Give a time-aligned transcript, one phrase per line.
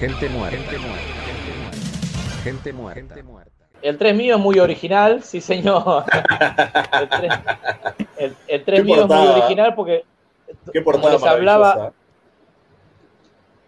[0.00, 0.56] Gente muerta.
[0.56, 1.04] Gente muerta.
[2.42, 3.00] Gente muerta.
[3.00, 3.52] Gente muerta.
[3.82, 6.04] El 3 mío es muy original, sí señor.
[8.16, 10.04] el 3, mío es muy original porque
[10.72, 11.92] ¿Qué portada les hablaba,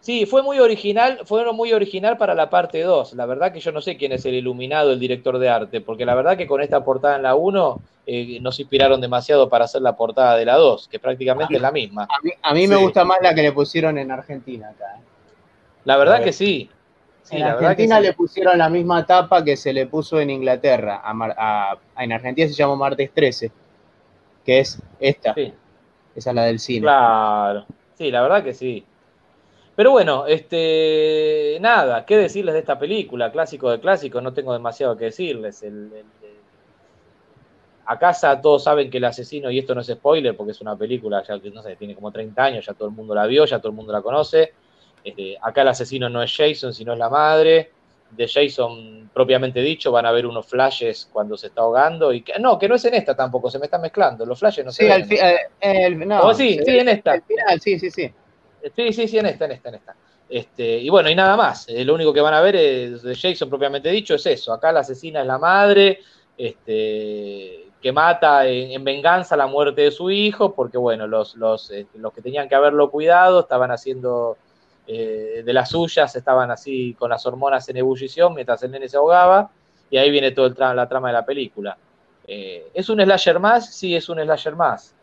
[0.01, 3.13] Sí, fue muy original, fue muy original para la parte 2.
[3.13, 6.07] La verdad que yo no sé quién es el iluminado, el director de arte, porque
[6.07, 9.83] la verdad que con esta portada en la 1 eh, nos inspiraron demasiado para hacer
[9.83, 12.09] la portada de la 2, que prácticamente es la misma.
[12.43, 14.97] A mí, me gusta más la que le pusieron en Argentina acá.
[14.99, 15.12] ¿eh?
[15.85, 16.71] La verdad que sí.
[17.31, 21.03] en Argentina le pusieron la misma tapa que se le puso en Inglaterra.
[21.99, 23.51] en Argentina se llama Martes 13,
[24.45, 25.35] que es esta.
[26.15, 26.83] Esa es la del cine.
[26.83, 27.67] Claro.
[27.95, 28.85] Sí, la verdad que sí.
[29.75, 33.33] Pero bueno, este, nada, ¿qué decirles de esta película?
[33.33, 35.63] Clásico de clásico, no tengo demasiado que decirles.
[35.63, 35.91] El,
[37.87, 40.77] a casa todos saben que el asesino, y esto no es spoiler porque es una
[40.77, 43.59] película, ya no sé, tiene como 30 años, ya todo el mundo la vio, ya
[43.59, 44.53] todo el mundo la conoce.
[45.05, 47.71] Este, acá el asesino no es Jason, sino es la madre.
[48.11, 52.13] De Jason, propiamente dicho, van a ver unos flashes cuando se está ahogando.
[52.13, 54.27] y que, No, que no es en esta tampoco, se me está mezclando.
[54.27, 55.09] Los flashes no se ven.
[55.09, 55.17] Sí,
[55.61, 57.23] el, no, sí, sí, en esta.
[57.61, 58.13] sí, sí, sí.
[58.77, 59.97] Sí, sí, sí, en esta, en esta, en esta.
[60.29, 61.69] Este, y bueno, y nada más.
[61.69, 64.53] Eh, lo único que van a ver es, de Jason propiamente dicho es eso.
[64.53, 66.01] Acá la asesina es la madre,
[66.39, 71.99] este, que mata en, venganza la muerte de su hijo, porque bueno, los, los, este,
[71.99, 74.39] los que tenían que haberlo cuidado estaban haciendo
[74.87, 78.97] eh, de las suyas, estaban así con las hormonas en ebullición mientras el nene se
[78.97, 79.51] ahogaba,
[79.91, 81.77] y ahí viene toda la trama de la película.
[82.27, 83.75] Eh, ¿Es un slasher más?
[83.75, 84.95] Sí, es un slasher más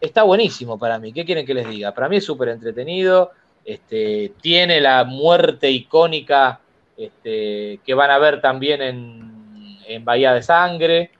[0.00, 1.12] está buenísimo para mí.
[1.12, 1.92] ¿Qué quieren que les diga?
[1.92, 3.32] Para mí es súper entretenido.
[3.64, 6.60] Este, tiene la muerte icónica
[6.96, 11.10] este, que van a ver también en, en Bahía de Sangre.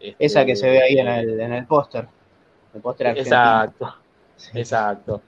[0.00, 2.06] Esa que se ve ahí en el, en el póster.
[2.74, 3.96] El póster Exacto,
[4.54, 5.22] exacto.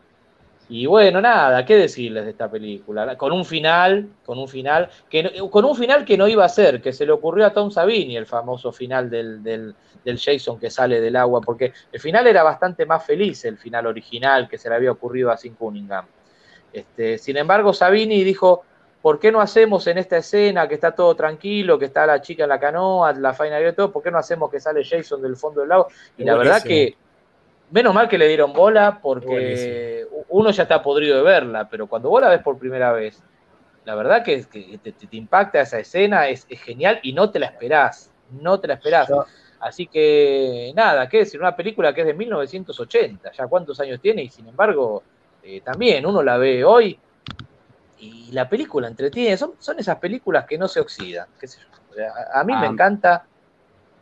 [0.71, 3.17] Y bueno, nada, ¿qué decirles de esta película?
[3.17, 6.83] Con un final, con un final, que con un final que no iba a ser,
[6.83, 9.75] que se le ocurrió a Tom Savini, el famoso final del, del,
[10.05, 14.49] Jason que sale del agua, porque el final era bastante más feliz, el final original
[14.49, 16.07] que se le había ocurrido a Sin Cunningham.
[16.73, 18.63] Este, sin embargo, Savini dijo,
[19.01, 22.45] ¿por qué no hacemos en esta escena que está todo tranquilo, que está la chica
[22.45, 25.37] en la canoa, la faina y todo, ¿por qué no hacemos que sale Jason del
[25.37, 25.89] fondo del lago?
[26.17, 26.97] Y la verdad que
[27.71, 32.09] menos mal que le dieron bola porque uno ya está podrido de verla, pero cuando
[32.09, 33.23] vos la ves por primera vez,
[33.85, 38.13] la verdad que, que te, impacta esa escena, es, genial y no te la esperás,
[38.31, 39.09] no te la esperás.
[39.61, 44.23] Así que nada, qué decir, una película que es de 1980, ya cuántos años tiene
[44.23, 45.03] y sin embargo
[45.43, 46.99] eh, también uno la ve hoy
[47.99, 52.05] y la película entretiene, son, son esas películas que no se oxidan, qué sé yo.
[52.33, 52.71] a, mí me ah.
[52.71, 53.27] encanta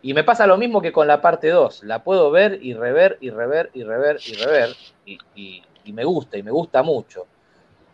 [0.03, 1.85] y me pasa lo mismo que con la parte 2.
[1.85, 4.71] La puedo ver y rever y rever y rever y rever.
[5.05, 7.27] Y, me gusta, y me gusta mucho.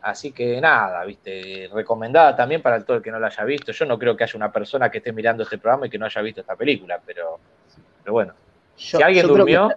[0.00, 3.72] Así que nada, viste, recomendada también para todo el que no la haya visto.
[3.72, 6.06] Yo no creo que haya una persona que esté mirando este programa y que no
[6.06, 7.38] haya visto esta película, pero,
[8.02, 8.34] pero bueno.
[8.76, 9.70] si alguien durmió.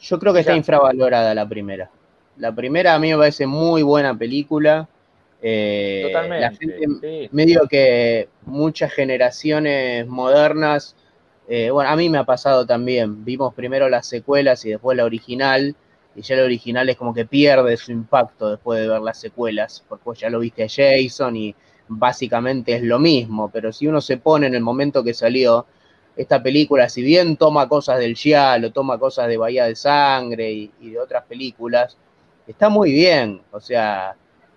[0.00, 1.88] yo creo que está infravalorada la primera.
[2.36, 4.88] La primera a mí me parece muy buena película.
[5.44, 7.28] Eh, Totalmente.
[7.32, 10.94] medio que muchas generaciones modernas,
[11.48, 15.04] eh, bueno, a mí me ha pasado también, vimos primero las secuelas y después la
[15.04, 15.74] original,
[16.14, 19.84] y ya la original es como que pierde su impacto después de ver las secuelas,
[19.88, 21.54] porque vos ya lo viste a Jason y
[21.88, 25.66] básicamente es lo mismo, pero si uno se pone en el momento que salió
[26.14, 30.90] esta película, si bien toma cosas del Giallo, toma cosas de Bahía de Sangre y
[30.90, 31.96] de otras películas,
[32.46, 34.14] está muy bien, o sea,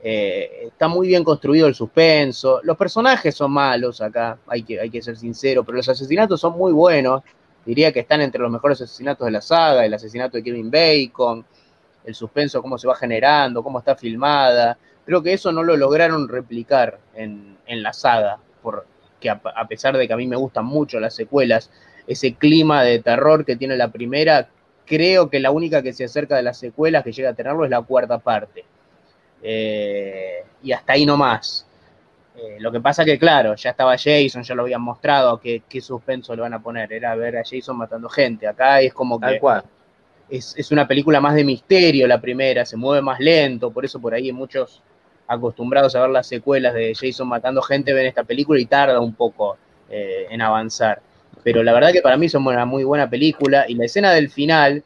[0.08, 2.60] eh, está muy bien construido el suspenso.
[2.64, 6.58] Los personajes son malos acá, hay que, hay que ser sincero, pero los asesinatos son
[6.58, 7.24] muy buenos.
[7.66, 11.44] Diría que están entre los mejores asesinatos de la saga, el asesinato de Kevin Bacon,
[12.06, 14.78] el suspenso, cómo se va generando, cómo está filmada.
[15.06, 20.08] Creo que eso no lo lograron replicar en, la saga, porque a, a pesar de
[20.08, 21.72] que a mí me gustan mucho las secuelas,
[22.06, 24.50] ese clima de terror que tiene la primera,
[24.86, 27.72] creo que la única que se acerca de las secuelas que llega a tenerlo es
[27.72, 28.66] la cuarta parte
[29.48, 31.68] eh, y hasta ahí nomás.
[32.36, 36.36] Eh, lo que pasa que, claro, ya estaba Jason, ya lo habían mostrado, qué, suspenso
[36.36, 36.92] le van a poner.
[36.92, 38.48] Era ver a Jason matando gente.
[38.48, 39.40] Acá es como que.
[40.28, 44.16] Es, una película más de misterio la primera, se mueve más lento, por eso por
[44.16, 44.82] ahí muchos
[45.28, 49.14] acostumbrados a ver las secuelas de Jason matando gente ven esta película y tarda un
[49.14, 51.00] poco eh, en avanzar.
[51.44, 54.32] Pero la verdad que para mí es una muy buena película y la escena del
[54.32, 54.84] final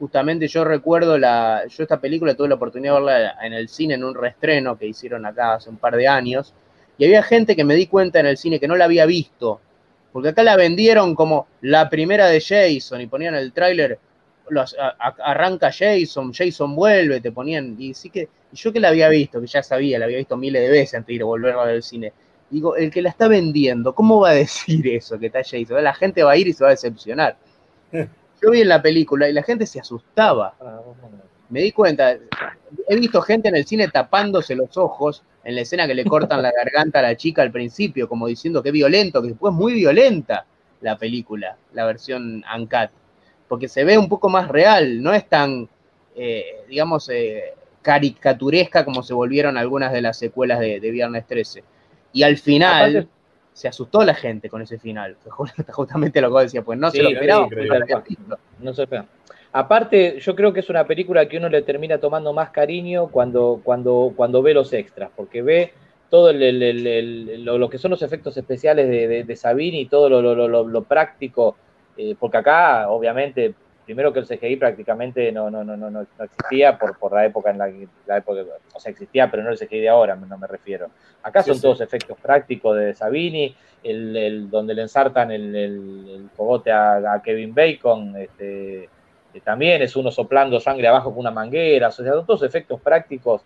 [0.00, 3.94] justamente yo recuerdo la, yo esta película tuve la oportunidad de verla en el cine
[3.94, 6.54] en un reestreno que hicieron acá hace un par de años,
[6.96, 9.60] y había gente que me di cuenta en el cine que no la había visto,
[10.10, 13.98] porque acá la vendieron como la primera de Jason y ponían el tráiler,
[14.98, 19.46] arranca Jason, Jason vuelve, te ponían, y sí que, yo que la había visto, que
[19.46, 21.74] ya sabía, la había visto miles de veces antes de ir a volver a ver
[21.76, 22.14] el cine,
[22.48, 25.84] digo, el que la está vendiendo, ¿cómo va a decir eso que está Jason?
[25.84, 27.36] La gente va a ir y se va a decepcionar.
[28.42, 30.54] Yo vi en la película y la gente se asustaba.
[31.48, 32.16] Me di cuenta,
[32.88, 36.42] he visto gente en el cine tapándose los ojos en la escena que le cortan
[36.42, 39.74] la garganta a la chica al principio, como diciendo que violento, que después es muy
[39.74, 40.46] violenta
[40.80, 42.90] la película, la versión Uncut,
[43.48, 45.68] porque se ve un poco más real, no es tan,
[46.14, 51.64] eh, digamos, eh, caricaturesca como se volvieron algunas de las secuelas de, Viernes 13.
[52.12, 53.08] Y al final
[53.52, 55.16] se asustó la gente con ese final,
[55.68, 57.48] justamente lo que decía, pues no se lo esperaba,
[58.60, 59.08] no se esperaba.
[59.52, 63.60] Aparte, yo creo que es una película que uno le termina tomando más cariño cuando,
[63.64, 65.72] cuando, cuando ve los extras, porque ve
[66.08, 71.56] todo lo, que son los efectos especiales de, de, Sabini y todo lo, práctico,
[71.96, 73.54] eh, porque acá, obviamente,
[73.90, 77.58] primero que el CGI prácticamente no, no, no, no, existía por, por la época en
[77.58, 77.68] la,
[78.06, 78.42] la época,
[78.72, 80.90] o sea, existía, pero no el CGI de ahora, no me refiero.
[81.24, 83.52] Acá son todos efectos prácticos de Sabini,
[83.82, 88.88] el, donde le ensartan el, el, cogote a, a Kevin Bacon, este
[89.42, 93.42] también es uno soplando sangre abajo con una manguera, o sea, son todos efectos prácticos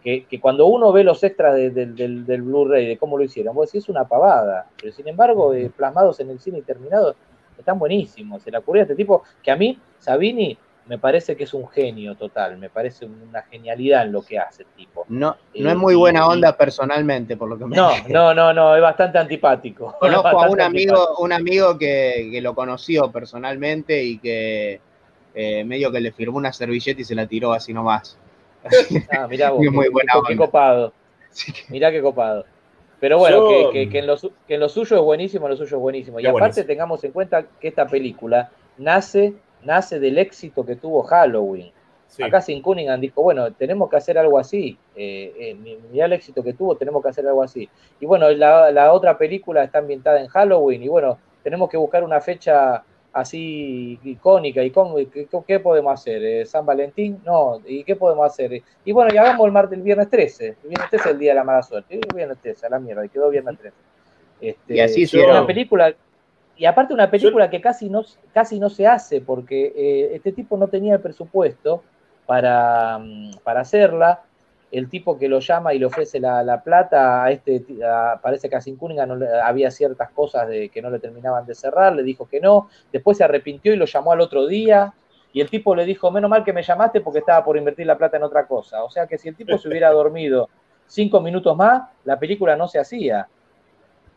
[0.00, 3.88] que, cuando uno ve los extras del, Blu-ray, de cómo lo hicieron, vos decís es
[3.88, 7.16] una pavada, pero sin embargo, eh, plasmados en el cine y terminados,
[7.60, 8.42] están buenísimos.
[8.42, 10.56] Se la ocurrió a este tipo, que a mí, Sabini,
[10.86, 14.62] me parece que es un genio total, me parece una genialidad en lo que hace
[14.62, 15.04] el tipo.
[15.08, 18.74] No, no es muy buena onda personalmente, por lo que me No, no, no, no,
[18.74, 19.96] es bastante antipático.
[20.00, 24.80] Conozco a un amigo, un amigo que, que, lo conoció personalmente y que
[25.34, 28.16] eh, medio que le firmó una servilleta y se la tiró así nomás.
[29.10, 30.92] Ah, mirá vos, muy buena qué, copado.
[31.68, 32.44] Mirá qué copado.
[33.00, 36.20] Pero bueno, que, en lo, suyo es buenísimo, en lo suyo es buenísimo.
[36.20, 41.70] Y aparte tengamos en cuenta que esta película nace, nace del éxito que tuvo Halloween.
[42.20, 44.76] Acá Sin Cunningham dijo, bueno, tenemos que hacer algo así.
[44.96, 47.68] Eh, eh, mirá el éxito que tuvo, tenemos que hacer algo así.
[48.00, 52.02] Y bueno, la, la otra película está ambientada en Halloween y bueno, tenemos que buscar
[52.02, 52.82] una fecha
[53.12, 56.24] así icónica, y ¿qué, podemos hacer?
[56.24, 57.20] Eh, ¿San Valentín?
[57.24, 58.62] No, ¿y qué podemos hacer?
[58.84, 61.30] Y bueno, ya hagamos el martes, el viernes 13, el viernes 13 es el día
[61.32, 63.76] de la mala suerte, el viernes 13, a la mierda, y quedó viernes 13.
[64.40, 65.30] Este, y así hicieron.
[65.36, 65.94] Una película,
[66.56, 70.56] y aparte una película que casi no, casi no se hace, porque eh, este tipo
[70.56, 71.82] no tenía el presupuesto
[72.26, 74.22] para, mm, para hacerla,
[74.70, 77.64] el tipo que lo llama y le ofrece la, plata a este,
[78.22, 81.94] parece que a Sin no había ciertas cosas de, que no le terminaban de cerrar,
[81.94, 84.92] le dijo que no, después se arrepintió y lo llamó al otro día,
[85.32, 87.98] y el tipo le dijo, menos mal que me llamaste porque estaba por invertir la
[87.98, 88.82] plata en otra cosa.
[88.84, 90.48] O sea que si el tipo se hubiera dormido
[90.86, 93.28] cinco minutos más, la película no se hacía.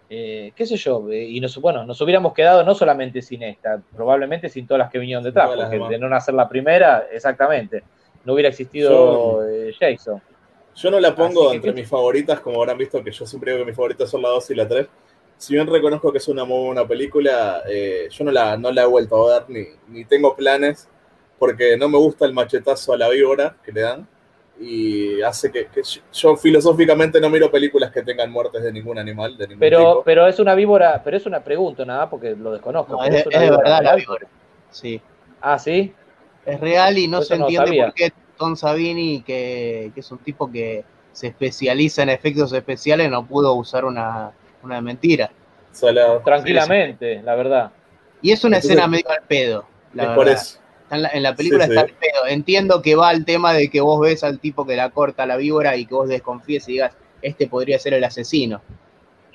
[0.10, 3.82] Eh, qué sé yo, eh, y nos, bueno, nos hubiéramos quedado no solamente sin esta,
[3.96, 7.82] probablemente sin todas las que vinieron detrás, porque de no nacer la primera, exactamente,
[8.26, 10.22] no hubiera existido eh, Jason.
[10.82, 13.70] Yo no la pongo entre mis favoritas, como habrán visto que yo siempre digo que
[13.70, 14.88] mis favoritas son la 2 y la 3.
[15.38, 18.84] Si bien reconozco que es una muy buena película, eh, yo no la, no la
[18.84, 20.88] he vuelto a ver ni, ni tengo planes
[21.38, 24.08] porque no me gusta el machetazo a la víbora que le dan
[24.60, 25.68] y hace que,
[26.14, 30.04] yo filosóficamente no miro películas que tengan muertes de ningún animal, de ningún pero, tipo.
[30.04, 33.04] Pero es una víbora, pero es una pregunta nada porque lo desconozco.
[33.04, 34.28] es, verdad la víbora.
[34.70, 35.02] Sí.
[35.42, 35.94] Ah, sí.
[36.46, 38.12] Es real y no se entiende por qué
[38.42, 40.84] Tom Savini, que, es un tipo que
[41.14, 44.32] se especializa en efectos especiales, no pudo usar una,
[44.64, 45.30] mentira.
[46.26, 47.72] Tranquilamente, la verdad.
[48.20, 49.66] Y es una escena medio al pedo.
[49.94, 50.58] La por eso.
[50.90, 52.26] En la, película está al pedo.
[52.28, 55.38] Entiendo que va al tema de que vos ves al tipo que la corta la
[55.38, 58.64] víbora y que vos desconfíes y digas, este podría ser el asesino.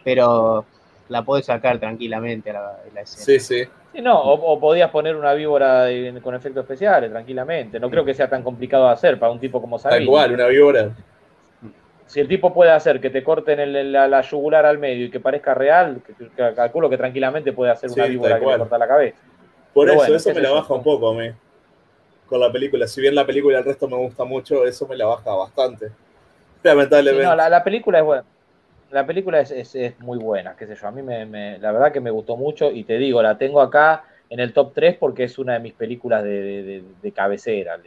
[0.03, 0.65] Pero
[1.11, 3.25] la podés sacar tranquilamente la, la escena.
[3.25, 3.71] Sí, sí
[4.03, 5.87] no, o, podías poner una víbora
[6.23, 7.81] con efectos especiales tranquilamente.
[7.81, 10.05] No creo que sea tan complicado de hacer para un tipo como Sabine.
[10.05, 10.91] igual, una víbora.
[12.07, 15.55] Si el tipo puede hacer que te corten la, yugular al medio y que parezca
[15.55, 16.01] real,
[16.55, 19.19] calculo que tranquilamente puede hacer una víbora que le corta la cabeza.
[19.73, 21.31] Por eso, eso me la baja un poco a mí.
[22.27, 22.87] Con la película.
[22.87, 25.91] Si bien la película el resto me gusta mucho, eso me la baja bastante.
[26.63, 27.27] Lamentablemente.
[27.27, 28.25] no, la película es buena
[28.91, 30.89] la película es, muy buena, qué sé yo.
[30.89, 34.05] A mí me, la verdad que me gustó mucho y te digo, la tengo acá
[34.31, 36.83] en el top 3 porque es una de mis películas de,
[37.15, 37.79] cabecera,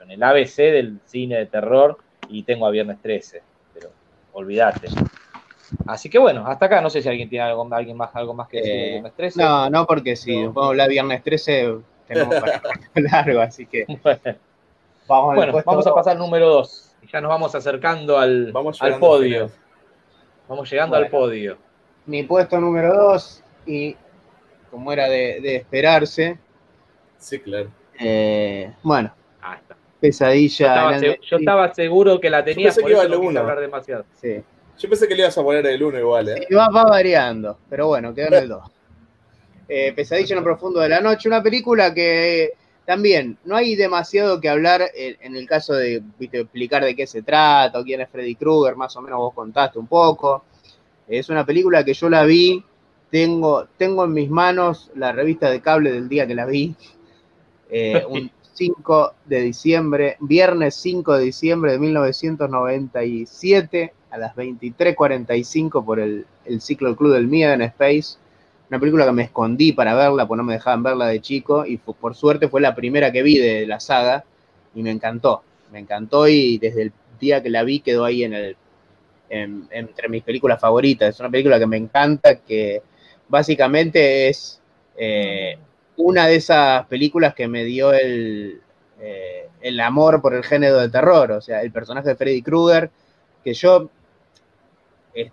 [0.00, 1.98] en el ABC del cine de terror
[2.28, 3.42] y tengo a Viernes 13,
[3.74, 3.90] pero
[4.32, 4.88] olvídate.
[5.86, 8.48] Así que bueno, hasta acá no sé si alguien tiene algo, alguien más, algo más
[8.48, 9.42] que decir de Viernes 13.
[9.42, 10.52] No, no, porque si no.
[10.52, 12.62] podemos hablar Viernes 13 tenemos para
[12.94, 13.86] largo, así que...
[15.08, 19.50] Bueno, vamos, a pasar al número 2 y ya nos vamos acercando al, al podio.
[20.48, 21.58] Vamos llegando al podio.
[22.06, 23.94] Mi puesto número dos, y
[24.70, 26.38] como era de, esperarse.
[27.18, 27.68] Sí, claro.
[28.00, 29.12] Eh, bueno,
[29.42, 29.58] ah,
[30.00, 30.98] pesadilla.
[31.20, 34.04] Yo estaba, seguro que la tenías, por eso no hablar demasiado.
[34.14, 34.42] Sí.
[34.78, 36.46] Yo pensé que le ibas a poner el 1 igual, ¿eh?
[36.54, 38.70] va, variando, pero bueno, quedó en el 2.
[39.68, 42.52] Eh, pesadilla en lo profundo de la noche, una película que
[42.88, 47.84] también no hay demasiado que hablar en, el caso de explicar de qué se trata
[47.84, 50.42] quién es Freddy Krueger, más o menos vos contaste un poco.
[51.06, 52.64] Es una película que yo la vi,
[53.10, 56.74] tengo, tengo en mis manos la revista de cable del día que la vi,
[57.70, 66.00] eh, un 5 de diciembre, viernes 5 de diciembre de 1997 a las 23.45 por
[66.00, 68.16] el, el ciclo Club del Miedo en Space
[68.70, 71.78] una película que me escondí para verla, porque no me dejaban verla de chico, y
[71.78, 74.24] por suerte fue la primera que vi de la saga,
[74.74, 78.34] y me encantó, me encantó, y desde el día que la vi quedó ahí en
[78.34, 78.56] el,
[79.30, 81.14] entre mis películas favoritas.
[81.14, 82.82] Es una película que me encanta, que
[83.28, 84.60] básicamente es
[84.96, 85.58] eh,
[85.96, 88.60] una de esas películas que me dio el,
[89.00, 92.90] eh, el amor por el género de terror, o sea, el personaje de Freddy Krueger,
[93.42, 93.90] que yo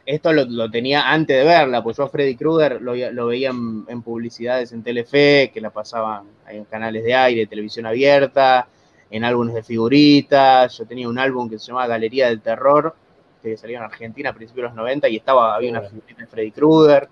[0.05, 4.71] esto lo, tenía antes de verla, pues yo a Freddy Krueger lo, veía en, publicidades
[4.71, 8.67] en Telefe, que la pasaban en canales de aire, televisión abierta,
[9.09, 10.77] en álbumes de figuritas.
[10.77, 12.95] Yo tenía un álbum que se llamaba Galería del Terror,
[13.41, 16.27] que salió en Argentina a principios de los 90 y estaba, había una figurita de
[16.27, 17.09] Freddy Krueger.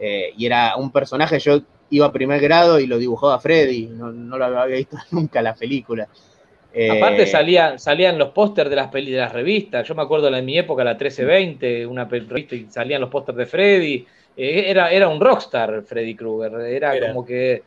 [0.00, 1.60] Eh, y era un personaje, yo
[1.90, 5.54] iba a primer grado y lo dibujaba Freddy, no, no lo había visto nunca la
[5.54, 6.08] película.
[6.70, 9.86] Aparte eh, salían, salían los pósters de las peli, de las revistas.
[9.88, 13.46] Yo me acuerdo en mi época, la 1320, una revista y salían los pósters de
[13.46, 14.06] Freddy.
[14.36, 16.60] Eh, era, era un rockstar Freddy Krueger.
[16.60, 17.62] Era, como que.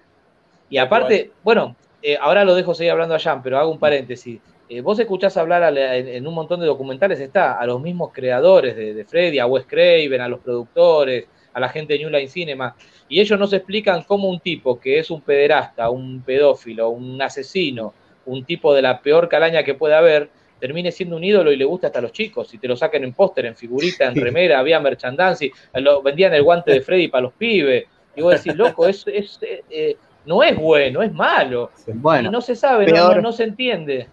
[0.70, 4.40] Y aparte, bueno, eh, ahora lo dejo seguir hablando allá, pero hago un paréntesis.
[4.84, 9.40] vos escuchás hablar en, un montón de documentales, está a los mismos creadores de, Freddy,
[9.40, 12.74] a Wes Craven, a los productores, a la gente de New Line Cinema,
[13.10, 17.94] y ellos nos explican cómo un tipo que es un pederasta, un pedófilo, un asesino,
[18.26, 21.66] un tipo de la peor calaña que pueda haber, termine siendo un ídolo y le
[21.66, 24.60] gusta hasta a los chicos, y te lo saquen en póster, en figurita, en remera,
[24.60, 27.86] había merchandising, lo, vendían el guante de Freddy para los pibes,
[28.16, 32.32] y vos decís, loco, es, es eh, eh, no es bueno, es malo, bueno, y
[32.32, 34.08] no se sabe, no, se entiende.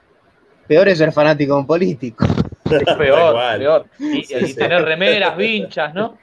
[0.66, 2.24] Peor es ser fanático de un político.
[2.70, 3.86] Es peor, peor.
[3.98, 6.18] Y, tener remeras, vinchas, ¿no?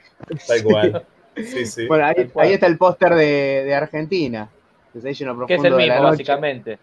[0.48, 1.04] Da igual.
[1.36, 1.86] Sí, sí.
[1.86, 4.48] Bueno, ahí, está el póster de, Argentina.
[4.90, 6.78] Que es el mismo, básicamente.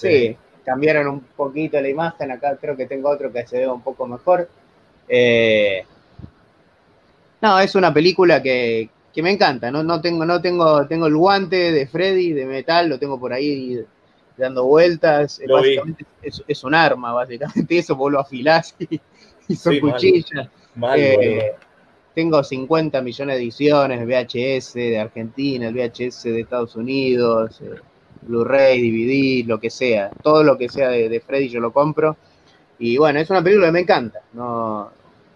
[0.00, 2.30] Sí, cambiaron un poquito la imagen.
[2.30, 4.48] Acá creo que tengo otro que se ve un poco mejor.
[5.08, 5.84] Eh,
[7.40, 9.70] no, es una película que, me encanta.
[9.70, 13.32] No, no, tengo, no tengo, tengo el guante de Freddy de metal, lo tengo por
[13.32, 13.84] ahí
[14.36, 15.40] dando vueltas.
[15.48, 17.78] básicamente es, un arma, básicamente.
[17.78, 20.48] Eso vos lo afilás y, son cuchillas.
[20.96, 21.52] Eh,
[22.14, 27.60] tengo 50 millones de ediciones, VHS de Argentina, el VHS de Estados Unidos.
[27.60, 27.80] Eh,
[28.22, 30.10] Blu-ray, DVD, lo que sea.
[30.22, 32.16] Todo lo que sea de, Freddy yo lo compro.
[32.78, 34.20] Y bueno, es una película que me encanta.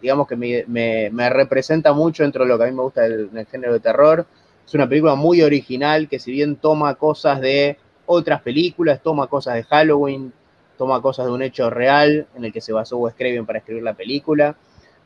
[0.00, 3.72] Digamos que me, representa mucho dentro de lo que a mí me gusta del, género
[3.72, 4.26] de terror.
[4.66, 9.54] Es una película muy original que si bien toma cosas de otras películas, toma cosas
[9.54, 10.32] de Halloween,
[10.76, 13.82] toma cosas de un hecho real en el que se basó Wes Craven para escribir
[13.82, 14.56] la película,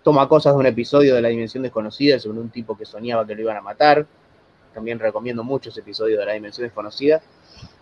[0.03, 3.35] toma cosas de un episodio de La Dimensión Desconocida sobre un tipo que soñaba que
[3.35, 4.07] lo iban a matar.
[4.75, 7.21] También recomiendo mucho ese episodio de La Dimensión Desconocida.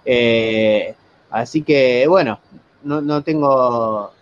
[0.07, 0.95] Eh,
[1.31, 2.39] así que, bueno,
[2.85, 4.13] no, tengo,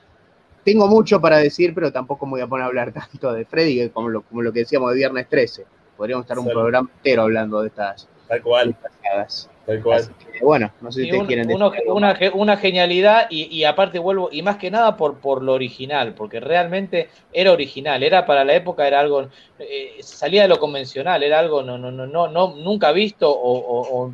[0.64, 3.90] tengo mucho para decir, pero tampoco me voy a poner a hablar tanto de Freddy,
[3.90, 5.66] como lo, como lo que decíamos de Viernes 13.
[5.96, 8.08] Podríamos estar un programa entero hablando de estas.
[8.26, 8.74] Tal cual.
[9.66, 10.02] Tal cual.
[10.42, 11.62] bueno, no sé si ustedes quieren decir.
[11.86, 16.40] Una, una, genialidad y, aparte vuelvo, y más que nada por, por lo original, porque
[16.40, 21.38] realmente era original, era para la época, era algo, eh, salía de lo convencional, era
[21.38, 24.12] algo no, no, no, no, nunca visto o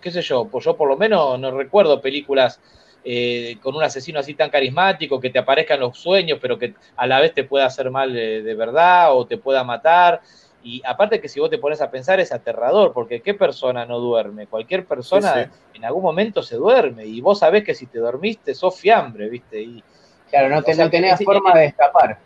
[0.00, 2.60] qué sé yo, pues yo por lo menos no recuerdo películas
[3.02, 6.74] eh, con un asesino así tan carismático, que te aparezca en los sueños, pero que
[6.96, 10.20] a la vez te pueda hacer mal de, verdad o te pueda matar.
[10.62, 13.98] Y aparte que si vos te pones a pensar es aterrador, porque ¿qué persona no
[13.98, 14.46] duerme?
[14.46, 18.78] Cualquier persona en algún momento se duerme y vos sabés que si te dormiste sos
[18.78, 19.62] fiambre, ¿viste?
[19.62, 19.82] Y,
[20.28, 22.18] claro, no, tenías forma de escapar.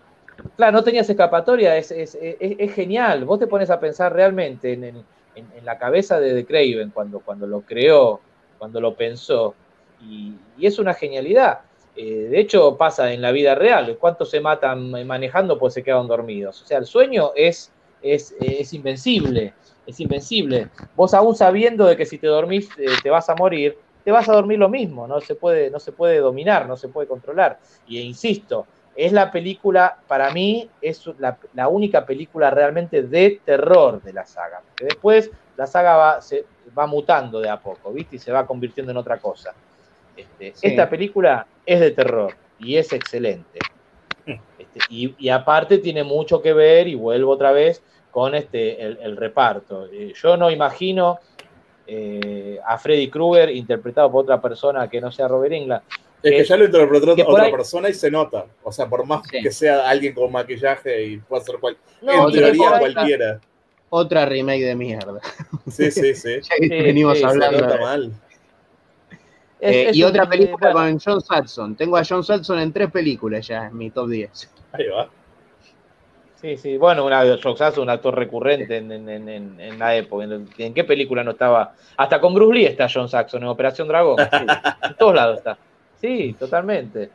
[0.56, 3.24] Claro, no tenías escapatoria, es, es, genial.
[3.24, 5.04] Vos te pones a pensar realmente en, el
[5.34, 8.20] en, la cabeza de, de Craven cuando, cuando lo creó,
[8.58, 9.54] cuando lo pensó.
[10.02, 11.60] Y, es una genialidad.
[11.96, 13.96] Eh, de hecho, pasa en la vida real.
[13.98, 16.62] ¿Cuántos se matan manejando pues se quedan dormidos?
[16.62, 17.70] O sea, el sueño es,
[18.02, 19.54] es, es invencible.
[19.86, 20.68] Es invencible.
[20.96, 24.28] Vos aún sabiendo de que si te dormís eh, te vas a morir, te vas
[24.28, 25.06] a dormir lo mismo.
[25.06, 27.58] No se puede, no se puede dominar, no se puede controlar.
[27.86, 34.12] Y insisto, es la película, para mí, es la, única película realmente de terror de
[34.12, 34.60] la saga.
[34.66, 36.44] Porque después la saga va, se,
[36.76, 38.16] va mutando de a poco, ¿viste?
[38.16, 39.52] Y se va convirtiendo en otra cosa.
[40.16, 43.58] Este, esta película es de terror y es excelente.
[44.26, 49.86] Este, y, aparte tiene mucho que ver, y vuelvo otra vez, con este, el, reparto.
[49.92, 51.18] Eh, yo no imagino
[51.86, 55.82] eh, a Freddy Krueger interpretado por otra persona que no sea Robert England.
[56.24, 58.46] Es que, ya lo interpretó otra persona y se nota.
[58.62, 62.78] O sea, por más que sea alguien con maquillaje y pueda ser cual, en teoría
[62.78, 63.40] cualquiera.
[63.90, 65.20] Otra remake de mierda.
[65.70, 66.40] Sí, sí, sí.
[66.60, 67.78] ya venimos hablando.
[67.78, 68.12] mal.
[69.60, 71.76] Eh, y otra película con John Saxon.
[71.76, 74.50] Tengo a John Saxon en tres películas ya en mi top 10.
[74.72, 75.10] Ahí va.
[76.40, 80.24] Sí, sí, bueno, una, John Saxon, un actor recurrente en, la época.
[80.24, 81.74] En, qué película no estaba?
[81.98, 84.16] Hasta con Bruce Lee está John Saxon en Operación Dragón.
[84.82, 85.58] en todos lados está.
[86.04, 87.08] Sí, totalmente.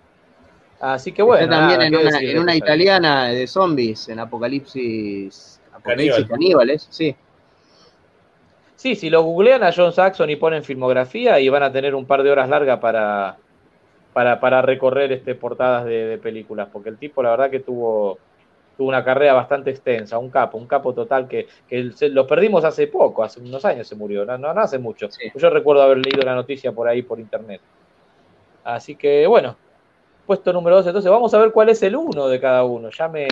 [0.79, 1.47] Así que bueno.
[1.47, 7.15] también en, una, italiana de zombies, en Apocalipsis, Apocalipsis Caníbales, sí.
[8.75, 12.05] Sí, si lo googlean a John Saxon y ponen filmografía y van a tener un
[12.05, 13.37] par de horas largas para,
[14.13, 18.17] para, recorrer este, portadas de, películas, porque el tipo la verdad que tuvo,
[18.75, 21.47] tuvo una carrera bastante extensa, un capo, un capo total que,
[22.09, 25.09] lo perdimos hace poco, hace unos años se murió, no, no, hace mucho.
[25.35, 27.61] Yo recuerdo haber leído la noticia por ahí por internet.
[28.75, 29.55] Así que bueno,
[30.25, 32.89] puesto número 2, entonces vamos a ver cuál es el uno de cada uno.
[32.89, 33.27] Ya me...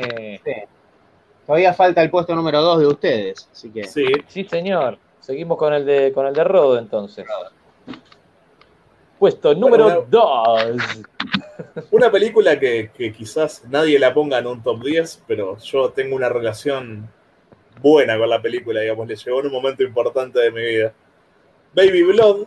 [1.46, 3.86] Todavía falta el puesto número 2 de ustedes, así que...
[3.86, 4.98] Sí, sí señor.
[5.20, 7.26] Seguimos con el de, con el de Rodo entonces.
[9.20, 10.62] Puesto número 2.
[11.92, 16.30] Una, película que, quizás nadie la ponga en un top 10, pero yo tengo una
[16.30, 17.10] relación
[17.82, 20.94] buena con la película, digamos, le llegó en un momento importante de mi vida.
[21.74, 22.46] Baby Blood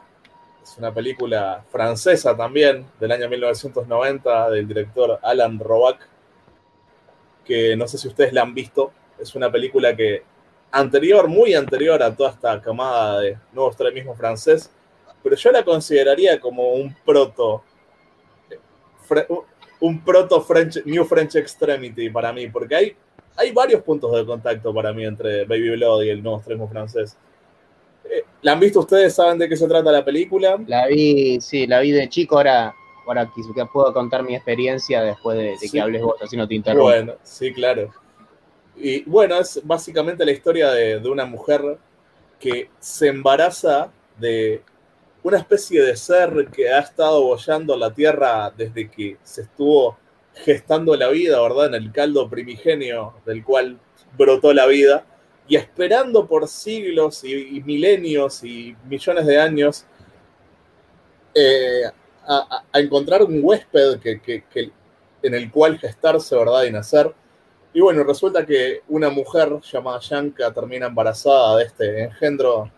[0.62, 6.06] es una película francesa también, del año 1990, del director Alan Roback,
[7.44, 8.92] que no sé si ustedes la han visto.
[9.18, 10.22] Es una película que
[10.70, 14.70] anterior, muy anterior a toda esta camada de nuevo extremismo francés,
[15.22, 17.64] pero yo la consideraría como un proto,
[19.80, 22.96] un proto French, New French Extremity para mí, porque hay,
[23.36, 27.16] hay varios puntos de contacto para mí entre Baby Blood y el nuevo extremismo francés.
[28.42, 29.14] ¿La han visto ustedes?
[29.14, 30.58] ¿Saben de qué se trata la película?
[30.66, 32.74] La vi, sí, la vi de chico, ahora,
[33.06, 36.84] ahora que puedo contar mi experiencia después de, que hables vos, así no te interrumpo.
[36.84, 37.92] Bueno, sí, claro.
[38.76, 41.78] Y bueno, es básicamente la historia de, una mujer
[42.38, 44.62] que se embaraza de
[45.22, 49.98] una especie de ser que ha estado bollando la tierra desde que se estuvo
[50.32, 51.66] gestando la vida, ¿verdad?
[51.66, 53.78] En el caldo primigenio del cual
[54.16, 55.04] brotó la vida,
[55.50, 59.84] y esperando por siglos y, milenios y millones de años
[61.34, 61.82] eh,
[62.24, 64.72] a, encontrar un huésped que,
[65.20, 66.62] en el cual gestarse, ¿verdad?
[66.62, 67.12] Y nacer.
[67.74, 72.70] Y bueno, resulta que una mujer llamada Yanka termina embarazada de este engendro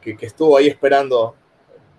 [0.00, 1.36] que, estuvo ahí esperando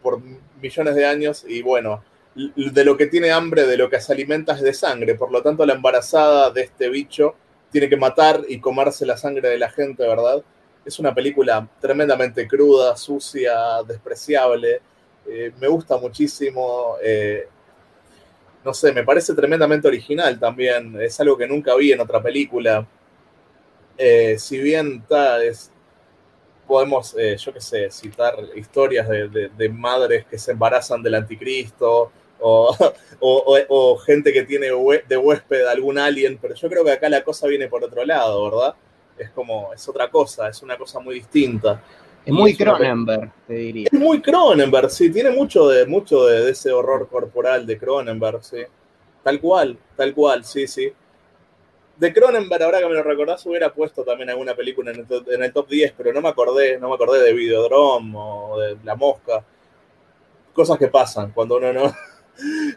[0.02, 0.20] por
[0.60, 4.54] millones de años y bueno, de lo que tiene hambre, de lo que se alimenta
[4.54, 5.14] es de sangre.
[5.14, 7.36] Por lo tanto, la embarazada de este bicho
[7.76, 10.42] tiene que matar y comerse la sangre de la gente, ¿verdad?
[10.86, 14.80] Es una película tremendamente cruda, sucia, despreciable.
[15.28, 16.96] Eh, me gusta muchísimo.
[17.04, 17.50] Eh,
[18.64, 20.96] no sé, me parece tremendamente original también.
[21.02, 22.88] Es algo que nunca vi en otra película.
[23.98, 25.04] Eh, si bien
[26.66, 32.76] podemos, yo qué sé, citar historias de, madres que se embarazan del anticristo o,
[33.20, 34.68] o, gente que tiene
[35.08, 38.50] de huésped algún alien, pero yo creo que acá la cosa viene por otro lado,
[38.50, 38.76] ¿verdad?
[39.18, 41.82] Es como, es otra cosa, es una cosa muy distinta.
[42.26, 43.88] Es muy Cronenberg, te diría.
[43.92, 48.64] Es muy Cronenberg, sí, tiene mucho de, mucho de, ese horror corporal de Cronenberg, sí.
[49.24, 50.92] Tal cual, tal cual, sí, sí.
[51.98, 55.70] De Cronenberg, ahora que me lo recordás, hubiera puesto también alguna película en el, top
[55.70, 59.44] 10, pero no me acordé, no me acordé de Videodrome o de La Mosca.
[60.52, 61.94] Cosas que pasan cuando uno no.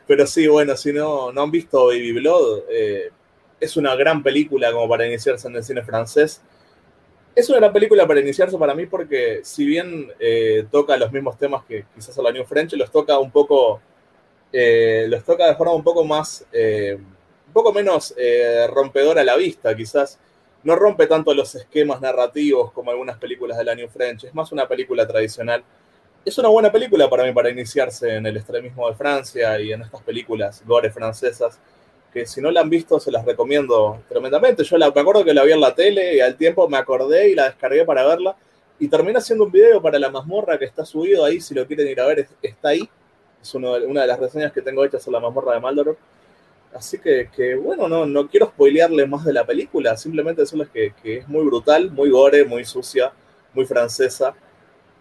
[0.07, 3.11] Pero sí, bueno, si no, no han visto Baby Blood, eh,
[3.61, 6.41] es una gran película como para iniciarse en el cine francés
[7.35, 11.39] es una gran película para iniciarse para mí porque si bien eh, toca los mismos
[11.39, 13.81] temas que quizás a la New French, los toca un poco,
[14.53, 18.13] eh, los toca de forma un poco más, un poco menos
[18.71, 20.19] rompedora a la vista, quizás.
[20.65, 24.51] No rompe tanto los esquemas narrativos como algunas películas de la New French, es más
[24.51, 25.63] una película tradicional.
[26.25, 29.83] Es una buena película para mí para iniciarse en el extremismo de Francia y en
[29.83, 31.59] estas películas gore francesas
[32.13, 34.65] que si no la han visto se las recomiendo tremendamente.
[34.65, 37.31] Yo la, me acuerdo que la vi en la tele y al tiempo me acordé
[37.31, 38.37] y la descargué para verla
[38.79, 41.89] y terminé haciendo un video para la mazmorra que está subido ahí, si lo quieren
[41.89, 42.89] ir a ver, está ahí.
[43.41, 45.97] Es una de las reseñas que tengo hechas en la mazmorra de Maldoror.
[46.75, 51.19] Así que, bueno, no, no quiero spoilearles más de la película, simplemente decirles que, que
[51.19, 53.13] es muy brutal, muy gore, muy sucia,
[53.55, 54.35] muy francesa.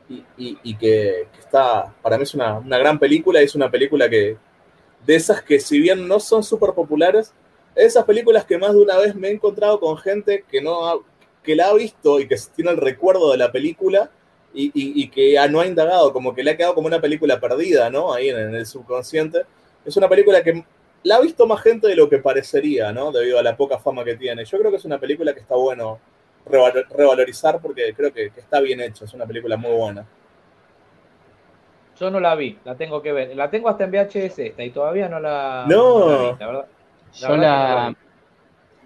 [0.09, 4.37] Y, que, está, para mí es una, gran película, es una película que,
[5.05, 7.33] de esas que si bien no son súper populares,
[7.75, 11.03] esas películas que más de una vez me he encontrado con gente que, no
[11.43, 14.09] que la ha visto y que tiene el recuerdo de la película
[14.53, 18.13] y, que no ha indagado, como que le ha quedado como una película perdida, ¿no?
[18.13, 19.43] Ahí en, el subconsciente.
[19.85, 20.65] Es una película que
[21.03, 23.11] la ha visto más gente de lo que parecería, ¿no?
[23.11, 24.45] Debido a la poca fama que tiene.
[24.45, 25.99] Yo creo que es una película que está bueno
[26.49, 29.05] revalorizar porque creo que, está bien hecha.
[29.05, 30.05] Es una película muy buena.
[31.99, 33.35] Yo no la vi, la tengo que ver.
[33.35, 35.65] La tengo hasta en VHS esta y todavía no la.
[35.67, 36.65] No, la, verdad,
[37.13, 37.95] Yo la,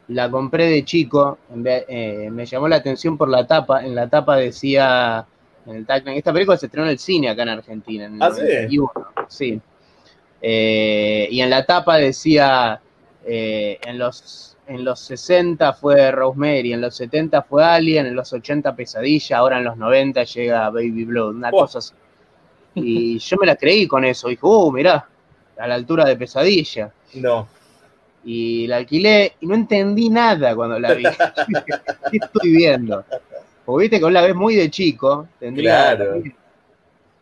[0.07, 1.37] la, compré de chico.
[1.65, 3.83] Eh, me llamó la atención por la tapa.
[3.83, 5.25] En la tapa decía
[5.65, 8.05] en Esta película se estrenó en el cine acá en Argentina.
[8.05, 8.79] En ¿Ah, sí?
[9.27, 9.61] sí.
[10.41, 12.81] Eh, y en la tapa decía,
[13.25, 18.31] eh, en, los, en los 60 fue Rosemary, en los 70 fue Alien, en los
[18.31, 21.93] 80 Pesadilla, ahora en los 90 llega Baby Blood, una cosa así.
[22.75, 25.07] Y yo me la creí con eso, dije, uh, mirá,
[25.57, 26.91] a la altura de Pesadilla.
[27.15, 27.47] No.
[28.23, 31.03] Y la alquilé y no entendí nada cuando la vi.
[32.11, 33.03] ¿Qué estoy viendo?
[33.65, 35.97] Porque viste que la ves muy de chico, tendría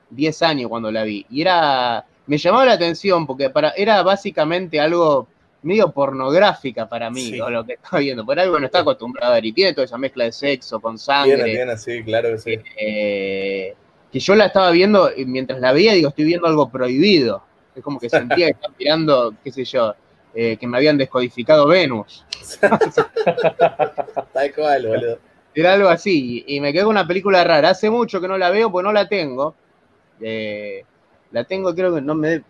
[0.10, 1.25] 10 años cuando la vi.
[1.30, 5.28] Y era, me llamaba la atención porque para, era básicamente algo
[5.62, 8.26] medio pornográfica para mí, lo que estaba viendo.
[8.26, 9.45] Por algo no está acostumbrado a ver.
[9.45, 11.36] Y tiene toda esa mezcla de sexo con sangre.
[11.36, 12.60] Tiene, tiene, sí, claro que sí.
[12.78, 13.76] Eh,
[14.12, 17.43] que yo la estaba viendo y mientras la veía, digo, estoy viendo algo prohibido.
[17.76, 19.93] Es como que sentía que estaba mirando, qué sé yo,
[20.34, 22.26] eh, que me habían descodificado Venus.
[24.34, 25.19] Tal cual, boludo.
[25.54, 26.43] Era algo así.
[26.48, 27.69] Y me quedó con una película rara.
[27.69, 29.56] Hace mucho que no la veo, pues no la tengo.
[30.22, 30.84] Eh,
[31.32, 32.43] la tengo, creo que no me.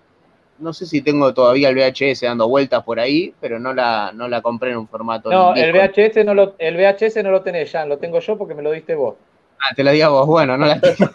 [0.59, 4.27] No sé si tengo todavía el VHS dando vueltas por ahí, pero no la, no
[4.27, 5.29] la compré en un formato.
[5.29, 8.53] No, el VHS no lo, el VHS no lo tenés ya, lo tengo yo porque
[8.53, 9.15] me lo diste vos.
[9.59, 11.09] Ah, te lo di a vos, bueno, no la tengo.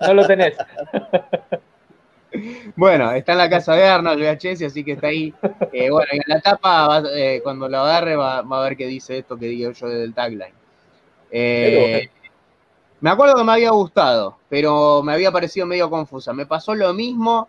[0.00, 0.56] no lo tenés.
[2.74, 5.32] Bueno, está en la casa de Arnold VHS, así que está ahí.
[5.72, 9.18] Eh, bueno, y en la tapa, eh, cuando lo agarre, va, a ver qué dice
[9.18, 10.54] esto que digo yo del tagline.
[11.30, 12.08] Eh,
[13.00, 16.32] me acuerdo que me había gustado, pero me había parecido medio confusa.
[16.32, 17.48] Me pasó lo mismo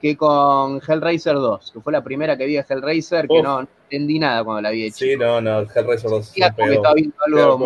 [0.00, 4.18] que con Hellraiser 2, que fue la primera que vi de Hellraiser, que no, entendí
[4.18, 6.32] nada cuando la vi de Sí, no, no, Hellraiser 2.
[6.36, 7.58] estaba viendo algo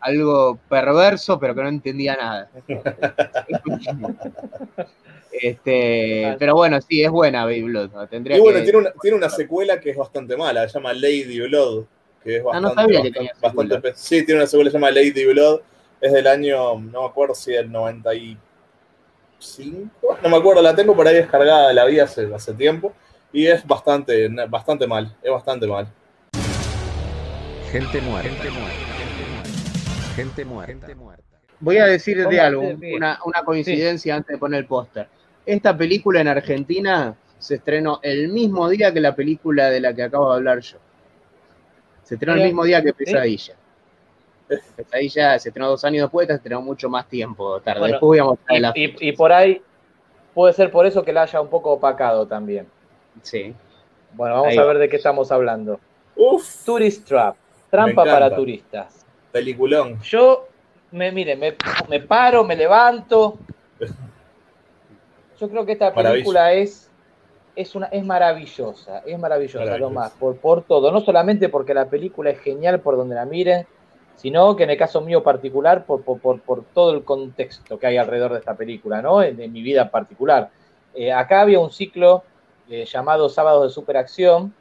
[0.00, 2.50] algo perverso, pero que no entendía nada.
[5.32, 8.08] Este, pero bueno, sí, es buena Baby Blood.
[8.08, 11.40] Tendría y bueno, tiene, una, tiene una secuela que es bastante mala, se llama Lady
[11.40, 11.84] Blood,
[12.22, 14.78] que es bastante, ah, no sabía que tenía bastante, Sí, tiene una secuela que se
[14.78, 15.60] llama Lady Blood,
[16.00, 17.70] es del año, no me acuerdo si del
[19.40, 22.92] 95, no me acuerdo, la tengo por ahí descargada, la vi hace, hace tiempo,
[23.32, 25.88] y es bastante, bastante mal, es bastante mal.
[27.72, 28.28] Gente muerta.
[28.28, 30.14] Gente muerta.
[30.16, 30.72] Gente muerta.
[30.72, 31.24] Gente muerta.
[31.60, 35.08] Voy a decir de algo, una, una coincidencia antes de poner el póster.
[35.46, 40.02] Esta película en Argentina se estrenó el mismo día que la película de la que
[40.02, 40.78] acabo de hablar yo.
[42.02, 43.54] Se estrenó el mismo día que Pesadilla.
[44.76, 47.88] Pesadilla se estrenó dos años después, se estrenó mucho más tiempo tarde.
[47.88, 49.62] después voy a mostrar la y, y, por ahí
[50.34, 52.66] puede ser por eso que la haya un poco opacado también.
[53.22, 53.54] Sí.
[54.14, 55.78] Bueno, vamos a ver de qué estamos hablando.
[56.16, 56.64] Uf.
[56.64, 57.36] Tourist Trap.
[57.70, 59.06] Trampa para turistas.
[59.30, 60.00] Peliculón.
[60.02, 60.48] Yo,
[60.90, 61.54] me, mire, me,
[61.88, 63.38] me paro, me levanto,
[65.40, 66.90] yo creo que esta película es,
[67.56, 70.92] es, una, es maravillosa, es maravillosa, lo más, por, por todo.
[70.92, 73.66] No solamente porque la película es genial por donde la miren,
[74.20, 77.96] sino que en el caso mío particular, por, por, por todo el contexto que hay
[77.96, 79.22] alrededor de esta película, ¿no?
[79.22, 80.50] En, mi vida particular.
[80.94, 82.22] Eh, acá había un ciclo
[82.68, 84.52] eh, llamado Sábados de Superacción,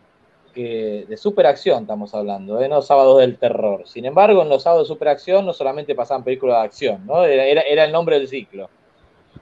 [0.54, 2.69] que, de superacción estamos hablando, ¿eh?
[2.69, 3.86] no sábados del terror.
[3.86, 7.26] Sin embargo, en los sábados de superacción no solamente pasaban películas de acción, ¿no?
[7.26, 8.69] era, era el nombre del ciclo.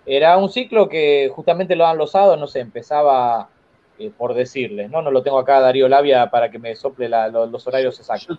[0.04, 3.50] Era un ciclo que justamente lo han losado, no sé, empezaba
[4.00, 5.02] eh, por decirles, ¿no?
[5.02, 8.38] No lo tengo acá Darío Labia para que me sople los, horarios exactos.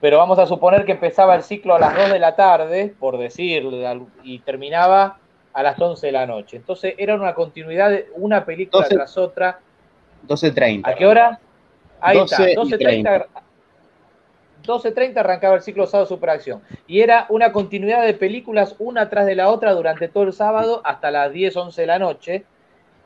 [0.00, 3.18] Pero vamos a suponer que empezaba el ciclo a las 2 de la tarde, por
[3.18, 3.66] decir,
[4.22, 5.18] y terminaba
[5.52, 6.56] a las 11 de la noche.
[6.56, 9.60] Entonces era una continuidad de una película tras otra.
[10.26, 10.82] 12.30.
[10.84, 11.40] ¿A qué hora?
[12.00, 13.26] Ahí está, 12.30
[14.66, 16.62] 12.30 arrancaba el ciclo Sábado Superacción.
[16.86, 20.80] Y era una continuidad de películas una tras de la otra durante todo el sábado
[20.84, 22.44] hasta las 10, 11 de la noche.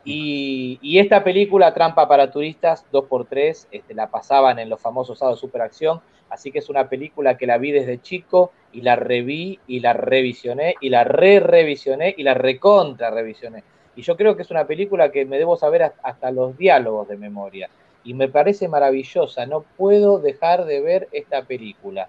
[0.05, 6.01] Y, esta película, Trampa para Turistas, 2x3, este, la pasaban en los famosos Sábados Superacción.
[6.29, 9.93] Así que es una película que la vi desde chico y la reví y la
[9.93, 13.63] revisioné y la re-revisioné y la recontra-revisioné.
[13.97, 17.17] Y yo creo que es una película que me debo saber hasta los diálogos de
[17.17, 17.71] memoria
[18.03, 19.47] y me parece maravillosa.
[19.47, 22.09] No puedo dejar de ver esta película.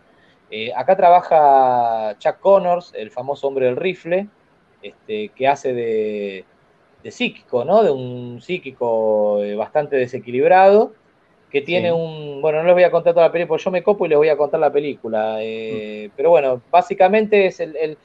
[0.50, 4.28] Eh, acá trabaja Chuck Connors, el famoso hombre del rifle,
[4.82, 6.46] este, que hace de,
[7.12, 7.84] psíquico, ¿no?
[7.84, 10.94] De un psíquico eh, bastante desequilibrado,
[11.50, 12.42] que tiene un...
[12.42, 14.18] Bueno, no les voy a contar toda la película, porque yo me copo y les
[14.18, 15.38] voy a contar la película.
[15.40, 16.14] Eh, mm.
[16.16, 17.98] Pero bueno, básicamente es el,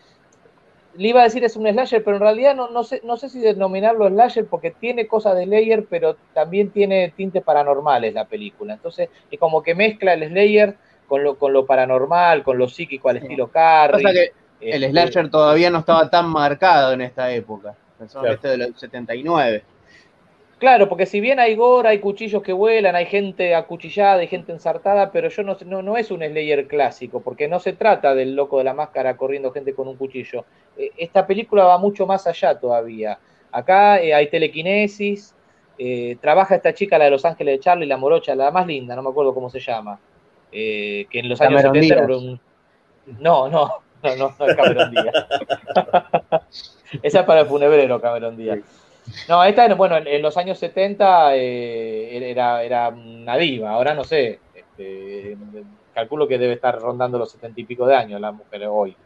[0.96, 3.28] Le iba a decir es un slasher, pero en realidad no, no, sé, no sé
[3.28, 8.74] si denominarlo slasher porque tiene cosas de Slayer, pero también tiene tintes paranormales la película.
[8.74, 10.76] Entonces es como que mezcla el Slayer
[11.08, 14.04] con lo, con lo paranormal, con lo psíquico al estilo Carrie.
[14.12, 17.74] que el este, slasher todavía no estaba tan marcado en esta época,
[18.08, 18.32] claro.
[18.32, 19.64] este de los 79.
[20.58, 24.52] Claro, porque si bien hay gore, hay cuchillos que vuelan, hay gente acuchillada, hay gente
[24.52, 28.36] ensartada, pero yo no, no, no es un Slayer clásico, porque no se trata del
[28.36, 30.44] loco de la máscara corriendo gente con un cuchillo.
[30.76, 33.18] Eh, esta película va mucho más allá todavía.
[33.50, 35.34] Acá eh, hay telequinesis,
[35.78, 38.94] eh, trabaja esta chica, la de Los Ángeles de Charlie, la morocha, la más linda,
[38.94, 39.98] no me acuerdo cómo se llama.
[40.52, 42.06] Eh, que en los años 70
[43.18, 43.70] No, no,
[44.02, 45.06] no, no, no es Cameron Díaz.
[47.02, 48.58] Esa es para el funebrero, Cameron Díaz.
[49.28, 54.40] No, esta, bueno, en, los años 70 eh, era, era una diva, ahora no sé.
[54.54, 55.36] Este,
[55.94, 58.96] calculo que debe estar rondando los setenta y pico de años la mujer hoy.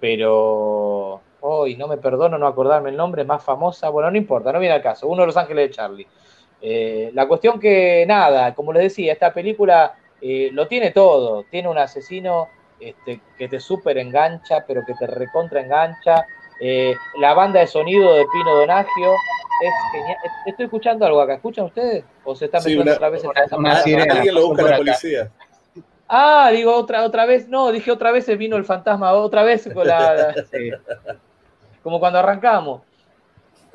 [0.00, 4.58] Pero hoy no me perdono no acordarme el nombre, más famosa, bueno, no importa, no
[4.58, 6.06] viene al caso, uno de los ángeles de Charlie.
[6.60, 11.44] Eh, la cuestión que, nada, como les decía, esta película eh, lo tiene todo.
[11.50, 12.48] Tiene un asesino
[12.82, 16.26] este, que te súper engancha, pero que te recontra engancha.
[16.60, 19.12] Eh, la banda de sonido de Pino Donagio
[19.62, 20.16] es genial.
[20.46, 21.34] Estoy escuchando algo acá.
[21.34, 22.04] ¿Escuchan ustedes?
[22.24, 23.72] ¿O se está metiendo otra vez el fantasma?
[23.72, 25.30] Alguien lo busca la policía.
[26.08, 27.48] Ah, digo otra, otra vez.
[27.48, 29.12] No, dije otra vez se vino el fantasma.
[29.12, 30.34] Otra vez con la.
[31.82, 32.82] Como cuando arrancamos.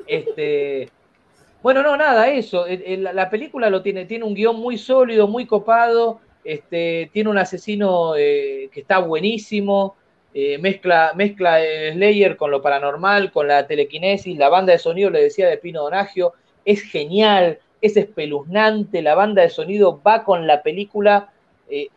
[0.06, 0.90] Este.
[1.62, 2.64] Bueno, no, nada, eso.
[2.68, 6.20] La película lo tiene, tiene un guion muy sólido, muy copado.
[6.48, 9.96] Este, tiene un asesino eh, que está buenísimo,
[10.32, 11.58] eh, mezcla, mezcla
[11.92, 15.82] Slayer con lo paranormal, con la telequinesis, la banda de sonido, le decía de Pino
[15.82, 16.32] Donagio,
[16.64, 21.34] es genial, es espeluznante, la banda de sonido va con la película,
[21.68, 21.88] eh,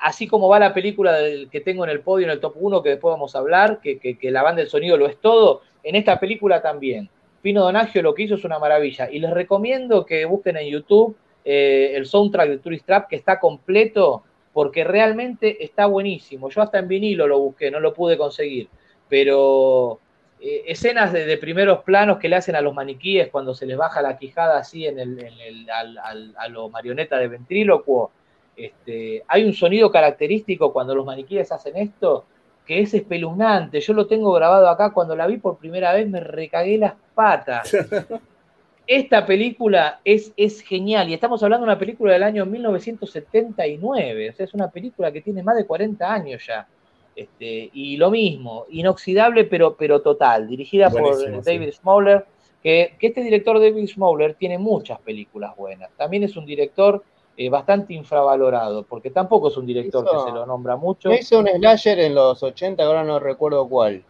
[0.00, 1.16] así como va la película
[1.48, 4.00] que tengo en el podio, en el top 1, que después vamos a hablar, que,
[4.00, 7.08] que la banda de sonido lo es todo, en esta película también.
[7.40, 11.16] Pino Donagio lo que hizo es una maravilla y les recomiendo que busquen en YouTube
[11.44, 16.48] eh, el soundtrack de Tourist Trap, que está completo, porque realmente está buenísimo.
[16.50, 18.68] Yo hasta en vinilo lo busqué, no lo pude conseguir,
[19.08, 19.98] pero
[20.40, 24.02] eh, escenas de, primeros planos que le hacen a los maniquíes cuando se les baja
[24.02, 28.10] la quijada así en el, a lo marioneta de ventrílocuo.
[28.56, 32.26] Este, hay un sonido característico cuando los maniquíes hacen esto
[32.66, 33.80] que es espeluznante.
[33.80, 34.92] Yo lo tengo grabado acá.
[34.92, 37.74] Cuando la vi por primera vez me recagué las patas.
[38.86, 44.32] esta película es, es genial y estamos hablando de una película del año 1979, o
[44.32, 46.66] sea, es una película que tiene más de 40 años ya.
[47.14, 52.24] Este, y lo mismo, inoxidable pero, pero total, dirigida por David Smoller,
[52.62, 55.90] que, este director David Smoller tiene muchas películas buenas.
[55.96, 57.02] También es un director
[57.36, 61.12] eh, bastante infravalorado, porque tampoco es un director que se lo nombra mucho.
[61.12, 64.02] Hizo un slasher en los 80, ahora no recuerdo cuál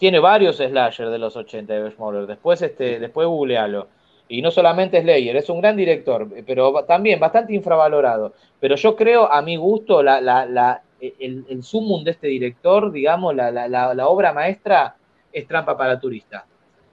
[0.00, 2.26] tiene varios slasher de los 80 de Smaller.
[2.26, 3.86] Después, este, después googlealo.
[4.28, 8.32] Y no solamente Slayer, es un gran director, pero también bastante infravalorado.
[8.58, 13.34] Pero yo creo, a mi gusto, la, la, el, el sumum de este director, digamos,
[13.34, 14.96] la, obra maestra,
[15.32, 16.46] es Trampa para Turista.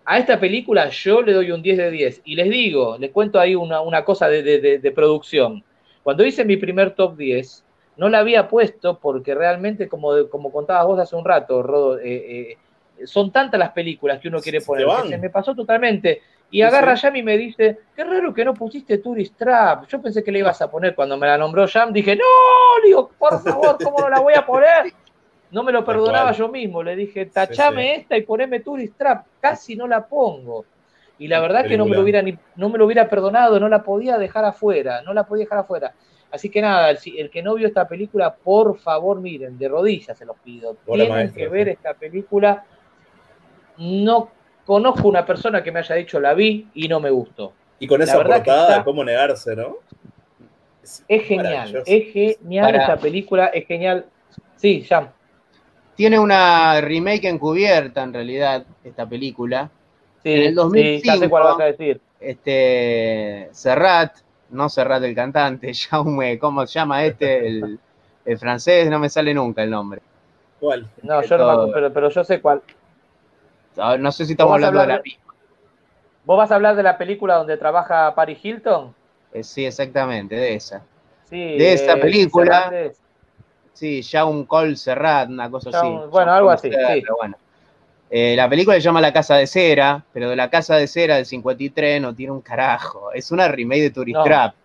[0.04, 2.22] A esta película yo le doy un 10 de 10.
[2.26, 5.64] Y les digo, les cuento ahí una, una cosa de, de, de, producción.
[6.04, 7.64] Cuando hice mi primer top 10,
[7.96, 12.52] no la había puesto porque realmente, como, como contabas vos hace un rato, Rodo, eh,
[12.52, 12.58] eh,
[13.06, 16.22] son tantas las películas que uno quiere poner, se me pasó totalmente.
[16.50, 19.88] Y agarra Jam y me dice, qué raro que no pusiste Tourist Trap.
[19.88, 21.92] Yo pensé que le ibas a poner cuando me la nombró Jam.
[21.92, 22.24] Dije, no,
[22.86, 24.94] digo, por favor, ¿cómo no la voy a poner?
[25.52, 26.84] No me lo perdonaba yo mismo.
[26.84, 29.26] Le dije, tachame esta y poneme Tourist Trap.
[29.42, 30.66] Casi no la pongo.
[31.20, 33.68] Y la verdad que no me, lo hubiera ni, no me lo hubiera perdonado, no
[33.68, 35.94] la podía dejar afuera, no la podía dejar afuera.
[36.30, 40.16] Así que nada, el, el, que no vio esta película, por favor, miren, de rodillas
[40.16, 40.78] se los pido.
[40.86, 42.66] Tienen que ver esta película
[43.78, 44.30] no
[44.66, 47.54] conozco una persona que me haya dicho la vi y no me gustó.
[47.80, 49.78] Y con esa portada, ¿cómo negarse, no?
[51.08, 54.06] Es, genial, es genial esta película, es genial.
[54.56, 55.12] Sí, ya.
[55.96, 59.70] Tiene una remake encubierta, en realidad, esta película.
[60.24, 62.00] Sí, en el 2005, sí, ya sé cuál vas a decir.
[62.20, 64.18] Este, Serrat,
[64.50, 67.48] no Serrat el cantante, Jaume, ¿cómo se llama este?
[67.48, 67.80] El,
[68.38, 70.02] francés, no me sale nunca el nombre.
[70.60, 70.90] ¿Cuál?
[71.04, 72.62] No, yo no pero, pero yo sé cuál.
[74.00, 75.34] No sé si estamos hablando de la misma.
[76.26, 78.94] ¿Vos vas a hablar de la película donde trabaja Paris Hilton?
[79.32, 80.84] Eh, sí, exactamente, de esa.
[81.30, 82.72] de esa película.
[83.74, 85.88] Sí, ya un Col Serrat, una cosa así.
[86.10, 87.04] bueno, algo así, sí.
[87.16, 87.38] bueno.
[88.10, 91.16] Eh, la película se llama La Casa de Cera, pero de La Casa de Cera
[91.18, 93.12] del 53 no tiene un carajo.
[93.14, 94.56] Es una remake de Tourist Trap.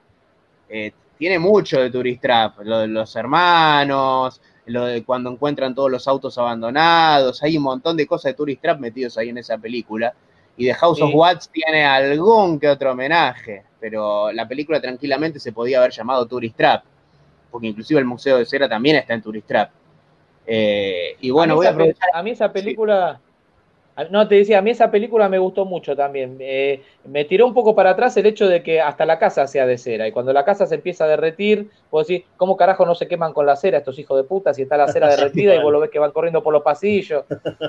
[0.68, 2.61] Eh, tiene mucho de Tourist Trap.
[2.62, 7.42] Lo de los hermanos, lo de cuando encuentran todos los autos abandonados.
[7.42, 10.14] Hay un montón de cosas de Tourist Trap metidos ahí en esa película.
[10.57, 15.51] Y de House of Watts tiene algún que otro homenaje, pero la película tranquilamente se
[15.51, 16.85] podía haber llamado Tourist Trap,
[17.51, 19.70] porque inclusive el Museo de Cera también está en Tourist Trap.
[20.46, 22.11] Eh, y bueno, a voy a aprovechar.
[22.12, 23.18] A mí esa película.
[24.11, 26.38] No, te decía, a mí esa película me gustó mucho también.
[26.40, 29.66] Eh, me tiró un poco para atrás el hecho de que hasta la casa sea
[29.66, 30.09] de cera.
[30.09, 33.35] Y cuando la casa se empieza a derretir, puedo decir, ¿cómo carajo no se queman
[33.35, 35.81] con la cera estos hijos de puta si está la cera derretida y vos lo
[35.81, 37.24] ves que van corriendo por los pasillos?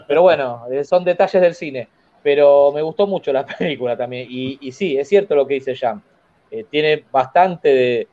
[0.08, 1.90] Pero bueno, eh, son detalles del cine.
[2.22, 4.28] Pero me gustó mucho la película también.
[4.30, 6.02] Y, sí, es cierto lo que dice Jam.
[6.50, 8.08] Eh, tiene bastante de.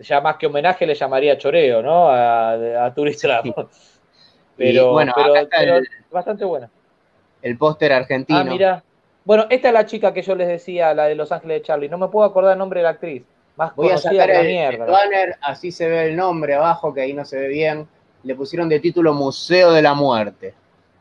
[0.00, 2.08] Ya más que homenaje le llamaría choreo, ¿no?
[2.10, 3.42] A, a Turista.
[4.56, 5.80] Pero, bueno, pero,
[6.12, 6.70] bastante buena
[7.44, 8.38] el póster argentino.
[8.38, 8.84] Ah, mira.
[9.24, 11.88] Bueno, esta es la chica que yo les decía, la de Los Ángeles de Charlie.
[11.88, 13.22] No me puedo acordar el nombre de la actriz.
[13.56, 14.86] Más Voy a sacar la mierda.
[14.86, 17.86] banner, así se ve el nombre abajo, que ahí no se ve bien.
[18.22, 20.54] Le pusieron de título Museo de la Muerte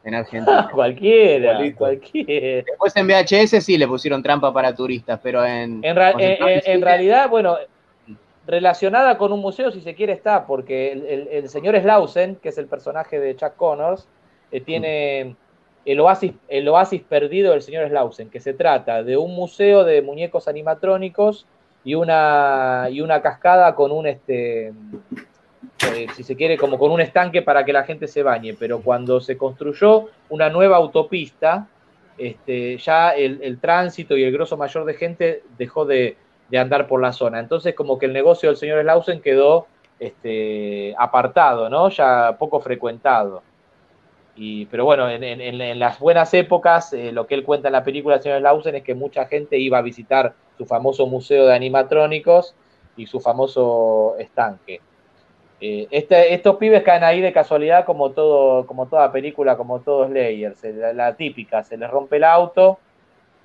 [0.03, 0.69] en Argentina.
[0.73, 2.65] cualquiera, cualquiera.
[2.67, 5.81] Después en VHS sí le pusieron trampa para turistas, pero en...
[5.83, 7.57] En, realidad, bueno,
[8.45, 10.91] relacionada con un museo, si se quiere, está, porque
[11.31, 14.07] el, señor Slausen, que es el personaje de Chuck Connors,
[14.51, 15.35] eh, tiene
[15.85, 20.01] el oasis, el oasis perdido del señor Slausen, que se trata de un museo de
[20.01, 21.45] muñecos animatrónicos
[21.83, 27.01] y una, y una cascada con un, este, eh, si se quiere, como con un
[27.01, 28.55] estanque para que la gente se bañe.
[28.57, 31.67] Pero cuando se construyó una nueva autopista,
[32.17, 36.17] este, ya el, tránsito y el grosso mayor de gente dejó de,
[36.57, 37.39] andar por la zona.
[37.39, 39.65] Entonces, como que el negocio del señor Slausen quedó
[39.99, 41.89] este, apartado, ¿no?
[41.89, 43.41] Ya poco frecuentado
[44.35, 48.41] pero bueno, en, las buenas épocas, eh, lo que él cuenta en la película, señor
[48.41, 52.55] Lausen, es que mucha gente iba a visitar su famoso museo de animatrónicos
[52.97, 54.81] y su famoso estanque.
[55.61, 60.09] Eh, este, estos pibes caen ahí de casualidad como, todo, como toda película, como todos
[60.09, 62.79] layers, la, típica, se les rompe el auto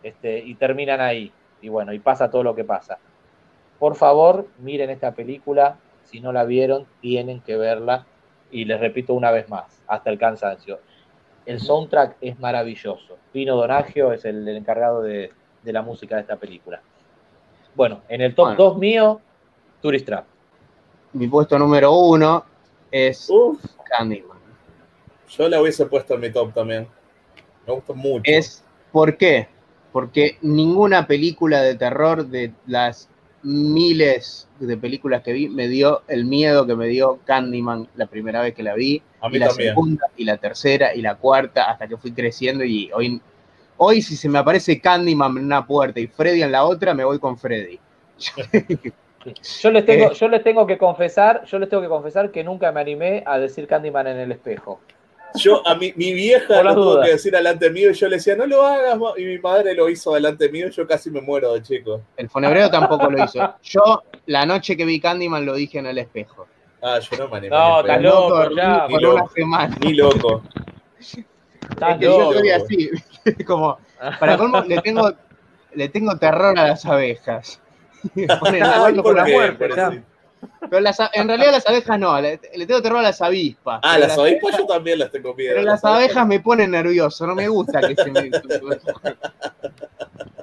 [0.02, 1.32] este, y terminan ahí.
[1.60, 2.98] Y bueno, y pasa todo lo que pasa.
[3.78, 8.06] Por favor, miren esta película, si no la vieron, tienen que verla
[8.50, 10.80] y les repito una vez más, hasta el cansancio.
[11.46, 13.16] El soundtrack es maravilloso.
[13.32, 15.32] Pino Donagio es el, encargado de,
[15.64, 16.80] la música de esta película.
[17.74, 19.20] Bueno, en el top 2 mío,
[19.80, 20.24] Tourist Trap.
[21.12, 22.44] Mi puesto número uno
[22.90, 23.30] es
[23.84, 24.38] Candyman.
[25.28, 26.88] Yo la hubiese puesto en mi top también.
[27.66, 28.22] Me gusta mucho.
[28.24, 29.48] Es, ¿por qué?
[29.92, 33.08] Porque ninguna película de terror de las
[33.42, 38.42] miles de películas que vi, me dio el miedo que me dio Candyman la primera
[38.42, 41.96] vez que la vi, y la segunda, y la tercera, y la cuarta, hasta que
[41.96, 43.20] fui creciendo y hoy,
[43.76, 47.04] hoy si se me aparece Candyman en una puerta y Freddy en la otra, me
[47.04, 47.78] voy con Freddy.
[49.60, 52.70] Yo les tengo, yo les tengo que confesar, yo les tengo que confesar que nunca
[52.72, 54.80] me animé a decir Candyman en el espejo.
[55.34, 58.34] Yo, a mi, mi vieja lo tuvo que decir delante mío y yo le decía,
[58.34, 61.52] no lo hagas, y mi madre lo hizo delante mío y yo casi me muero
[61.52, 62.02] de chico.
[62.16, 63.54] El fonebreo tampoco lo hizo.
[63.62, 66.46] Yo, la noche que vi Candyman, lo dije en el espejo.
[66.82, 67.56] Ah, yo no me animé.
[67.56, 68.86] No, está loco, ya.
[68.88, 69.76] Ni, loco, una semana.
[69.80, 70.42] Ni loco.
[70.98, 71.16] Es
[71.98, 72.90] que yo soy así,
[73.46, 73.78] como,
[74.18, 75.12] para colmo, le tengo,
[75.74, 77.60] le tengo terror a las abejas.
[78.40, 78.62] Ponen
[79.02, 80.02] por la muerte,
[80.70, 83.80] pero en realidad las abejas no, le, tengo terror a las avispas.
[83.82, 85.54] Ah, las, avispas yo también las tengo miedo.
[85.54, 88.30] Pero las abejas me ponen nervioso, no me gusta que se me...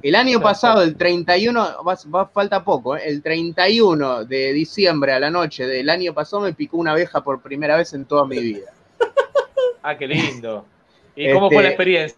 [0.02, 3.02] El año pasado, el 31, va, falta poco, ¿eh?
[3.06, 7.42] el 31 de diciembre a la noche del año pasado me picó una abeja por
[7.42, 8.72] primera vez en toda mi vida.
[9.82, 10.66] Ah, qué lindo.
[11.16, 12.16] ¿Y cómo fue la este,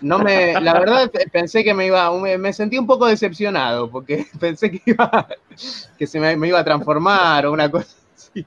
[0.00, 4.70] No me, la verdad pensé que me iba, me, sentí un poco decepcionado porque pensé
[4.70, 5.28] que iba,
[5.98, 8.44] que se me, iba a transformar o una cosa así.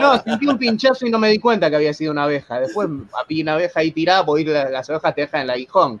[0.00, 2.60] No, sentí un pinchazo y no me di cuenta que había sido una abeja.
[2.60, 2.88] Después
[3.28, 6.00] vi una abeja ahí tirada porque las abejas te dejan en el aguijón,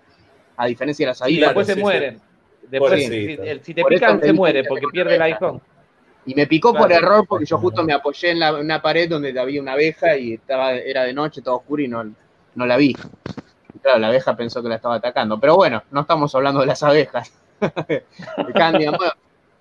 [0.56, 1.38] a diferencia de las abejas.
[1.38, 2.20] Y después se mueren.
[2.68, 3.06] Después,
[3.62, 5.62] si, te pican, se muere porque pierde el aguijón.
[6.26, 9.38] Y me picó por error porque yo justo me apoyé en, la, una pared donde
[9.38, 12.04] había una abeja y estaba, era de noche, todo oscuro y no,
[12.54, 12.94] no la vi
[13.80, 15.38] claro, la abeja pensó que la estaba atacando.
[15.38, 17.32] Pero bueno, no estamos hablando de las abejas.
[18.54, 18.96] Candyman.
[18.96, 19.12] Bueno,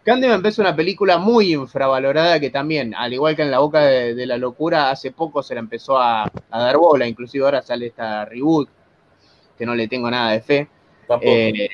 [0.03, 4.25] Candyman es una película muy infravalorada que también, al igual que en La Boca de,
[4.25, 7.07] la Locura, hace poco se la empezó a, dar bola.
[7.07, 8.69] Inclusive ahora sale esta reboot,
[9.57, 10.67] que no le tengo nada de fe.
[11.21, 11.69] Eh,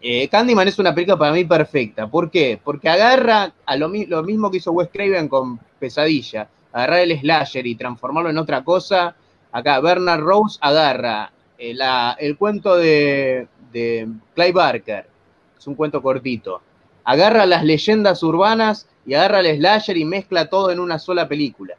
[0.00, 2.06] eh, Candyman es una película para mí perfecta.
[2.06, 2.60] ¿Por qué?
[2.62, 7.66] Porque agarra a lo, lo mismo que hizo Wes Craven con Pesadilla agarrar el slasher
[7.66, 9.16] y transformarlo en otra cosa.
[9.56, 11.74] Acá Bernard Rose agarra eh,
[12.18, 15.06] el cuento de, de Clay Barker,
[15.58, 16.60] es un cuento cortito.
[17.04, 21.74] Agarra las leyendas urbanas y agarra el slasher y mezcla todo en una sola película.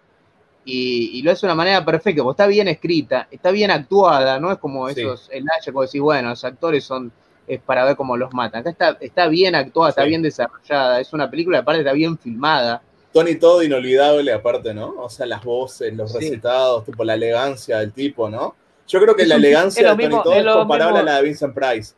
[0.66, 4.52] Y, lo hace de una manera perfecta, porque está bien escrita, está bien actuada, no
[4.52, 7.12] es como esos slasher, como decir, bueno, los actores son
[7.46, 8.62] es para ver cómo los matan.
[8.62, 12.82] Acá está, está bien actuada, está bien desarrollada, es una película, aparte está bien filmada.
[13.18, 14.94] Tony todo inolvidable, aparte, ¿no?
[15.00, 18.54] O sea, las voces, los recitados, tipo la elegancia del tipo, ¿no?
[18.88, 21.96] Yo creo que la elegancia de Tony Todd es, comparable a la de Vincent Price.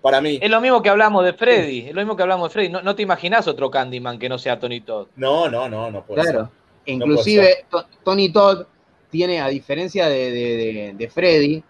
[0.00, 0.38] Para mí.
[0.40, 1.88] Es lo mismo que hablamos de Freddy.
[1.88, 2.70] Es lo mismo que hablamos de Freddy.
[2.70, 5.08] No, te imaginas otro Candyman que no sea Tony Todd.
[5.16, 6.50] No, no, no, no puede claro.
[6.86, 7.66] Inclusive
[8.02, 8.64] Tony Todd
[9.10, 11.62] tiene, a diferencia de, Freddy,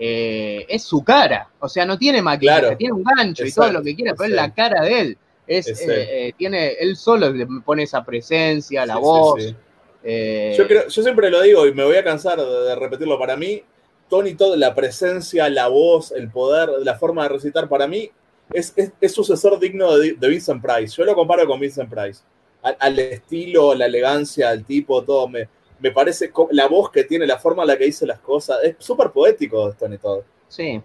[0.00, 1.48] eh, es su cara.
[1.60, 4.34] O sea, no tiene maquillaje, tiene un gancho y todo lo que quiera, pero es
[4.34, 5.18] la cara de él.
[5.46, 9.40] Es, eh, eh, tiene, él solo le pone esa presencia, la voz.
[9.42, 13.18] yo, creo, yo siempre lo digo y me voy a cansar de repetirlo.
[13.18, 13.62] Para mí,
[14.08, 18.10] Tony Todd, la presencia, la voz, el poder, la forma de recitar, para mí
[18.52, 18.74] es,
[19.12, 20.94] sucesor digno de, Vincent Price.
[20.96, 22.22] Yo lo comparo con Vincent Price.
[22.62, 25.28] Al, estilo, la elegancia, el tipo, todo.
[25.28, 28.58] Me, me parece la voz que tiene, la forma en la que dice las cosas.
[28.62, 30.22] Es súper poético Tony Todd.
[30.48, 30.80] Sí.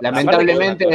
[0.00, 0.86] Lamentablemente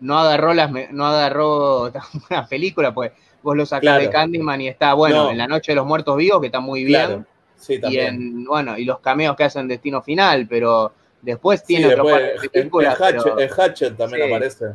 [0.00, 1.92] no agarró las no agarró
[2.30, 5.76] una película, pues vos lo sacás de Candyman y está, bueno, en La Noche de
[5.76, 7.26] los Muertos Vivos, que está muy bien.
[7.66, 10.92] Y en, bueno, y los cameos que hacen Destino Final, pero
[11.22, 12.04] después tiene otro
[12.52, 12.98] películas.
[13.38, 14.66] En, Hatchet, también aparece.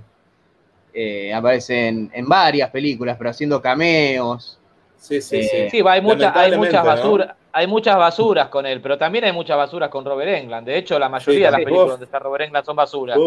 [0.94, 4.60] Eh, aparece en, varias películas, pero haciendo cameos.
[4.98, 5.50] Sí, sí, sí.
[5.58, 7.36] Eh, sí, hay, mucha, hay muchas basuras.
[7.56, 10.66] Hay muchas basuras con él, pero también hay muchas basuras con Robert England.
[10.66, 13.18] De hecho, la mayoría de las películas donde está Robert England son basuras.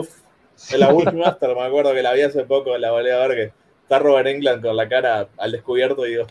[0.71, 3.53] En la Bushmaster me acuerdo que la vi hace poco, la volví a ver que
[3.83, 6.27] está Robert England con la cara al descubierto y digo.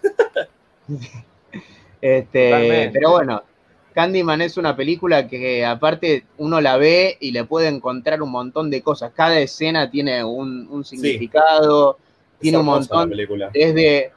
[2.01, 3.41] Este, pero bueno,
[3.95, 8.69] Candyman es una película que aparte uno la ve y le puede encontrar un montón
[8.69, 9.11] de cosas.
[9.15, 11.97] Cada escena tiene un, significado,
[12.39, 13.11] tiene un montón.
[13.53, 14.11] Desde,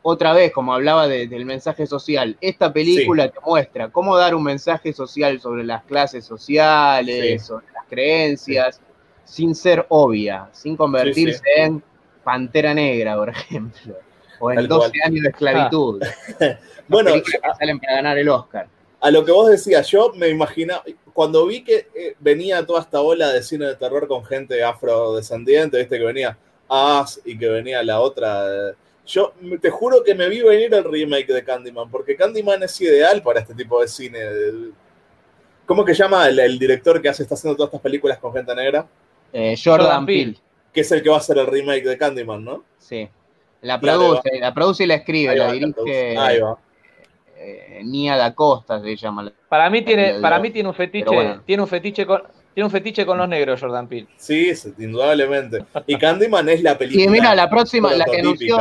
[0.00, 4.92] otra vez, como hablaba del mensaje social, esta película te muestra cómo dar un mensaje
[4.92, 8.80] social sobre las clases sociales, sobre las creencias,
[9.24, 11.82] sin ser obvia, sin convertirse en
[12.24, 13.96] Pantera Negra, por ejemplo,
[14.38, 16.02] o en 12 años de esclavitud.
[16.88, 17.12] bueno,
[17.58, 18.68] salen para ganar el Oscar.
[19.00, 23.00] A lo que vos decías, yo me imaginaba, cuando vi que eh, venía toda esta
[23.00, 27.82] ola de cine de terror con gente afrodescendiente, viste que venía As y que venía
[27.82, 28.46] la otra.
[28.46, 32.80] Eh, yo te juro que me vi venir el remake de Candyman, porque Candyman es
[32.80, 34.20] ideal para este tipo de cine.
[35.66, 38.86] ¿Cómo que llama el, director que hace, está haciendo todas estas películas con gente negra?
[39.32, 40.36] Eh, Jordan, Peele.
[40.72, 42.64] Que es el que va a hacer el remake de Candyman, ¿no?
[42.78, 43.08] Sí.
[43.62, 46.18] La produce, la produce y la escribe, la dirige.
[46.18, 46.58] Ahí va.
[47.36, 49.32] Eh, Nia da Costa se llama.
[49.48, 52.22] Para mí tiene, para mí tiene un fetiche, tiene un fetiche con,
[52.54, 54.08] tiene un fetiche con los negros, Jordan Peele.
[54.16, 55.64] Sí, indudablemente.
[55.86, 57.04] Y Candyman es la película.
[57.04, 58.58] Y mira, la próxima, la que anunció.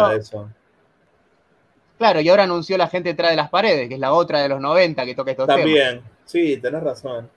[1.97, 4.49] Claro, y ahora anunció La gente detrás de las paredes, que es la otra de
[4.49, 7.29] los 90 que toca estos También, sí, tenés razón.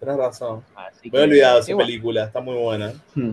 [0.00, 0.62] Tenés razón.
[1.10, 2.92] Me he olvidado esa película, está muy buena.
[3.14, 3.32] Hmm.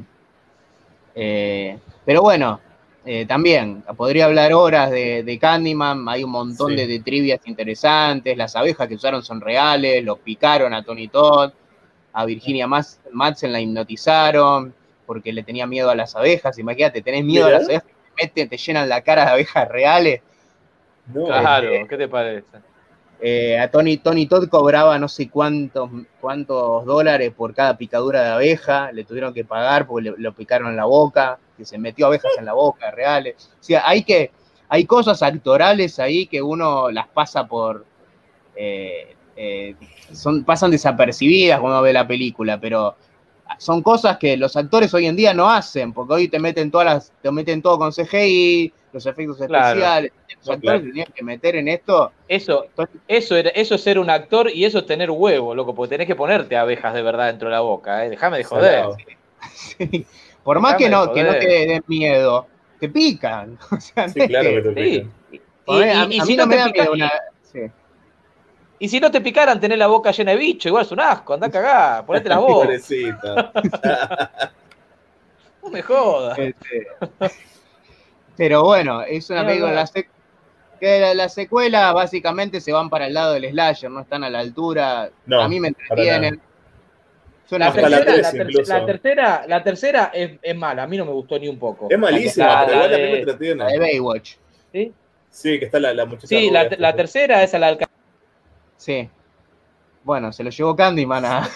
[1.16, 2.60] Eh, pero bueno,
[3.06, 8.88] eh, también, podría hablar horas de, Candyman, hay un montón de, trivias interesantes, las abejas
[8.88, 11.52] que usaron son reales, lo picaron a Tony Todd,
[12.14, 14.74] a Virginia Madsen la hipnotizaron
[15.06, 18.50] porque le tenía miedo a las abejas, imagínate, tenés miedo a las abejas, te, meten,
[18.50, 20.22] te llenan la cara de abejas reales.
[21.14, 22.48] claro, este, ¿qué te parece?
[23.26, 28.30] Eh, a Tony, Tony Todd cobraba no sé cuántos, cuántos dólares por cada picadura de
[28.32, 32.08] abeja, le tuvieron que pagar porque le, lo picaron en la boca, que se metió
[32.08, 33.50] abejas en la boca, reales.
[33.62, 34.32] O sea, hay que,
[34.68, 37.86] hay cosas actorales ahí que uno las pasa por,
[38.58, 39.76] eh, eh,
[40.12, 42.98] son, pasan desapercibidas cuando ve la película, pero
[43.58, 46.86] son cosas que los actores hoy en día no hacen, porque hoy te meten todas
[46.86, 50.12] las, te meten todo con CGI, los efectos especiales.
[50.40, 52.12] Los actores tenían que meter en esto.
[52.28, 52.66] Eso,
[53.08, 56.16] eso, eso es ser un actor y eso es tener huevo, loco, porque tenés que
[56.16, 58.10] ponerte abejas de verdad dentro de la boca, ¿eh?
[58.10, 58.86] déjame de joder.
[60.44, 62.48] Por más que no, que no te den miedo,
[62.80, 63.58] te pican.
[64.14, 66.12] sí, claro que, te pican.
[66.12, 67.12] Y, si no, me da miedo una.
[68.84, 71.36] Y si no te picaran, tenés la boca llena de bicho, igual es un asco,
[71.36, 72.68] anda a cagar, ponete la boca.
[75.64, 76.38] no me jodas.
[76.38, 76.88] Este,
[78.36, 79.72] pero bueno, es una película.
[79.72, 79.90] La,
[80.82, 84.40] que la, secuela básicamente se van para el lado del slasher, no están a la
[84.40, 85.10] altura.
[85.32, 86.42] a mí me entretienen.
[87.52, 87.72] La
[88.86, 91.88] tercera, la, tercera, es, mala, a mí no me gustó ni un poco.
[91.90, 93.64] Es malísima, pero igual a mí me entretiene.
[93.64, 94.36] La de Baywatch.
[94.74, 94.92] ¿Sí?
[95.30, 96.28] Sí, que está la, la muchacha.
[96.28, 97.93] Sí, la, la, tercera es la alcaldesa.
[98.78, 99.10] Sí.
[100.04, 101.50] Bueno, se lo llevó Candyman a,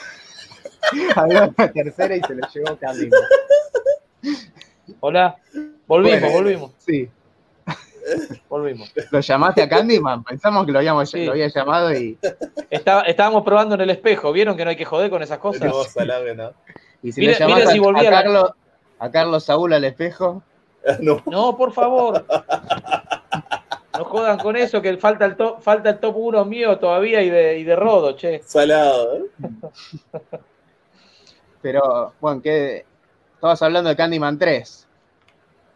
[1.16, 3.20] a la tercera y se lo llevó Candyman.
[5.00, 5.38] Hola,
[5.86, 6.72] volvimos, volvimos.
[6.78, 7.10] Sí.
[8.48, 8.92] Volvimos.
[9.12, 10.24] ¿Lo llamaste a Candyman?
[10.24, 12.18] Pensamos que lo, habíamos, lo había llamado y.
[12.70, 15.70] estábamos probando en el espejo, ¿vieron que no hay que joder con esas cosas?
[15.70, 16.54] No, ¿no?
[17.04, 18.52] Y si le llamaste a, Carlos,
[19.00, 20.44] a Carlos Saúl al espejo.
[21.02, 21.22] No.
[21.26, 22.26] no, por favor.
[23.98, 27.30] No jodan con eso, que falta el top, falta el top 1 mío todavía y
[27.30, 28.42] de, y de Rodo, che.
[28.44, 29.24] Salado, ¿eh?
[31.62, 32.86] Pero, bueno, ¿qué?
[33.36, 34.88] Estabas hablando de Candyman 3.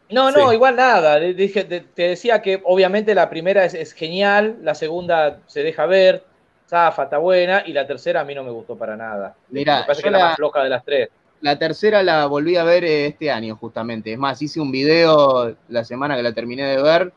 [0.09, 1.19] No, no, igual nada.
[1.19, 6.23] Dije, te, decía que obviamente la primera es, genial, la segunda se deja ver,
[6.67, 9.35] zafa, está buena, y la tercera a mí no me gustó para nada.
[9.49, 11.09] Mira, me parece que la, la más floja de las tres.
[11.39, 14.13] La tercera la volví a ver este año, justamente.
[14.13, 17.13] Es más, hice un video la semana que la terminé de ver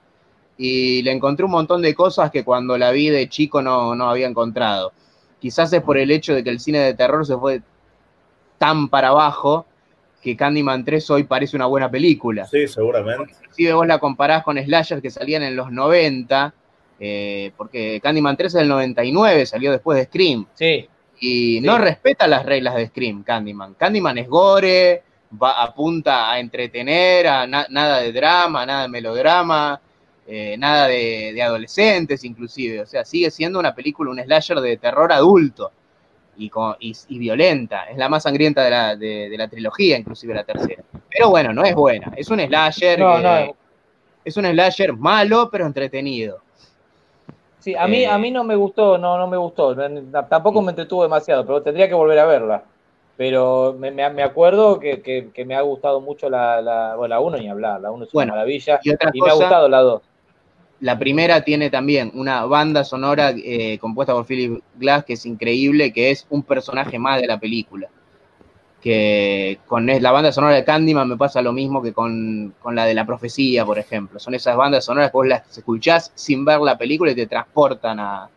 [0.56, 4.08] y le encontré un montón de cosas que cuando la vi de chico no, no
[4.08, 4.92] había encontrado.
[5.40, 7.60] Quizás es por el hecho de que el cine de terror se fue
[8.58, 9.66] tan para abajo
[10.22, 12.46] que Candyman 3 hoy parece una buena película.
[12.46, 13.34] Sí, seguramente.
[13.50, 16.54] Si vos la comparás con slashers que salían en los 90,
[16.98, 20.46] eh, porque Candyman 3 es del 99, salió después de Scream.
[20.54, 20.88] Sí.
[21.20, 23.74] Y no respeta las reglas de Scream, Candyman.
[23.74, 25.02] Candyman es gore,
[25.40, 29.78] va, apunta a entretener, a nada de drama, nada de melodrama.
[30.26, 35.12] Eh, nada de, adolescentes inclusive, o sea, sigue siendo una película, un slasher de terror
[35.12, 35.70] adulto
[36.38, 36.50] y,
[36.80, 40.82] y, violenta, es la más sangrienta de la, de, la, trilogía, inclusive la tercera.
[41.10, 43.00] Pero bueno, no es buena, es un slasher,
[44.24, 46.38] es un slasher malo pero entretenido.
[47.58, 49.76] Sí, a mí, a mí no me gustó, no, no me gustó,
[50.28, 52.64] tampoco me entretuvo demasiado, pero tendría que volver a verla
[53.16, 55.00] pero me, me, acuerdo que,
[55.32, 58.14] que, me ha gustado mucho la, la, bueno, la 1 ni hablar, la 1 es
[58.14, 60.02] una maravilla y, y me ha gustado la 2.
[60.84, 65.94] La primera tiene también una banda sonora eh, compuesta por Philip Glass que es increíble,
[65.94, 67.88] que es un personaje más de la película.
[68.82, 72.92] Que con la banda sonora de Candyman me pasa lo mismo que con, la de
[72.92, 74.20] la profecía, por ejemplo.
[74.20, 77.98] Son esas bandas sonoras que vos las escuchás sin ver la película y te transportan
[78.00, 78.28] a,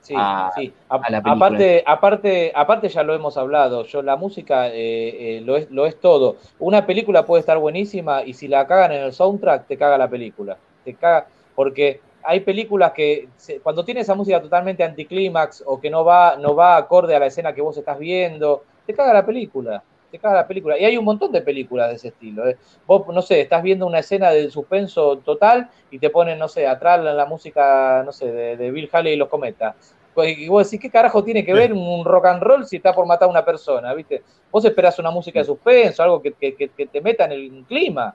[0.00, 0.14] Sí,
[0.56, 0.72] sí.
[0.88, 3.84] aparte, aparte, aparte ya lo hemos hablado.
[3.84, 6.38] Yo la música eh, eh, lo, es, lo es todo.
[6.58, 10.08] Una película puede estar buenísima y si la cagan en el soundtrack te caga la
[10.08, 10.56] película.
[10.86, 13.28] Te caga porque hay películas que
[13.62, 17.26] cuando tiene esa música totalmente anticlímax o que no va, no va acorde a la
[17.26, 20.78] escena que vos estás viendo, te caga la película, te caga la película.
[20.78, 22.48] Y hay un montón de películas de ese estilo.
[22.48, 22.56] ¿eh?
[22.86, 26.66] Vos, no sé, estás viendo una escena de suspenso total y te ponen, no sé,
[26.66, 29.74] atrás la, música, no sé, de, Bill Haley y los cometas.
[30.14, 32.92] Pues, y vos decís, ¿qué carajo tiene que ver un rock and roll si está
[32.92, 33.94] por matar a una persona?
[33.94, 34.22] ¿Viste?
[34.50, 38.14] Vos esperás una música de suspenso, algo que, que, que te meta en el clima.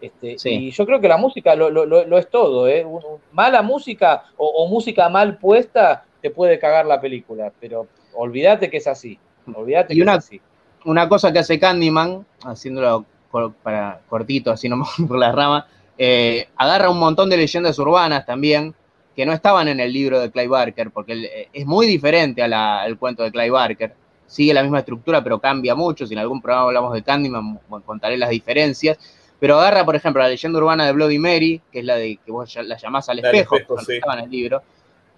[0.00, 2.68] Este, Y yo creo que la música lo, es todo.
[2.68, 2.86] ¿eh?
[3.32, 8.86] Mala música o, música mal puesta te puede cagar la película, pero olvídate que es
[8.86, 9.18] así.
[9.52, 10.40] Olvídate que una, es así.
[10.84, 13.04] Una cosa que hace Candyman, haciéndolo
[13.62, 18.74] para cortito, así nomás por la rama, eh, agarra un montón de leyendas urbanas también
[19.16, 22.98] que no estaban en el libro de Clay Barker, porque eh, es muy diferente al
[22.98, 23.92] cuento de Clay Barker.
[24.28, 26.06] Sigue la misma estructura, pero cambia mucho.
[26.06, 28.98] Si en algún programa hablamos de Candyman, contaré las diferencias
[29.40, 32.32] pero agarra, por ejemplo, la leyenda urbana de Bloody Mary, que es la de que
[32.32, 34.62] vos la llamás al espejo, que estaba en el libro.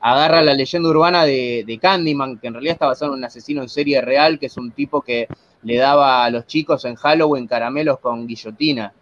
[0.00, 3.68] Agarra la leyenda urbana de, Candyman, que en realidad está basado en un asesino en
[3.68, 5.28] serie real, que es un tipo que
[5.62, 8.92] le daba a los chicos en Halloween caramelos con guillotina.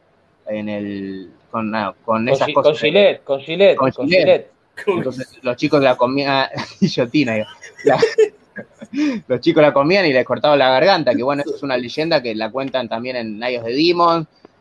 [0.47, 1.73] En el, con,
[2.05, 2.73] con esas cosas.
[2.73, 4.51] Con Gillette, con Gillette, con, Gillette.
[4.87, 6.47] Entonces los chicos la comían,
[6.81, 7.47] guillotina,
[9.27, 12.23] los chicos la comían y les cortaban la garganta, que bueno, eso es una leyenda
[12.23, 13.73] que la cuentan también en Night of the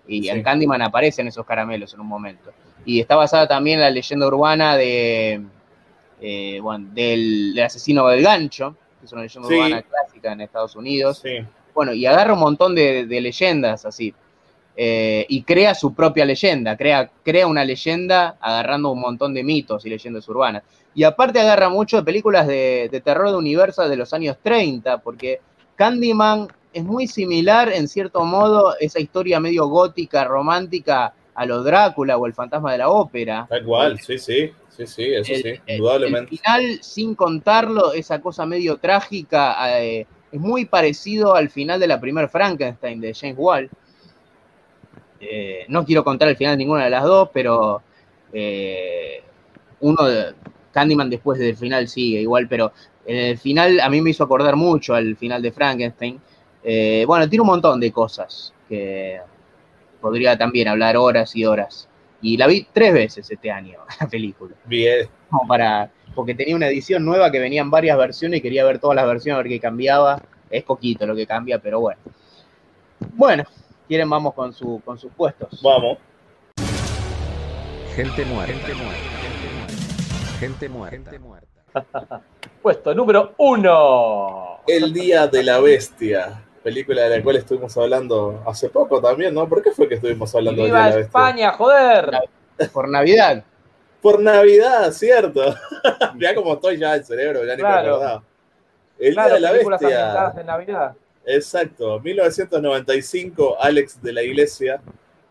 [0.08, 2.52] Y en Candyman aparecen esos caramelos en un momento.
[2.86, 5.42] Y está basada también en la leyenda urbana de,
[6.22, 11.22] eh, bueno, del, asesino del gancho, que es una leyenda urbana clásica en Estados Unidos.
[11.74, 14.14] Bueno, y agarra un montón de, leyendas así.
[14.80, 19.86] Eh, y crea su propia leyenda, crea, crea una leyenda agarrando un montón de mitos
[19.86, 20.64] y leyendas urbanas.
[20.94, 25.00] Y aparte agarra mucho de películas de, de terror de Universal de los años 30,
[25.00, 25.42] porque
[25.76, 26.48] Candyman
[26.78, 32.26] es muy similar, en cierto modo, esa historia medio gótica, romántica, a lo Drácula o
[32.26, 33.46] el fantasma de la ópera.
[33.50, 36.32] Tal cual, sí, sí, sí, sí, eso sí, indudablemente.
[36.34, 41.88] El final, sin contarlo, esa cosa medio trágica, eh, es muy parecido al final de
[41.88, 43.70] la primer Frankenstein de James Wall.
[45.20, 47.82] Eh, no quiero contar el final de ninguna de las dos, pero
[48.34, 49.24] eh,
[49.80, 50.34] uno de
[50.72, 52.72] Candyman después del final sigue igual, pero
[53.06, 56.20] en el final a mí me hizo acordar mucho al final de Frankenstein.
[56.70, 59.22] Eh, bueno, tiene un montón de cosas que
[60.02, 61.88] podría también hablar horas y horas.
[62.22, 64.54] Y la vi tres veces este año, la película.
[64.66, 65.08] Bien.
[65.30, 68.98] Como para, porque tenía una edición nueva que venían varias versiones y quería ver todas
[68.98, 70.22] las versiones, a ver qué cambiaba.
[70.50, 72.02] Es poquito lo que cambia, pero bueno.
[73.14, 73.46] Bueno,
[73.88, 75.62] quieren vamos con, su, con sus puestos.
[75.64, 76.00] Vamos.
[77.96, 78.54] Gente muerta.
[78.54, 79.04] Gente muerta.
[80.38, 80.98] Gente muerta.
[80.98, 82.22] Gente muerta.
[82.62, 84.60] Puesto número uno.
[84.68, 89.48] El Día de la Bestia película de la cual estuvimos hablando hace poco también, ¿no?
[89.48, 92.12] ¿Por qué fue que estuvimos hablando de la España, joder!
[92.74, 93.42] Por Navidad.
[94.02, 95.56] Por Navidad, cierto.
[96.20, 98.22] ya como estoy ya el cerebro, ya ni me acordaba.
[99.00, 100.34] El Día de la Bestia.
[100.36, 100.94] De Navidad.
[101.26, 104.82] Exacto, 1995, Alex de la Iglesia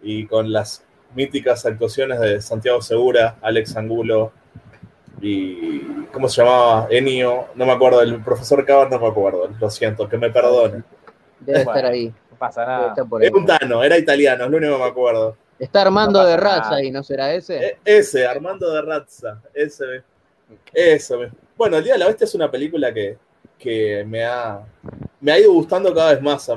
[0.01, 0.85] y con las
[1.15, 4.33] míticas actuaciones de Santiago Segura, Alex Angulo
[5.21, 5.81] y
[6.15, 6.87] ¿cómo se llamaba?
[6.91, 10.83] Enio, no me acuerdo, el profesor Cabas no me acuerdo, lo siento, que me perdone.
[11.41, 12.13] Debe estar ahí.
[12.31, 12.95] No pasa nada.
[13.21, 15.37] Es un Tano, era italiano, es lo único que me acuerdo.
[15.59, 17.67] Está Armando de Razza ahí, ¿no será ese?
[17.67, 20.03] E, ese, Armando de Razza, ese.
[20.73, 21.21] Eso.
[21.57, 23.17] Bueno, El Día de la Bestia es una película que,
[23.59, 24.61] que me, ha,
[25.21, 26.49] me ha ido gustando cada vez más.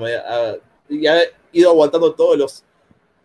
[0.89, 1.21] y ha
[1.51, 2.63] ido aguantando todos los,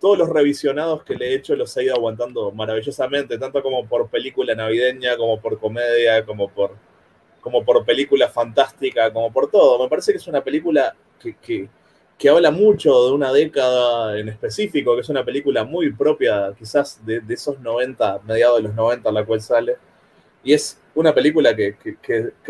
[0.00, 4.08] todos los revisionados que le he hecho, los he ido aguantando maravillosamente, tanto como por
[4.08, 6.76] película navideña, como por comedia, como por,
[7.40, 9.82] como por película fantástica, como por todo.
[9.82, 11.68] Me parece que es una película que,
[12.28, 17.22] habla mucho de una década en específico, que es una película muy propia quizás de,
[17.28, 19.76] esos 90, mediados de los 90 la cual sale.
[20.42, 21.76] Y es una película que,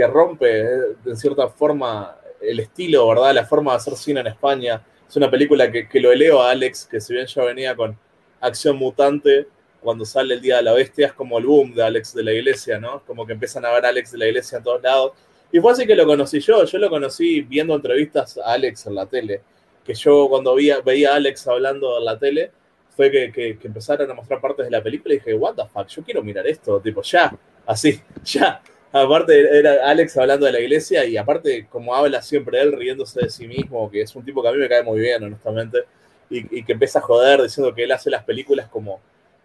[0.08, 3.34] rompe eh, de cierta forma el estilo, ¿verdad?
[3.34, 4.82] La forma de hacer cine en España.
[5.08, 7.96] Es una película que, lo eleva a Alex, que si bien ya venía con
[8.40, 9.46] acción mutante,
[9.80, 12.32] cuando sale el Día de la Bestia es como el boom de Alex de la
[12.32, 13.02] Iglesia, ¿no?
[13.06, 15.12] Como que empiezan a ver Alex de la Iglesia en todos lados.
[15.54, 16.64] Y fue así que lo conocí yo.
[16.64, 19.40] Yo lo conocí viendo entrevistas a Alex en la tele.
[19.84, 22.50] Que yo cuando veía, veía a Alex hablando en la tele,
[22.96, 26.02] fue que, empezaron a mostrar partes de la película y dije, what the fuck, yo
[26.02, 27.32] quiero mirar esto, tipo, ya,
[27.66, 28.60] así, ya.
[28.90, 33.30] Aparte era Alex hablando de la iglesia y aparte como habla siempre él riéndose de
[33.30, 35.84] sí mismo, que es un tipo que a mí me cae muy bien, honestamente,
[36.30, 39.00] y, y que empieza a joder diciendo que él hace las películas como,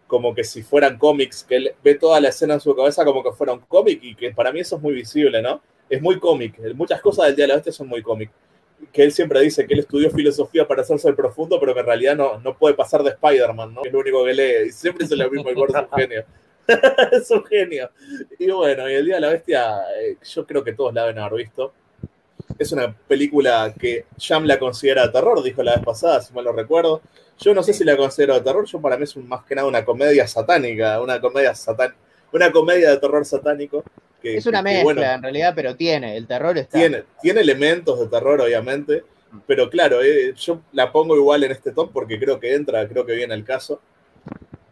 [0.07, 3.23] como que si fueran cómics, que él ve toda la escena en su cabeza como
[3.23, 5.61] que fuera un cómic y que para mí eso es muy visible, ¿no?
[5.89, 6.59] Es muy cómic.
[6.75, 8.29] Muchas cosas del Día de la Bestia son muy cómic.
[8.93, 11.85] Que él siempre dice que él estudió filosofía para hacerse el profundo, pero que en
[11.85, 13.81] realidad no, no puede pasar de Spider-Man, ¿no?
[13.83, 14.67] Es lo único que lee.
[14.67, 16.25] Y siempre es lo mismo, el gordo es un genio.
[17.11, 17.89] es un genio.
[18.37, 21.19] Y bueno, y el Día de la Bestia, eh, yo creo que todos la deben
[21.19, 21.73] haber visto.
[22.57, 26.45] Es una película que Jam la considera de terror, dijo la vez pasada, si mal
[26.45, 27.01] lo recuerdo.
[27.37, 29.67] Yo no sé si la considero de terror, yo para mí es más que nada
[29.67, 31.95] una comedia satánica, una comedia satán
[32.31, 33.83] una comedia de terror satánico
[34.23, 36.77] es una mezcla en realidad, pero tiene, el terror está.
[36.77, 39.03] Tiene, tiene elementos de terror, obviamente,
[39.45, 43.05] pero claro, eh, yo la pongo igual en este top porque creo que entra, creo
[43.05, 43.81] que viene el caso.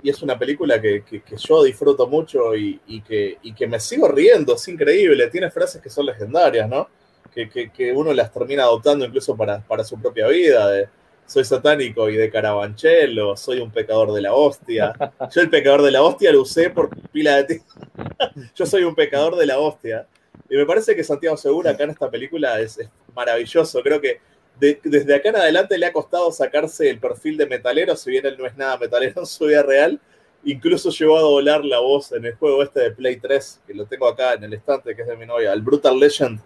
[0.01, 1.03] Y es una película que,
[1.37, 5.27] yo disfruto mucho y, que, que me sigo riendo, es increíble.
[5.27, 6.87] Tiene frases que son legendarias, ¿no?
[7.33, 10.69] Que, uno las termina adoptando incluso para, para su propia vida.
[10.69, 10.89] De,
[11.27, 14.93] soy satánico y de Carabanchelo, soy un pecador de la hostia.
[15.29, 17.61] Yo el pecador de la hostia lo usé por pila de
[18.55, 20.07] Yo soy un pecador de la hostia.
[20.49, 22.79] Y me parece que Santiago Segura acá en esta película es,
[23.13, 23.83] maravilloso.
[23.83, 24.21] Creo que
[24.59, 28.37] desde acá en adelante le ha costado sacarse el perfil de metalero, si bien él
[28.39, 29.99] no es nada metalero en su vida real.
[30.45, 33.85] Incluso llegó a doblar la voz en el juego este de Play 3, que lo
[33.85, 36.39] tengo acá en el estante, que es de mi novia, el Brutal Legend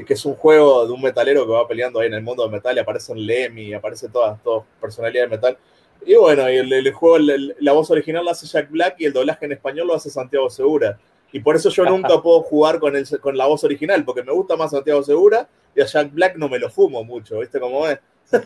[0.00, 2.50] que, es un juego de un metalero que va peleando ahí en el mundo de
[2.50, 5.58] metal y aparecen Lemmy, aparece todas, todas personalidades de metal.
[6.04, 7.18] Y bueno, y el, juego,
[7.60, 10.48] la voz original la hace Jack Black y el doblaje en español lo hace Santiago
[10.48, 10.98] Segura.
[11.30, 14.32] Y por eso yo nunca puedo jugar con, el, con la voz original, porque me
[14.32, 17.86] gusta más Santiago Segura y a Jack Black no me lo fumo mucho, ¿viste cómo
[17.86, 17.98] es?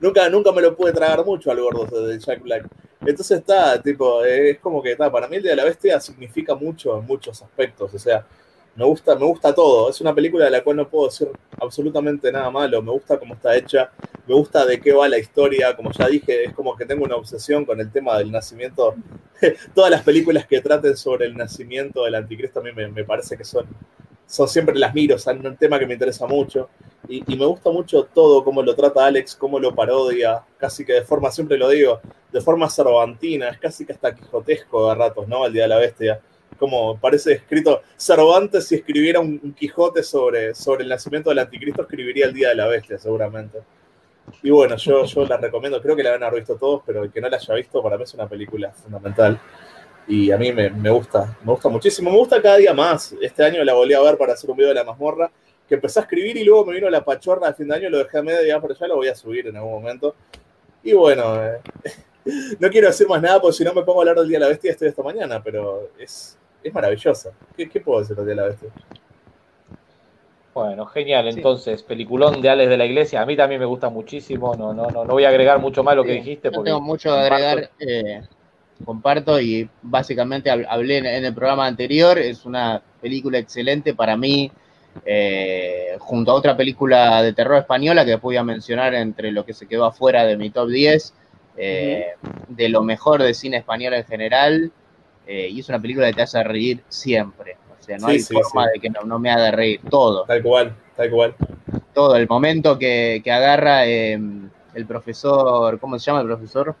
[0.00, 2.66] nunca, nunca me lo pude tragar mucho al gordo de Jack Black.
[3.00, 6.54] Entonces está, tipo, es como que está, para mí el Día de la Bestia significa
[6.54, 8.26] mucho en muchos aspectos, o sea,
[8.78, 9.90] me gusta, me gusta todo.
[9.90, 11.28] Es una película de la cual no puedo decir
[11.60, 12.80] absolutamente nada malo.
[12.80, 13.90] Me gusta cómo está hecha,
[14.24, 15.74] me gusta de qué va la historia.
[15.74, 18.94] Como ya dije, es como que tengo una obsesión con el tema del nacimiento.
[19.74, 23.44] Todas las películas que traten sobre el nacimiento del anticristo a mí me, parece que
[23.44, 23.66] son,
[24.28, 25.16] son siempre las miro.
[25.16, 26.68] es un tema que me interesa mucho.
[27.08, 31.02] Y, me gusta mucho todo, cómo lo trata Alex, cómo lo parodia, casi que de
[31.02, 32.00] forma, siempre lo digo,
[32.30, 35.46] de forma cervantina, es casi que hasta quijotesco de ratos, ¿no?
[35.46, 36.20] El Día de la Bestia
[36.58, 42.26] como parece escrito, Cervantes si escribiera un, Quijote sobre, sobre el nacimiento del anticristo, escribiría
[42.26, 43.58] el Día de la Bestia, seguramente.
[44.42, 47.10] Y bueno, yo, yo la recomiendo, creo que la van a visto todos, pero el
[47.10, 49.40] que no la haya visto, para mí es una película fundamental.
[50.06, 53.14] Y a mí me, gusta, me gusta muchísimo, me gusta cada día más.
[53.20, 55.30] Este año la volví a ver para hacer un video de la mazmorra,
[55.68, 57.98] que empecé a escribir y luego me vino la pachorra de fin de año, lo
[57.98, 60.14] dejé a media, pero ya lo voy a subir en algún momento.
[60.82, 61.60] Y bueno, eh,
[62.58, 64.44] no quiero decir más nada porque si no me pongo a hablar del Día de
[64.44, 67.30] la Bestia estoy esta mañana, pero es, es maravillosa.
[67.56, 68.70] ¿Qué, ¿Qué, puedo decir de la Bestia?
[70.54, 71.28] Bueno, genial.
[71.28, 73.22] Entonces, peliculón de Alex de la Iglesia.
[73.22, 74.54] A mí también me gusta muchísimo.
[74.56, 76.50] No, no, no, no voy a agregar mucho más lo que dijiste.
[76.50, 77.70] Porque no tengo mucho que agregar.
[77.78, 78.22] Eh,
[78.84, 82.18] comparto y básicamente hablé en el programa anterior.
[82.18, 84.50] Es una película excelente para mí.
[85.04, 89.54] Eh, junto a otra película de terror española que voy a mencionar entre lo que
[89.54, 91.14] se quedó afuera de mi top 10,
[91.56, 92.06] eh,
[92.48, 94.72] de lo mejor de cine español en general,
[95.28, 97.56] y es una película que te hace reír siempre
[97.96, 99.80] no hay forma de que no, me haga reír.
[99.88, 100.24] Todo.
[100.24, 101.34] Tal cual, tal cual.
[101.94, 102.16] Todo.
[102.16, 106.74] El momento que, agarra em, el profesor, ¿cómo se llama el profesor?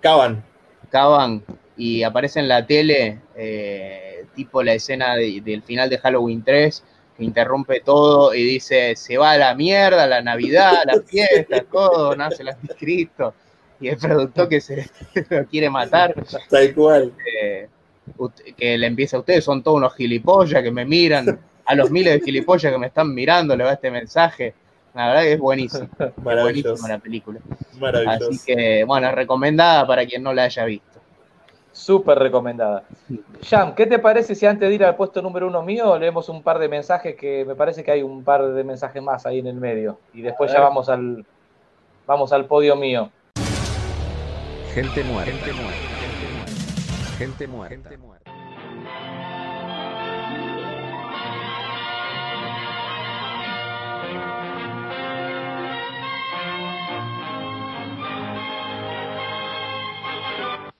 [0.00, 0.42] Caban.
[0.90, 1.44] Caban,
[1.76, 6.84] y aparece en la tele, eh, tipo la escena del final de Halloween 3,
[7.16, 12.16] que interrumpe todo y dice, se va a la mierda, la Navidad, la fiesta, todo,
[12.16, 13.34] nace el anticristo.
[13.80, 14.90] Y el productor que se
[15.30, 16.12] lo quiere matar.
[16.50, 17.12] Tal cual.
[17.40, 17.68] Eh,
[18.56, 22.14] que le empieza a ustedes, son todos unos gilipollas que me miran, a los miles
[22.14, 24.54] de gilipollas que me están mirando, le va este mensaje.
[24.94, 25.88] La verdad que es buenísimo.
[26.16, 27.40] Buenísima la película.
[28.06, 30.98] Así que, bueno, recomendada para quien no la haya visto.
[31.70, 32.82] Súper recomendada.
[33.42, 36.42] Jam, ¿qué te parece si antes de ir al puesto número uno mío leemos un
[36.42, 39.46] par de mensajes que me parece que hay un par de mensajes más ahí en
[39.46, 40.00] el medio?
[40.12, 41.24] Y después ya vamos al,
[42.06, 43.10] vamos al podio mío.
[44.74, 45.30] Gente muerta.
[45.30, 45.87] Gente muerta.
[47.18, 47.74] Gente muerta.
[47.74, 48.30] Gente muerta.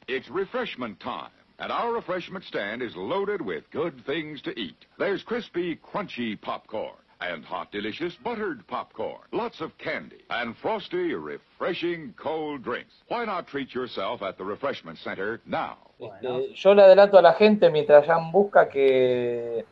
[0.07, 4.87] It's refreshment time, and our refreshment stand is loaded with good things to eat.
[4.97, 12.15] There's crispy, crunchy popcorn and hot, delicious buttered popcorn, lots of candy, and frosty, refreshing
[12.17, 13.03] cold drinks.
[13.09, 15.77] Why not treat yourself at the Refreshment Center now?
[15.99, 19.65] Este, yo le adelanto a la gente mientras Jan busca que,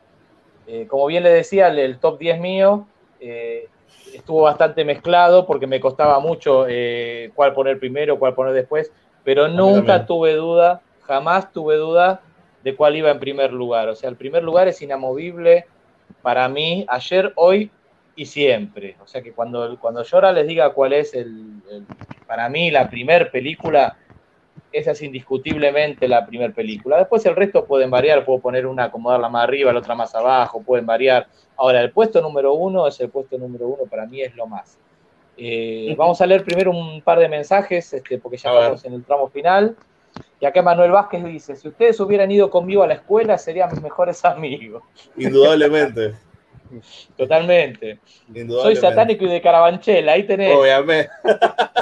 [0.66, 2.86] eh, como bien le decía, el, top 10 mío
[3.20, 3.68] eh,
[4.12, 8.90] estuvo bastante mezclado porque me costaba mucho eh, cuál poner primero, cuál poner después,
[9.22, 12.22] pero nunca tuve duda, jamás tuve duda
[12.64, 13.88] de cuál iba en primer lugar.
[13.88, 15.66] O sea, el primer lugar es inamovible
[16.26, 17.70] para mí, ayer, hoy
[18.16, 18.96] y siempre.
[19.00, 21.62] O sea que cuando, cuando ahora les diga cuál es el,
[22.26, 23.96] para mí la primer película,
[24.72, 26.98] esa es indiscutiblemente la primer película.
[26.98, 30.64] Después el resto pueden variar, puedo poner una, acomodarla más arriba, la otra más abajo,
[30.64, 31.28] pueden variar.
[31.56, 34.76] Ahora, el puesto número uno es el puesto número uno, para mí es lo más.
[35.36, 39.04] Eh, vamos a leer primero un par de mensajes, este, porque ya estamos en el
[39.04, 39.76] tramo final.
[40.40, 43.80] Y acá Manuel Vázquez dice, si ustedes hubieran ido conmigo a la escuela, serían mis
[43.80, 44.82] mejores amigos.
[45.16, 46.14] Indudablemente.
[47.16, 47.98] Totalmente.
[48.48, 50.54] Soy satánico y de Carabanchela, ahí tenés.
[50.54, 51.10] Obviamente.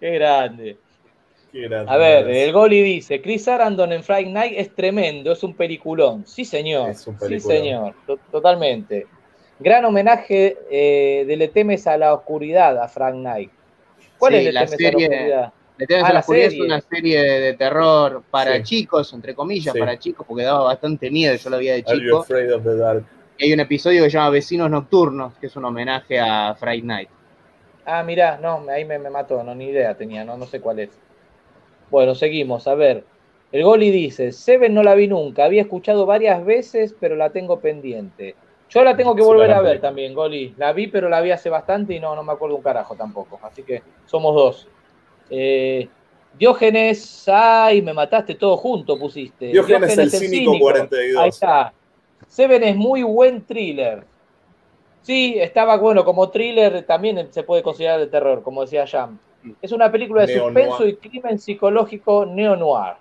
[0.00, 0.76] Qué grande.
[1.52, 1.92] Qué grande.
[1.92, 6.26] A ver, el Goli dice, Chris Arandon en Friday Night es tremendo, es un peliculón.
[6.26, 6.94] Sí, señor.
[6.94, 7.94] Sí, señor.
[8.30, 9.06] Totalmente.
[9.58, 13.50] Gran homenaje eh, de Le temes a la oscuridad a Frank Knight.
[14.22, 15.34] ¿Cuál es la serie?
[15.34, 20.62] A la es una serie de terror para chicos, entre comillas, para chicos, porque daba
[20.62, 22.24] bastante miedo, yo lo había de chico.
[23.36, 26.82] Y hay un episodio que se llama Vecinos Nocturnos, que es un homenaje a Friday
[26.82, 27.08] Night.
[27.84, 30.90] Ah, mirá, no, ahí me, mató, no, ni idea tenía, no, no sé cuál es.
[31.90, 33.02] Bueno, seguimos, a ver.
[33.50, 37.58] El Goli dice, Seven no la vi nunca, había escuchado varias veces, pero la tengo
[37.58, 38.36] pendiente.
[38.72, 40.54] Yo la tengo que volver a ver también, Goli.
[40.56, 43.38] La vi, pero la vi hace bastante y no, no me acuerdo un carajo tampoco.
[43.42, 44.68] Así que somos dos.
[45.28, 45.88] Eh,
[46.38, 49.48] Diógenes, ay, me mataste todo junto, pusiste.
[49.48, 51.22] Diógenes, el, cínico, 42.
[51.22, 51.72] Ahí está.
[52.26, 54.04] Seven es muy buen thriller.
[55.02, 59.18] Sí, estaba bueno, como thriller también se puede considerar de terror, como decía Jam.
[59.60, 62.94] Es una película de suspenso y crimen psicológico neo-noir.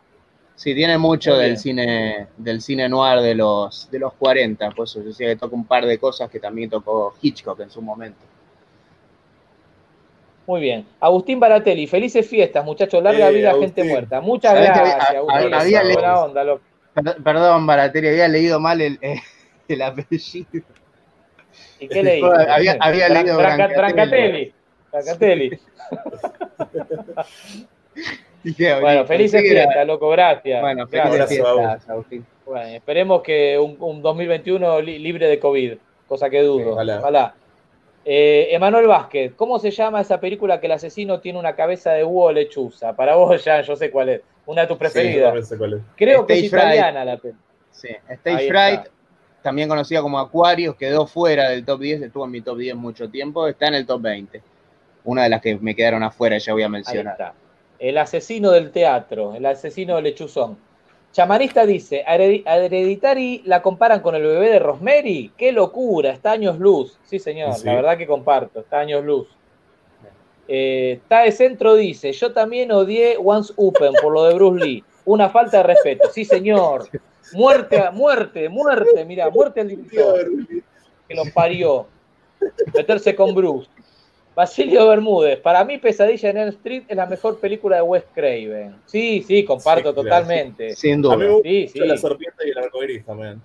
[0.61, 4.99] Sí, tiene mucho del cine, del cine noir de los, de los 40, por eso
[4.99, 8.19] decía que toca un par de cosas que también tocó Hitchcock en su momento.
[10.45, 10.85] Muy bien.
[10.99, 13.01] Agustín Baratelli, felices fiestas, muchachos.
[13.01, 14.21] Larga vida, gente muerta.
[14.21, 15.51] Muchas gracias, Agustín.
[15.51, 16.59] Había leído, onda,
[17.23, 18.99] Perdón, Baratelli, había leído mal el,
[19.67, 20.61] el apellido.
[21.79, 22.21] ¿Y qué leí?
[22.21, 24.53] Había, había leído Brancatelli.
[24.91, 25.59] Brancatelli.
[28.81, 30.61] bueno, felices fiestas, loco, gracias.
[30.61, 32.25] Bueno, felices fiestas, Agustín.
[32.45, 35.73] Bueno, esperemos que un, 2021 libre de COVID,
[36.07, 36.73] cosa que dudo.
[36.73, 37.35] ojalá.
[38.03, 42.03] Eh, Emanuel Vázquez, ¿cómo se llama esa película que el asesino tiene una cabeza de
[42.03, 42.95] búho lechuza?
[42.95, 44.21] Para vos, ya, yo sé cuál es.
[44.47, 45.47] Una de tus preferidas.
[45.47, 45.81] Sí, cuál es.
[45.95, 47.43] Creo que es italiana la película.
[47.69, 48.81] Sí, Stage Fright,
[49.41, 53.09] también conocida como Aquarius, quedó fuera del top 10, estuvo en mi top 10 mucho
[53.09, 54.41] tiempo, está en el top 20.
[55.03, 57.33] una de las que me quedaron afuera, ya voy a mencionar.
[57.81, 60.55] El asesino del teatro, el asesino de lechuzón.
[61.13, 65.31] Chamarista dice, a Hereditary la comparan con el bebé de Rosemary.
[65.35, 66.11] ¡Qué locura!
[66.11, 66.99] Está años luz.
[67.03, 69.27] Sí, señor, la verdad que comparto, está años luz.
[70.47, 74.83] Eh, Tae Centro dice, yo también odié Once Open por lo de Bruce Lee.
[75.05, 76.07] Una falta de respeto.
[76.11, 76.87] Sí, señor.
[77.33, 80.29] Muerte, muerte, muerte, mira, muerte al director
[81.07, 81.87] que lo parió.
[82.75, 83.69] Meterse con Bruce.
[84.35, 88.75] Basilio Bermúdez, para mí Pesadilla en el Street es la mejor película de Wes Craven.
[88.85, 90.75] Sí, sí, comparto totalmente.
[90.75, 91.17] Sin duda.
[91.43, 91.79] sí, sí.
[91.79, 93.41] La serpiente y el arcoiris también.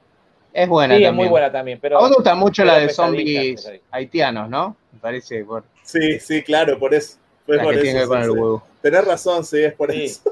[0.53, 0.97] Es buena.
[0.97, 1.78] Sí, es muy buena también.
[1.80, 4.76] Pero, a mí me gusta mucho la de zombies haitianos, ¿no?
[4.93, 5.45] Me parece.
[5.82, 7.18] Sí, sí, claro, por eso.
[7.45, 10.22] Pues por eso Tenés razón, sí, es por eso.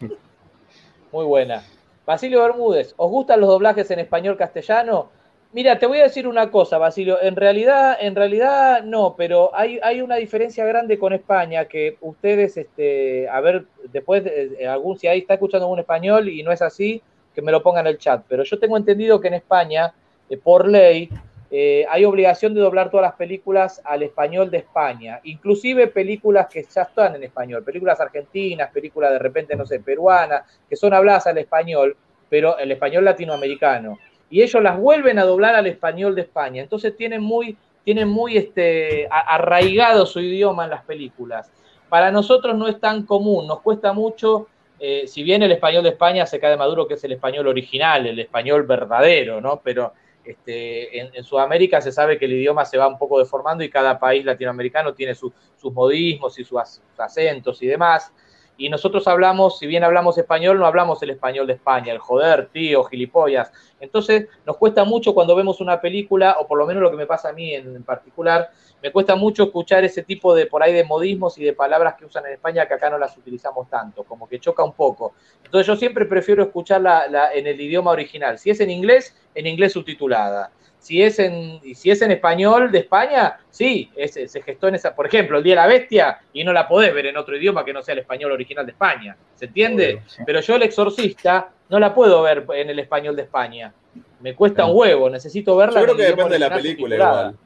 [1.12, 1.64] muy buena.
[2.06, 5.10] Basilio Bermúdez, ¿os gustan los doblajes en español castellano?
[5.54, 7.22] Mira, te voy a decir una cosa, Basilio.
[7.22, 12.56] En realidad, en realidad no, pero hay, hay una diferencia grande con España que ustedes,
[12.56, 16.60] este, a ver, después, de, algún, si ahí está escuchando un español y no es
[16.60, 17.00] así,
[17.32, 18.24] que me lo pongan en el chat.
[18.28, 19.94] Pero yo tengo entendido que en España,
[20.28, 21.08] eh, por ley,
[21.52, 26.64] eh, hay obligación de doblar todas las películas al español de España, inclusive películas que
[26.64, 31.28] ya están en español, películas argentinas, películas de repente, no sé, peruanas, que son habladas
[31.28, 31.96] al español,
[32.28, 34.00] pero el español latinoamericano
[34.34, 36.60] y ellos las vuelven a doblar al español de España.
[36.60, 41.52] Entonces tienen muy, tienen muy este, arraigado su idioma en las películas.
[41.88, 44.48] Para nosotros no es tan común, nos cuesta mucho,
[44.80, 47.46] eh, si bien el español de España se cae de maduro, que es el español
[47.46, 49.60] original, el español verdadero, ¿no?
[49.62, 49.92] Pero
[50.24, 54.00] este, en, Sudamérica se sabe que el idioma se va un poco deformando y cada
[54.00, 55.32] país latinoamericano tiene sus
[55.62, 56.58] modismos y sus
[56.98, 58.12] acentos y demás
[58.56, 62.48] y nosotros hablamos, si bien hablamos español, no hablamos el español de España, el joder,
[62.52, 63.52] tío, gilipollas.
[63.80, 67.06] Entonces nos cuesta mucho cuando vemos una película, o por lo menos lo que me
[67.06, 68.50] pasa a mí en, particular,
[68.82, 72.04] me cuesta mucho escuchar ese tipo de por ahí de modismos y de palabras que
[72.04, 75.14] usan en España que acá no las utilizamos tanto, como que choca un poco.
[75.44, 78.38] Entonces yo siempre prefiero escucharla en el idioma original.
[78.38, 80.50] Si es en inglés, en inglés subtitulada
[80.84, 85.06] si es en, si es en español de España, sí, se gestó en esa, por
[85.06, 87.72] ejemplo, el Día de la Bestia, y no la podés ver en otro idioma que
[87.72, 90.02] no sea el español original de España, ¿se entiende?
[90.26, 93.72] Pero yo el exorcista no la puedo ver en el español de España.
[94.20, 95.80] Me cuesta un huevo, necesito verla.
[95.80, 97.36] Yo creo que depende de la película igual.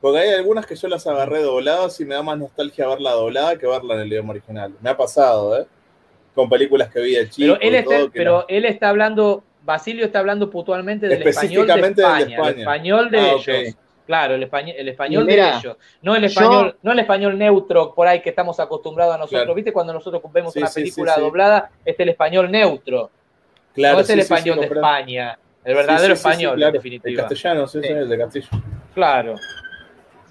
[0.00, 3.58] Porque hay algunas que yo las agarré dobladas y me da más nostalgia verla doblada
[3.58, 4.72] que verla en el idioma original.
[4.80, 5.66] Me ha pasado, ¿eh?
[6.34, 7.58] Con películas que vi de chico.
[7.60, 12.58] Pero él, pero él está hablando Basilio está hablando puntualmente del español de España, el
[12.60, 13.76] español de ah, ellos.
[14.06, 15.76] Claro, el español, el español de ellos.
[16.02, 19.54] No el español, no el español neutro por ahí que estamos acostumbrados a nosotros.
[19.56, 21.70] ¿Viste cuando nosotros vemos una película doblada?
[21.84, 23.10] Es el español neutro.
[23.74, 25.38] Claro, no es el español de España.
[25.64, 27.10] El verdadero español, en definitiva.
[27.10, 28.48] El castellano, sí, el de Castillo.
[28.94, 29.34] Claro.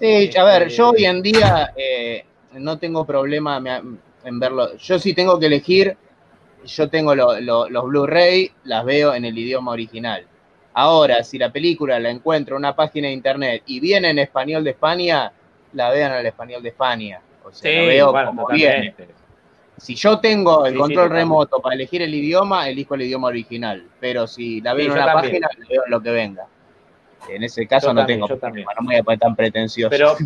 [0.00, 3.58] Sí, a ver, yo hoy en día eh, no tengo problema
[4.24, 4.78] en verlo.
[4.78, 5.94] Yo sí tengo que elegir
[6.66, 10.26] yo tengo los Blu-ray, las veo en el idioma original.
[10.74, 14.62] Ahora, si la película la encuentro en una página de internet y viene en español
[14.62, 15.32] de España,
[15.72, 17.20] la vean en el español de España.
[17.44, 18.94] O sea, la veo como viene.
[19.78, 23.86] Si yo tengo el control remoto para elegir el idioma, elijo el idioma original.
[24.00, 26.46] Pero si la veo en una página, la veo lo que venga.
[27.28, 29.90] En ese caso no tengo problema, no me voy a poner tan pretencioso.
[29.90, 30.16] Pero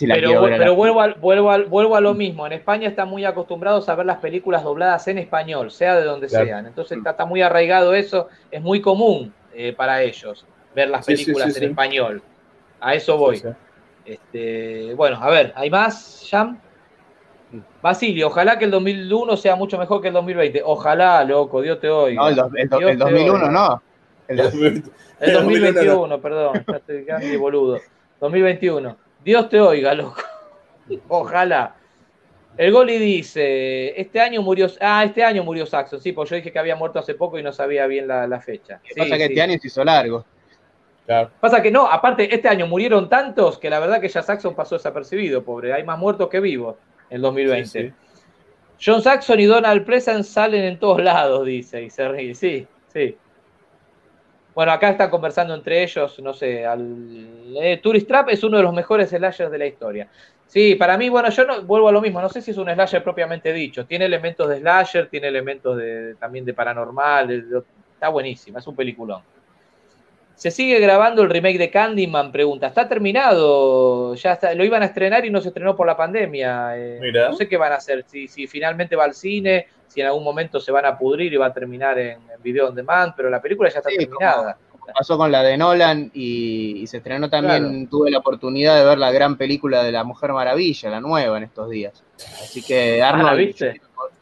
[0.00, 2.46] pero, vuelvo, a, vuelvo, vuelvo a lo mismo.
[2.46, 6.28] En España están muy acostumbrados a ver las películas dobladas en español, sea de donde
[6.28, 6.66] sean.
[6.66, 8.28] Entonces está, muy arraigado eso.
[8.50, 10.44] Es muy común eh, para ellos
[10.74, 12.22] ver las películas en español.
[12.80, 13.42] A eso voy.
[14.04, 16.58] Este, bueno, a ver, ¿hay más, Jam?
[17.80, 20.62] Basilio, ojalá que el 2001 sea mucho mejor que el 2020.
[20.64, 22.30] Ojalá, loco, Dios te oiga.
[22.30, 23.82] No, el, 2001 no.
[24.28, 27.80] El, 2021, perdón, ya estoy quedando boludo.
[28.20, 29.05] 2021.
[29.26, 30.22] Dios te oiga, loco.
[31.08, 31.74] Ojalá.
[32.56, 36.52] El Goli dice, este año murió, ah, este año murió Saxon, sí, porque yo dije
[36.52, 38.80] que había muerto hace poco y no sabía bien la, fecha.
[38.96, 40.24] pasa que este año se hizo largo.
[41.40, 44.76] Pasa que no, aparte, este año murieron tantos que la verdad que ya Saxon pasó
[44.76, 45.72] desapercibido, pobre.
[45.72, 46.76] Hay más muertos que vivos
[47.10, 47.92] en 2020.
[48.80, 52.34] John Saxon y Donald Pleasant salen en todos lados, dice, y se ríe.
[52.36, 53.16] Sí, sí.
[54.56, 58.62] Bueno, acá están conversando entre ellos, no sé, al, eh, Tourist Trap es uno de
[58.62, 60.08] los mejores slashers de la historia.
[60.46, 62.72] Sí, para mí, bueno, yo no vuelvo a lo mismo, no sé si es un
[62.72, 68.60] slasher propiamente dicho, tiene elementos de slasher, tiene elementos de, también de paranormal, está buenísima,
[68.60, 69.20] es un peliculón.
[70.36, 72.32] ¿Se sigue grabando el remake de Candyman?
[72.32, 72.68] Pregunta.
[72.68, 74.14] ¿Está terminado?
[74.14, 76.78] Ya está, lo iban a estrenar y no se estrenó por la pandemia.
[76.78, 78.04] Eh, no sé qué van a hacer.
[78.06, 81.36] Si, si finalmente va al cine, si en algún momento se van a pudrir y
[81.36, 84.56] va a terminar en, video on demand, pero la película ya está terminada.
[84.94, 89.10] pasó con la de Nolan y, se estrenó también, tuve la oportunidad de ver la
[89.10, 92.04] gran película de la Mujer Maravilla, la nueva en estos días.
[92.16, 93.54] Así que ah, Arnold,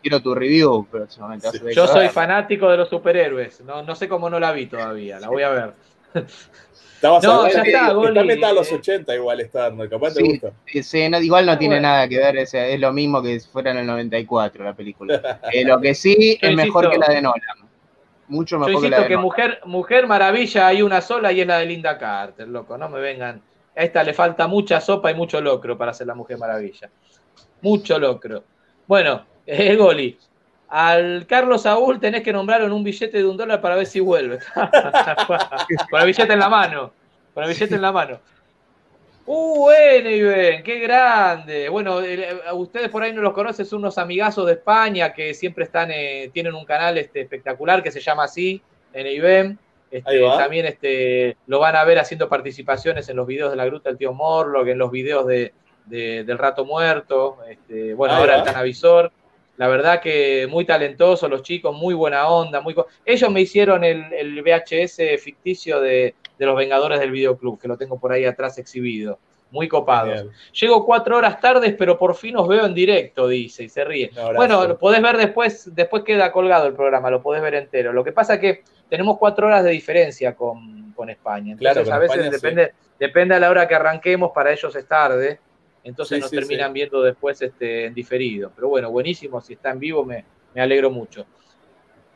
[0.01, 1.49] quiero tu review próximamente.
[1.75, 5.29] Yo soy fanático de los superhéroes, no, no sé cómo no la vi todavía, la
[5.29, 5.73] voy a ver.
[6.15, 9.17] No, ya está, está a los 80 eh.
[9.17, 11.21] igual está, capaz te gusta.
[11.21, 13.87] igual no tiene nada que ver, es, es, lo mismo que si fuera en el
[13.87, 15.41] 94 la película.
[15.53, 17.69] Eh, lo que sí es mejor que la de Nolan.
[18.29, 21.59] Mucho mejor que la de que Mujer, Mujer Maravilla hay una sola y es la
[21.59, 23.43] de Linda Carter, loco, no me vengan.
[23.77, 26.89] A esta le falta mucha sopa y mucho locro para ser la Mujer Maravilla.
[27.61, 28.45] Mucho locro.
[28.87, 30.17] Bueno, el Goli,
[30.77, 34.01] al Carlos Saúl tenés que nombrarlo en un billete de un dólar para ver si
[34.01, 34.41] vuelve.
[35.89, 36.93] con el billete en la mano.
[37.33, 38.18] Con el billete en la mano.
[39.25, 41.68] Uh, Iben, qué grande.
[41.68, 42.01] Bueno,
[42.55, 46.31] ustedes por ahí no los conocen, son unos amigazos de España que siempre están, eh,
[46.35, 48.61] tienen un canal este, espectacular que se llama así,
[48.93, 49.57] en.
[49.93, 53.91] Este, también este, lo van a ver haciendo participaciones en los videos de la Gruta
[53.91, 55.53] del Tío Morlock, en los videos de,
[55.87, 57.39] del Rato Muerto.
[57.49, 59.12] Este, bueno, ahora el Canavisor.
[59.57, 62.61] La verdad que muy talentosos los chicos, muy buena onda.
[62.61, 62.75] Muy...
[63.05, 68.13] Ellos me hicieron el, VHS ficticio de, los Vengadores del Videoclub, que lo tengo por
[68.13, 69.19] ahí atrás exhibido.
[69.51, 70.27] Muy copados.
[70.53, 74.11] Llego cuatro horas tardes, pero por fin os veo en directo, dice, y se ríe.
[74.35, 77.93] bueno, lo podés ver después, después queda colgado el programa, lo podés ver entero.
[77.93, 81.53] Lo que pasa es que tenemos cuatro horas de diferencia con, España.
[81.53, 85.39] Entonces, a veces depende, depende a la hora que arranquemos, para ellos es tarde
[85.85, 88.51] entonces nos terminan viendo después este, en diferido.
[88.57, 90.24] Pero bueno, buenísimo, si está en vivo me,
[90.57, 91.26] alegro mucho.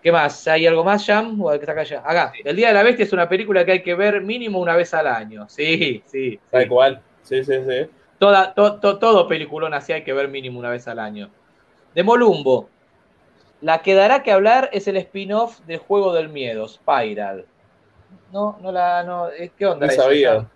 [0.03, 0.49] ¿Qué más?
[0.49, 1.41] ¿Hay algo más, Jam?
[1.43, 3.95] ¿O está acá, acá, El Día de la Bestia es una película que hay que
[3.95, 5.47] ver mínimo una vez al año.
[5.49, 6.41] Sí, sí.
[6.51, 7.03] Tal cual.
[7.23, 7.91] Sí, sí, sí.
[8.19, 11.31] Toda, todo peliculón así hay que ver mínimo una vez al año.
[11.95, 12.71] De Molumbo.
[13.61, 17.45] La que dará que hablar es el spin-off del Juego del Miedo, Spiral.
[18.33, 19.03] No, no la.
[19.03, 19.87] No, eh, ¿Qué onda?
[19.87, 20.49] No sabía.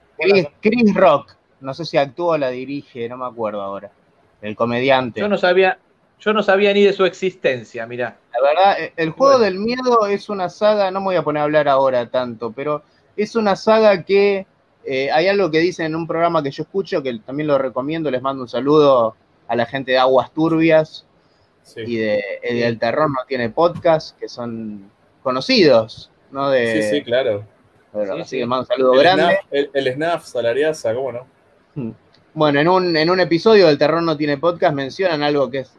[0.61, 3.91] Chris Rock no sé si actúa o la dirige, no me acuerdo ahora.
[4.41, 5.21] El comediante.
[5.21, 5.79] Yo no sabía,
[6.21, 8.17] yo no sabía ni de su existencia, mirá.
[8.33, 11.41] La verdad, eh, el juego del miedo es una saga, no me voy a poner
[11.41, 12.83] a hablar ahora tanto, pero
[13.17, 14.47] es una saga que
[14.85, 18.11] eh, hay algo que dicen en un programa que yo escucho, que también lo recomiendo,
[18.11, 19.17] les mando un saludo
[19.49, 21.07] a la gente de Aguas Turbias
[21.77, 24.91] y de El Terror no tiene podcast, que son
[25.23, 26.51] conocidos, ¿no?
[26.51, 27.45] De, sí, sí, claro.
[28.21, 29.39] así que mando un saludo grande.
[29.51, 31.27] el, el Snaf, Salariaza, ¿cómo no?
[32.35, 35.73] Bueno, en un, en un episodio del Terror no tiene podcast mencionan algo que es,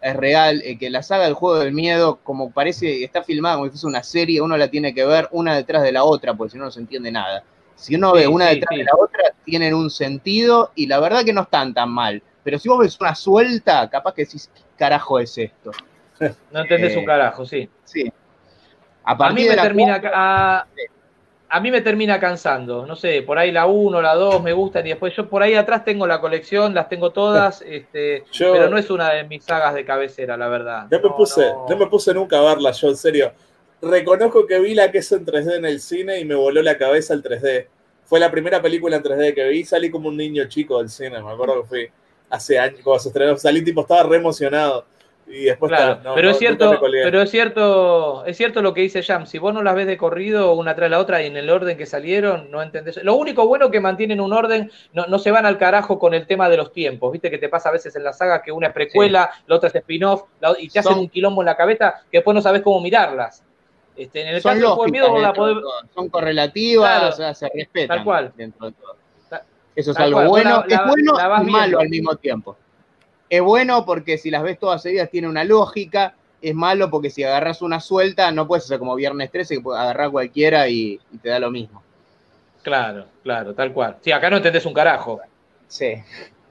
[0.00, 3.66] es real, eh, que la saga del juego del miedo, como parece, está filmada como
[3.66, 6.52] si fuese una serie, uno la tiene que ver una detrás de la otra, porque
[6.52, 7.44] si no no se entiende nada.
[7.76, 11.32] Si uno ve una detrás de la otra, tienen un sentido y la verdad que
[11.32, 12.22] no están tan mal.
[12.42, 15.70] Pero si vos ves una suelta, capaz que decís, ¿qué carajo es esto?
[16.50, 17.68] No entendés un carajo, sí.
[17.84, 18.12] Sí.
[19.04, 20.00] A, mí me termina...
[20.14, 20.66] a,
[21.54, 22.86] a mí me termina cansando.
[22.86, 25.54] No sé, por ahí la 1, la 2 me gustan y después yo por ahí
[25.54, 29.74] atrás tengo la colección, las tengo todas, este, pero no es una de mis sagas
[29.74, 30.86] de cabecera, la verdad.
[30.90, 31.76] No, me, puse, no.
[31.76, 33.32] me puse nunca a verla yo, en serio.
[33.82, 36.78] Reconozco que vi la que es en 3D en el cine y me voló la
[36.78, 37.66] cabeza el 3D.
[38.06, 41.22] Fue la primera película en 3D que vi, salí como un niño chico del cine,
[41.22, 41.90] me acuerdo que fui
[42.30, 44.86] hace años, cuando se estrenó, salí tipo, estaba re emocionado
[45.26, 49.26] y después claro, pero es cierto, pero es cierto, es cierto lo que dice Jam,
[49.26, 51.78] si vos no las ves de corrido una tras la otra y en el orden
[51.78, 53.02] que salieron, no entendés.
[53.02, 56.48] Lo único bueno que mantienen un orden, no, se van al carajo con el tema
[56.48, 58.72] de los tiempos, viste que te pasa a veces en la saga que una es
[58.72, 60.24] precuela, la otra es spin-off,
[60.58, 63.42] y te hacen un quilombo en la cabeza que después no sabes cómo mirarlas.
[63.96, 65.58] Este, en el son caso miedo la podés...
[65.94, 68.32] Son correlativas, o sea, se respetan tal cual.
[68.36, 68.96] dentro de todo.
[69.74, 72.56] Eso es algo bueno, es bueno y malo al mismo tiempo.
[73.32, 76.14] Es bueno porque si las ves todas seguidas tiene una lógica.
[76.42, 79.80] Es malo porque si agarras una suelta, no puedes hacer como Viernes 13, que puedes
[79.80, 81.82] agarrar cualquiera y, te da lo mismo.
[82.60, 83.96] Claro, claro, tal cual.
[84.02, 85.18] Sí, acá no entendés un carajo.
[85.66, 85.94] Sí.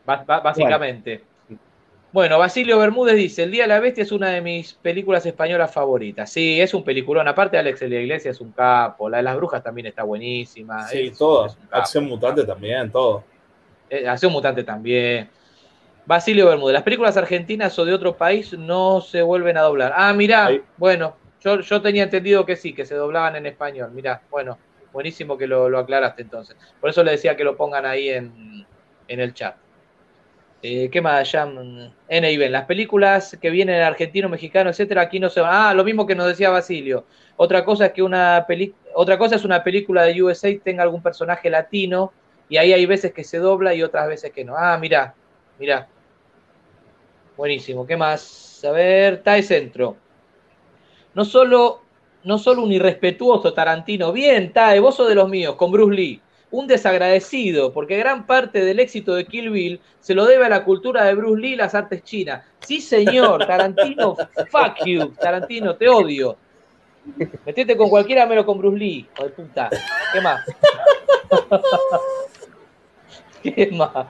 [0.05, 1.21] básicamente.
[2.11, 2.39] Bueno.
[2.39, 6.31] Basilio Bermúdez dice, El Día de la Bestia es una de mis películas españolas favoritas.
[6.31, 7.27] Sí, es un peliculón.
[7.27, 9.07] Aparte, Alex de la Iglesia es un capo.
[9.07, 10.87] La de las brujas también está buenísima.
[10.87, 11.55] Sí, todo.
[11.69, 13.23] Acción mutante también, todo.
[13.87, 15.29] Eh, Acción mutante también.
[16.05, 19.93] Basilio Bermúdez, las películas argentinas o de otro país no se vuelven a doblar.
[19.95, 23.91] Ah, mirá, bueno, yo, yo, tenía entendido que sí, que se doblaban en español.
[23.91, 24.57] Mirá, bueno,
[24.91, 26.55] buenísimo que lo, aclaraste entonces.
[26.79, 28.65] Por eso le decía que lo pongan ahí en,
[29.07, 29.55] el chat.
[30.63, 31.51] Eh, ¿Qué más, ya
[32.07, 35.51] N y Las películas que vienen en argentino, mexicano, etcétera, aquí no se van.
[35.53, 37.05] Ah, lo mismo que nos decía Basilio.
[37.35, 38.45] Otra cosa es que una
[38.93, 42.13] otra cosa es una película de USA tenga algún personaje latino
[42.47, 44.55] y ahí hay veces que se dobla y otras veces que no.
[44.55, 45.15] Ah, mirá,
[45.59, 45.87] Mirá.
[47.37, 47.85] Buenísimo.
[47.85, 48.63] ¿Qué más?
[48.63, 49.97] A ver, TAE Centro.
[51.13, 51.81] No solo
[52.23, 56.21] no solo un irrespetuoso Tarantino, bien, Tae, vos sos de los míos, con Bruce Lee,
[56.51, 60.63] un desagradecido, porque gran parte del éxito de Kill Bill se lo debe a la
[60.63, 62.43] cultura de Bruce Lee y las artes chinas.
[62.59, 64.15] Sí, señor, Tarantino,
[64.51, 66.37] fuck you, Tarantino, te odio.
[67.45, 69.69] Metete con cualquiera menos con Bruce Lee, de puta.
[70.13, 70.45] ¿Qué más?
[73.43, 74.07] ¿Qué más?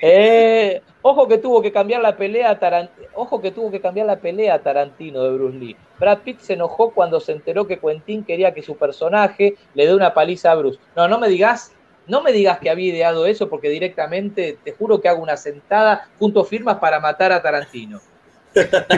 [0.00, 4.20] Eh, ojo que tuvo que cambiar la pelea Tarantino, ojo que tuvo que cambiar la
[4.20, 5.76] pelea Tarantino de Bruce Lee.
[5.98, 9.94] Brad Pitt se enojó cuando se enteró que Quentin quería que su personaje le dé
[9.94, 10.78] una paliza a Bruce.
[10.96, 11.72] No, no me digas,
[12.06, 16.08] no me digas que había ideado eso porque directamente te juro que hago una sentada
[16.18, 18.00] junto firmas para matar a Tarantino.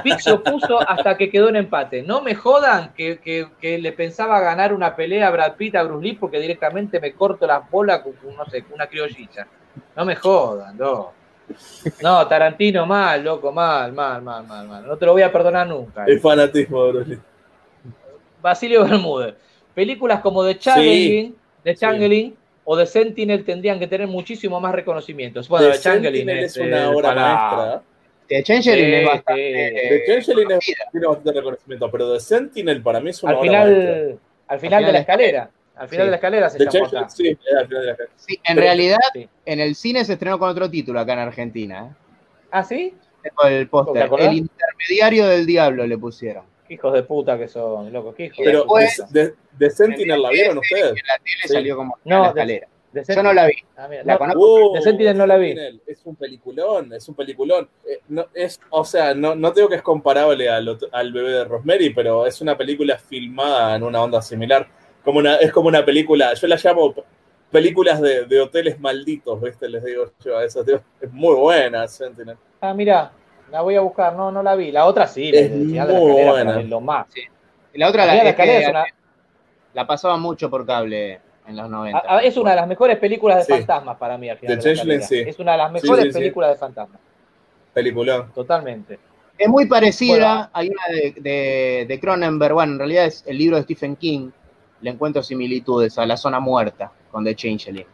[0.02, 2.02] Pitt se opuso hasta que quedó en empate.
[2.02, 6.14] No me jodan que, le pensaba ganar una pelea a Brad Pitt a Bruce Lee
[6.14, 9.46] porque directamente me corto las bolas con, no sé, una criollita.
[9.94, 11.12] No me jodan, no.
[12.02, 14.86] No, Tarantino mal, loco, mal, mal, mal, mal, mal.
[14.86, 16.04] No te lo voy a perdonar nunca.
[16.06, 17.20] El fanatismo de Bruce Lee.
[18.42, 19.34] Basilio Bermúdez.
[19.74, 21.36] Películas como The Changeling,
[21.74, 25.48] Changeling o The Sentinel tendrían que tener muchísimo más reconocimientos.
[25.48, 27.82] Bueno, The, Changeling es, una obra maestra.
[28.28, 29.74] The Changeling es bastante.
[29.88, 30.58] The Changeling
[30.92, 34.18] tiene bastante reconocimiento, pero The Sentinel para mí es una al final,
[34.48, 35.50] Al final de la escalera.
[35.76, 37.08] Al final de la escalera se llama acá.
[37.08, 38.14] Sí, al final de la escalera.
[38.16, 38.98] Sí, en realidad,
[39.44, 41.86] en el cine se estrenó con otro título acá en Argentina.
[41.90, 42.06] ¿eh?
[42.50, 42.94] ¿Ah, sí?
[43.22, 44.08] Tengo el póster.
[44.18, 46.44] El intermediario del diablo le pusieron.
[46.68, 48.14] hijos de puta que son, locos.
[48.16, 48.66] Pero
[49.10, 50.90] de, de, Sentinel la vieron ustedes.
[50.90, 52.68] En la tele salió como no, la escalera.
[53.08, 53.54] Yo no la vi.
[53.76, 54.72] Ah, la conozco.
[54.74, 55.54] de Sentinel no la vi.
[55.86, 57.68] Es un peliculón, es un peliculón.
[57.88, 61.44] Eh, no, es, o sea, no, no digo que es comparable al, al bebé de
[61.44, 64.68] Rosemary, pero es una película filmada en una onda similar.
[65.04, 66.94] Como una, es como una película, yo la llamo
[67.50, 69.68] películas de, de hoteles malditos, ¿viste?
[69.68, 70.80] Les digo yo a eso, tío.
[71.00, 72.36] Es muy buena Sentinel.
[72.60, 73.12] Ah, mira,
[73.50, 74.72] la voy a buscar, no, no la vi.
[74.72, 76.60] La otra sí, es muy buena.
[76.62, 77.06] Lo más.
[77.12, 77.22] Sí.
[77.74, 78.86] La otra la, la,
[79.74, 82.20] la pasaba mucho por cable en los 90.
[82.22, 84.58] es una de las mejores películas de fantasmas para mí al final.
[84.58, 87.00] Es una de las mejores películas de fantasmas.
[87.72, 88.26] Película.
[88.34, 88.98] Totalmente.
[89.38, 93.64] Es muy parecida, hay una de, de, Cronenberg, bueno, en realidad es el libro de
[93.64, 94.30] Stephen King,
[94.80, 97.84] le encuentro similitudes a La Zona Muerta con The Changeling.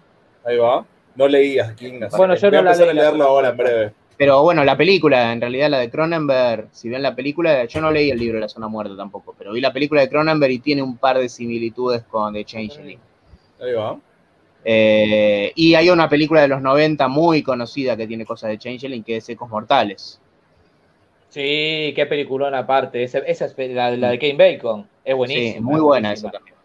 [0.44, 0.84] Ahí va.
[1.16, 2.00] No leías King.
[2.16, 3.92] Bueno, yo no la leí, a leerlo ahora en breve.
[4.16, 7.90] Pero bueno, la película, en realidad la de Cronenberg, si ven la película, yo no
[7.90, 10.58] leí el libro de La Zona Muerta tampoco, pero vi la película de Cronenberg y
[10.60, 13.00] tiene un par de similitudes con The Changeling.
[13.62, 13.98] Ahí va.
[14.64, 19.02] Eh, y hay una película de los 90 muy conocida que tiene cosas de Changeling,
[19.02, 20.20] que es Ecos Mortales.
[21.28, 23.02] Sí, qué peliculón aparte.
[23.02, 24.86] Esa, es la, de Kane Bacon.
[25.04, 25.54] Es buenísima.
[25.54, 26.56] Sí, muy buena esa también.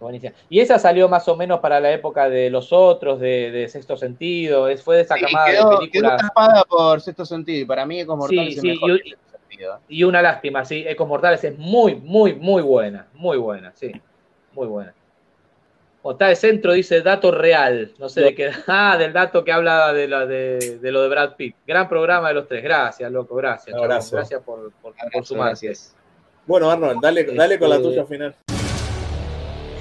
[0.00, 0.32] Buenísima.
[0.50, 4.68] Y esa salió más o menos para la época de Los Otros, de, Sexto Sentido.
[4.78, 6.22] fue de esa camada de películas.
[6.22, 7.62] Quedó por Sexto Sentido.
[7.62, 9.78] Y para mí Ecos Mortales sí, es mejor y, sentido.
[9.88, 10.84] y una lástima, sí.
[10.86, 13.06] Ecos Mortales es muy, muy, muy buena.
[13.14, 13.92] Muy buena, sí.
[14.52, 14.92] Muy buena.
[16.08, 17.90] O está de centro, dice dato real.
[17.98, 18.52] No sé de qué.
[18.68, 21.56] Ah, del dato que habla de lo de, lo de Brad Pitt.
[21.66, 22.62] Gran programa de los tres.
[22.62, 23.34] Gracias, loco.
[23.34, 23.76] Gracias.
[23.76, 25.72] Gracias por, por, por sumarse.
[26.46, 28.36] Bueno, Arnold, dale, dale con la este, tuya final.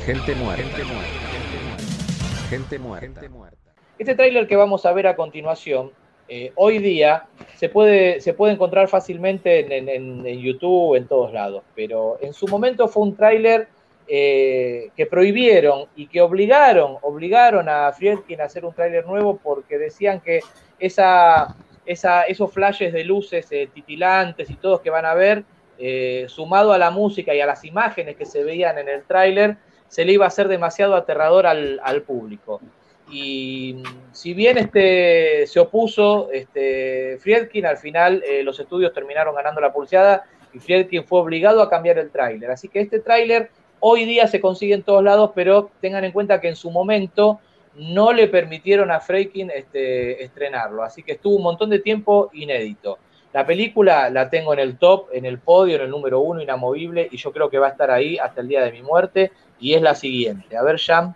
[0.04, 0.64] Gente muerta.
[0.64, 2.50] Gente muerta.
[2.50, 3.06] Gente muerta.
[3.06, 3.58] Gente muerta.
[4.00, 5.92] Este tráiler que vamos a ver a continuación,
[6.28, 11.32] eh, hoy día se puede, se puede encontrar fácilmente en, en, en, YouTube, en todos
[11.32, 13.68] lados, pero en su momento fue un tráiler
[14.08, 19.80] eh, que prohibieron y que obligaron, obligaron a Friedkin a hacer un tráiler nuevo porque
[19.80, 20.42] decían que
[20.78, 21.56] esa,
[21.88, 25.44] esos flashes de luces eh, titilantes y todos que van a ver,
[25.80, 29.58] eh, sumado a la música y a las imágenes que se veían en el tráiler,
[29.88, 32.62] se le iba a hacer demasiado aterrador al, público.
[33.10, 33.82] Y
[34.12, 40.26] si bien este, se opuso este, Friedkin, al final los estudios terminaron ganando la pulseada
[40.54, 42.52] y Friedkin fue obligado a cambiar el tráiler.
[42.52, 43.50] Así que este tráiler
[43.88, 47.40] Hoy día se consigue en todos lados, pero tengan en cuenta que en su momento
[47.76, 52.98] no le permitieron a Freikin este, estrenarlo, así que estuvo un montón de tiempo inédito.
[53.32, 57.08] La película la tengo en el top, en el podio, en el número uno, inamovible,
[57.12, 59.76] y yo creo que va a estar ahí hasta el día de mi muerte, y
[59.76, 60.58] es la siguiente.
[60.58, 61.14] A ver, Jam.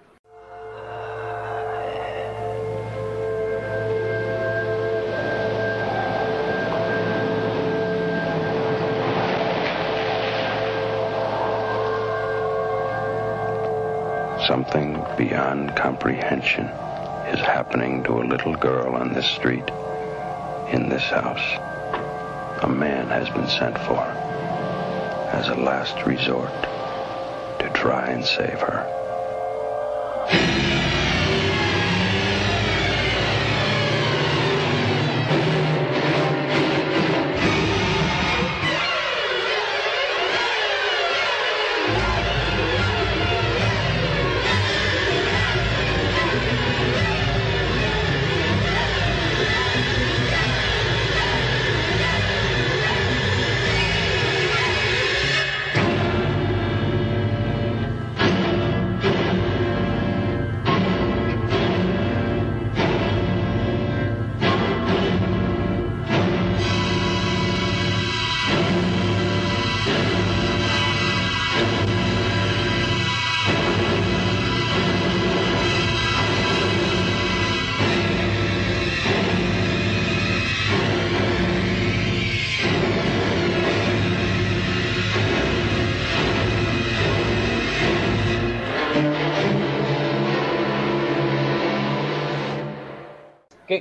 [14.50, 16.66] Something beyond comprehension
[17.32, 19.70] is happening to a little girl on this street,
[20.72, 21.60] in this house.
[22.64, 24.02] A man has been sent for
[25.32, 26.50] as a last resort
[27.60, 28.88] to try and save her.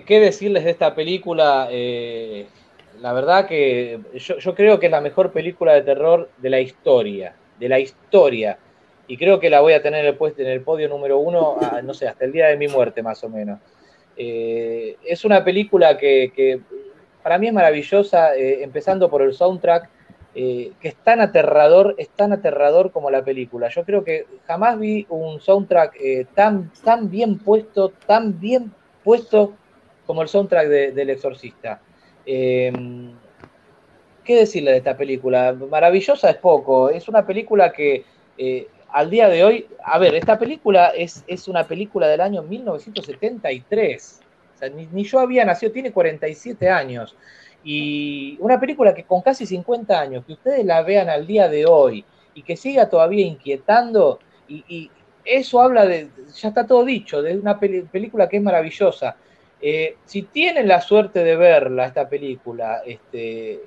[0.08, 1.68] ¿Qué, decirles de esta película?
[1.70, 2.46] Eh,
[3.00, 7.34] la verdad que yo, creo que es la mejor película de terror de la historia,
[7.60, 8.58] de la historia.
[9.06, 12.24] Y creo que la voy a tener en el, podio número uno, no sé, hasta
[12.24, 13.60] el día de mi muerte más o menos.
[14.16, 16.60] Eh, es una película que,
[17.22, 19.90] para mí es maravillosa, eh, empezando por el soundtrack,
[20.34, 23.68] que es tan aterrador, es tan aterrador como la película.
[23.68, 25.98] Yo creo que jamás vi un soundtrack
[26.34, 28.72] tan, tan bien puesto, tan bien
[29.02, 29.54] puesto
[30.08, 31.82] como el soundtrack del Exorcista.
[32.24, 33.14] ¿Qué
[34.26, 35.52] decirle de esta película?
[35.52, 38.04] Maravillosa es poco, es una película que
[38.90, 44.20] al día de hoy, a ver, esta película es, es una película del año 1973.
[44.54, 47.14] O sea, ni, yo había nacido, tiene 47 años.
[47.62, 51.66] Y una película que con casi 50 años, que ustedes la vean al día de
[51.66, 52.04] hoy
[52.34, 54.90] y que siga todavía inquietando, y,
[55.24, 59.14] eso habla de, ya está todo dicho, de una película que es maravillosa.
[59.60, 63.60] Eh, si tienen la suerte de verla, esta película, este,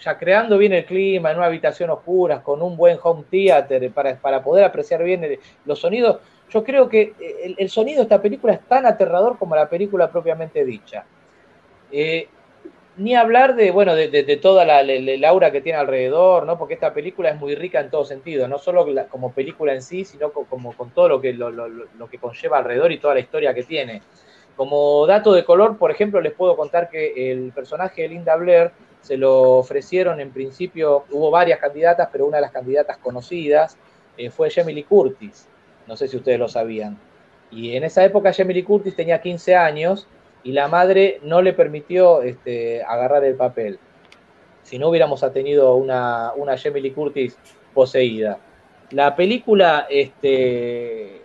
[0.00, 4.16] ya creando bien el clima, en una habitación oscura, con un buen home theater para,
[4.16, 6.18] para poder apreciar bien los sonidos,
[6.50, 7.12] yo creo que
[7.58, 11.04] el, sonido de esta película es tan aterrador como la película propiamente dicha.
[11.90, 12.28] Eh,
[12.96, 16.56] ni hablar de, bueno, de, toda la, aura que tiene alrededor, ¿no?
[16.56, 20.04] Porque esta película es muy rica en todo sentido, no solo como película en sí,
[20.04, 23.64] sino como, con todo lo que, lo, que conlleva alrededor y toda la historia que
[23.64, 24.02] tiene.
[24.56, 28.72] Como dato de color, por ejemplo, les puedo contar que el personaje de Linda Blair
[29.02, 33.76] se lo ofrecieron en principio, hubo varias candidatas, pero una de las candidatas conocidas
[34.16, 35.46] eh, fue Jamie Curtis.
[35.86, 36.98] No sé si ustedes lo sabían.
[37.50, 40.08] Y en esa época Jamie Curtis tenía 15 años
[40.42, 43.78] y la madre no le permitió este, agarrar el papel.
[44.62, 46.56] Si no hubiéramos tenido una, una
[46.94, 47.38] Curtis
[47.72, 48.38] poseída.
[48.90, 51.22] La película, este,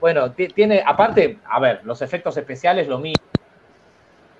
[0.00, 3.24] bueno, tiene, aparte, a ver, los efectos especiales, lo mismo.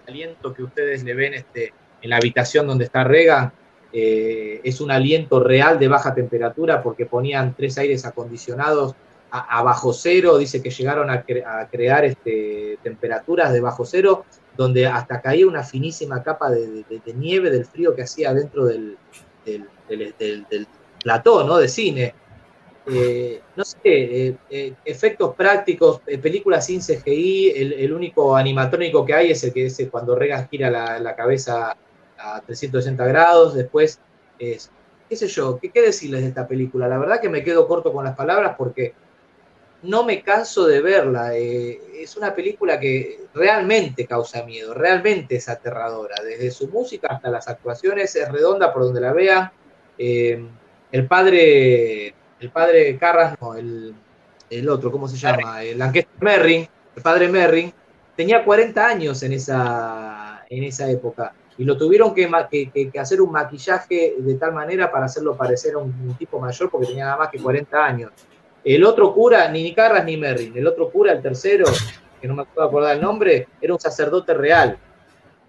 [0.06, 1.72] El aliento que ustedes le ven este,
[2.02, 3.52] en la habitación donde está Reagan,
[3.92, 8.94] eh, es un aliento real de baja temperatura porque ponían tres aires acondicionados
[9.32, 14.24] a, bajo cero, dice que llegaron a, crear este, temperaturas de bajo cero,
[14.56, 16.84] donde hasta caía una finísima capa de,
[17.14, 18.96] nieve del frío que hacía dentro del,
[19.44, 20.66] del,
[21.02, 21.58] plató ¿no?
[21.58, 22.14] de cine.
[22.86, 29.44] Eh, no sé, eh, efectos prácticos, películas sin CGI, el, único animatrónico que hay es
[29.44, 31.76] el que es cuando Reagan gira la, cabeza
[32.18, 34.00] a 360 grados, después
[34.38, 34.70] es,
[35.08, 36.88] qué sé yo, ¿qué, qué decirles de esta película?
[36.88, 38.94] La verdad que me quedo corto con las palabras porque
[39.82, 41.36] no me canso de verla.
[41.36, 46.16] Eh, es una película que realmente causa miedo, realmente es aterradora.
[46.22, 49.52] Desde su música hasta las actuaciones es redonda por donde la vea.
[49.98, 50.44] Eh,
[50.92, 53.94] el padre, el padre Carras, no, el,
[54.48, 55.62] el otro, ¿cómo se llama?
[55.62, 57.72] El Lancaster Merring, el padre Merring,
[58.16, 62.26] tenía 40 años en esa, en esa época y lo tuvieron que,
[62.98, 67.04] hacer un maquillaje de tal manera para hacerlo parecer a un, tipo mayor porque tenía
[67.04, 68.12] nada más que 40 años.
[68.64, 71.66] El otro cura, ni Carras ni Merrin, el otro cura, el tercero,
[72.18, 74.78] que no me puedo acordar el nombre, era un sacerdote real.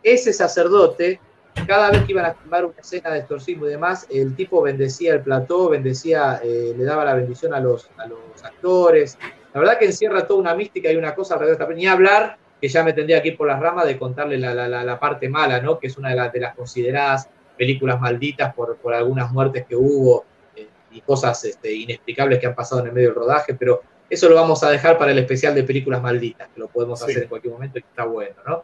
[0.03, 1.21] Ese sacerdote,
[1.67, 5.13] cada vez que iban a filmar una escena de exorcismo y demás, el tipo bendecía
[5.13, 9.17] el plató, bendecía, eh, le daba la bendición a los, a los actores.
[9.53, 12.37] La verdad que encierra toda una mística y una cosa alrededor de esta Ni hablar
[12.61, 15.79] que ya me tendría que ir por las ramas de contarle la, parte mala, ¿no?
[15.79, 20.25] Que es una de, las consideradas películas malditas por, algunas muertes que hubo
[20.55, 24.29] eh, y cosas este, inexplicables que han pasado en el medio del rodaje, pero eso
[24.29, 27.29] lo vamos a dejar para el especial de películas malditas, que lo podemos hacer en
[27.29, 28.63] cualquier momento y está bueno, ¿no?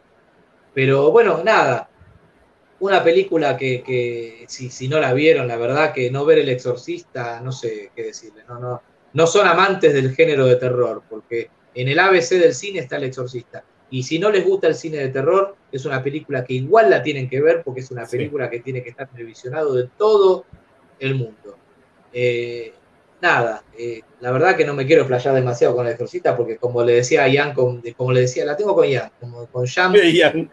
[0.74, 1.88] Pero bueno, nada,
[2.80, 7.40] una película que, si, si, no la vieron, la verdad que no ver El Exorcista,
[7.40, 8.82] no sé qué decirle, no, no,
[9.12, 13.04] no son amantes del género de terror, porque en el ABC del cine está El
[13.04, 13.64] Exorcista.
[13.90, 17.02] Y si no les gusta el cine de terror, es una película que igual la
[17.02, 20.44] tienen que ver porque es una película que tiene que estar televisionado de todo
[20.98, 21.56] el mundo.
[22.12, 22.72] Eh,
[23.20, 26.84] nada, eh, la verdad que no me quiero explayar demasiado con la exorcista porque como
[26.84, 29.94] le decía a Ian, como le decía, la tengo con Ian, como con Jam,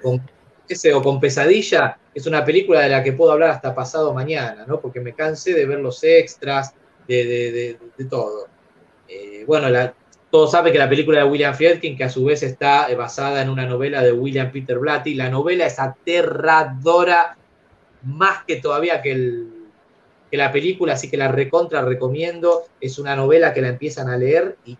[0.02, 0.22] con
[0.68, 4.64] ese o con Pesadilla, es una película de la que puedo hablar hasta pasado mañana,
[4.66, 4.80] ¿no?
[4.80, 6.74] Porque me cansé de ver los extras,
[7.06, 7.78] de,
[8.10, 8.48] todo.
[9.08, 9.94] Eh, bueno, la,
[10.32, 13.42] todos saben que la película de William Friedkin, que a su vez está eh, basada
[13.42, 17.38] en una novela de William Peter Blatty, la novela es aterradora
[18.04, 19.44] más que todavía que,
[20.32, 22.64] la película, así que la recontra recomiendo.
[22.82, 24.78] Es una novela que la empiezan a leer y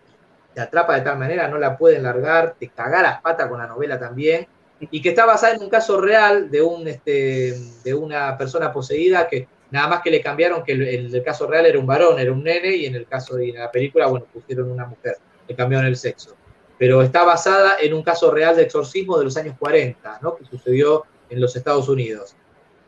[0.54, 3.66] te atrapa de tal manera, no la pueden largar, te caga las patas con la
[3.66, 4.46] novela también.
[4.78, 9.26] Y que está basada en un caso real de, un, este, de una persona poseída
[9.26, 10.82] que nada más que le cambiaron que el,
[11.14, 13.70] el, caso real era un varón, era un nene, y en el caso de la
[13.70, 15.16] película, bueno, pusieron una mujer
[15.48, 16.36] le cambiaron el sexo.
[16.78, 20.36] pero está basada en un caso real de exorcismo de los años 40, ¿no?
[20.36, 22.36] que sucedió en los Estados Unidos.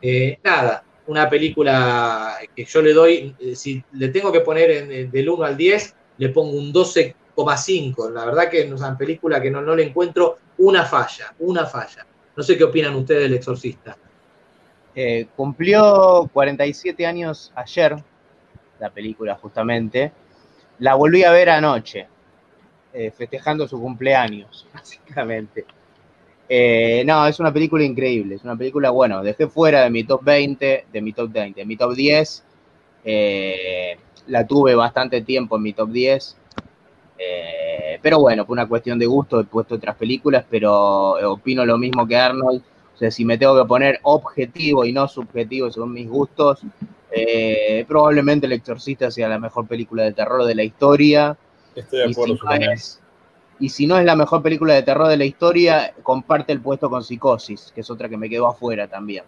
[0.01, 5.29] Eh, nada, una película que yo le doy, eh, si le tengo que poner del
[5.29, 6.71] 1 al 10, le pongo un
[7.45, 8.11] 12,5.
[8.11, 12.05] La verdad que es una película que no, no le encuentro una falla, una falla.
[12.35, 13.97] No sé qué opinan ustedes del exorcista.
[14.95, 17.95] Eh, cumplió 47 años ayer,
[18.79, 20.11] la película justamente.
[20.79, 22.07] La volví a ver anoche,
[22.93, 25.65] eh, festejando su cumpleaños, básicamente.
[26.47, 30.23] Eh, no, es una película increíble, es una película, bueno, dejé fuera de mi top
[30.23, 32.43] 20, de mi top 20, de mi top 10.
[34.27, 36.38] la tuve bastante tiempo en mi top 10.
[38.01, 42.07] Pero bueno, por una cuestión de gusto he puesto otras películas, pero opino lo mismo
[42.07, 42.61] que Arnold
[42.93, 46.59] o sea, si me tengo que poner objetivo y no subjetivo según mis gustos,
[47.09, 51.37] eh, probablemente El Exorcista sea la mejor película de terror de la historia.
[51.77, 52.37] Estoy de acuerdo.
[53.57, 56.89] Y si, no es, la mejor película de terror de la historia, comparte el puesto
[56.89, 59.23] con Psicosis, que es otra que me quedó afuera también.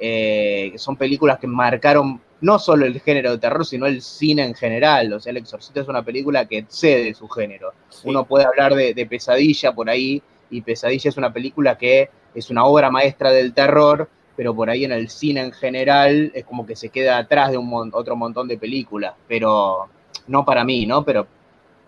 [0.00, 4.54] Eh, son películas que marcaron no solo el género de terror, sino el cine en
[4.54, 5.12] general.
[5.12, 7.72] O sea, El Exorcista es una película que excede su género.
[8.04, 12.64] Uno puede hablar de Pesadilla por ahí, y Pesadilla es una película que es una
[12.64, 16.76] obra maestra del terror, pero por ahí en el cine en general es como que
[16.76, 19.88] se queda atrás de un otro montón de películas, pero
[20.28, 21.04] no para mí, ¿no?
[21.04, 21.26] Pero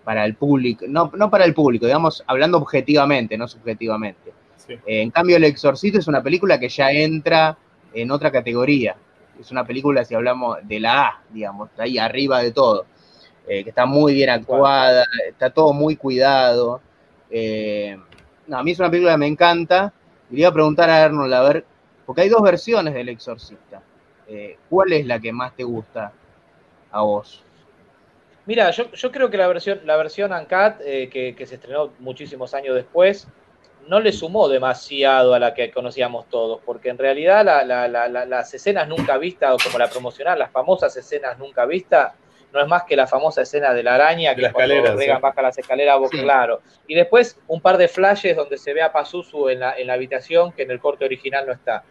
[0.04, 4.32] para el público, no, no para el público, digamos, hablando objetivamente, no subjetivamente.
[4.68, 7.56] Eh, en cambio, El Exorcito es una película que ya entra
[7.92, 8.96] en otra categoría.
[9.38, 12.86] Es una película, si hablamos de la A, digamos, ahí arriba de todo.
[13.46, 16.80] Eh, que está muy bien actuada, está todo muy cuidado.
[17.30, 17.96] Eh,
[18.46, 19.92] no, a mí es una película que me encanta.
[20.30, 21.64] Y le iba a preguntar a Arnold, a ver,
[22.04, 23.82] porque hay dos versiones del Exorcista.
[24.26, 26.12] Eh, ¿Cuál es la que más te gusta
[26.90, 27.42] a vos?
[28.48, 32.74] Mira, yo, creo que la versión, la versión Uncut, eh, que, se estrenó muchísimos años
[32.74, 33.28] después,
[33.88, 39.16] no le sumó demasiado a la que conocíamos todos, porque en realidad las escenas nunca
[39.16, 42.12] vistas, como la promocional, las famosas escenas nunca vistas,
[42.52, 45.42] no es más que la famosa escena de la araña que la cuando Regan baja
[45.42, 46.60] las escaleras, claro.
[46.86, 49.94] Y después un par de flashes donde se ve a Pazuzu en la, en la
[49.94, 51.82] habitación que en el corte original no está.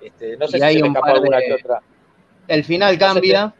[0.00, 1.80] Este, no sé si se me escapó alguna que otra.
[2.46, 3.54] El final cambia.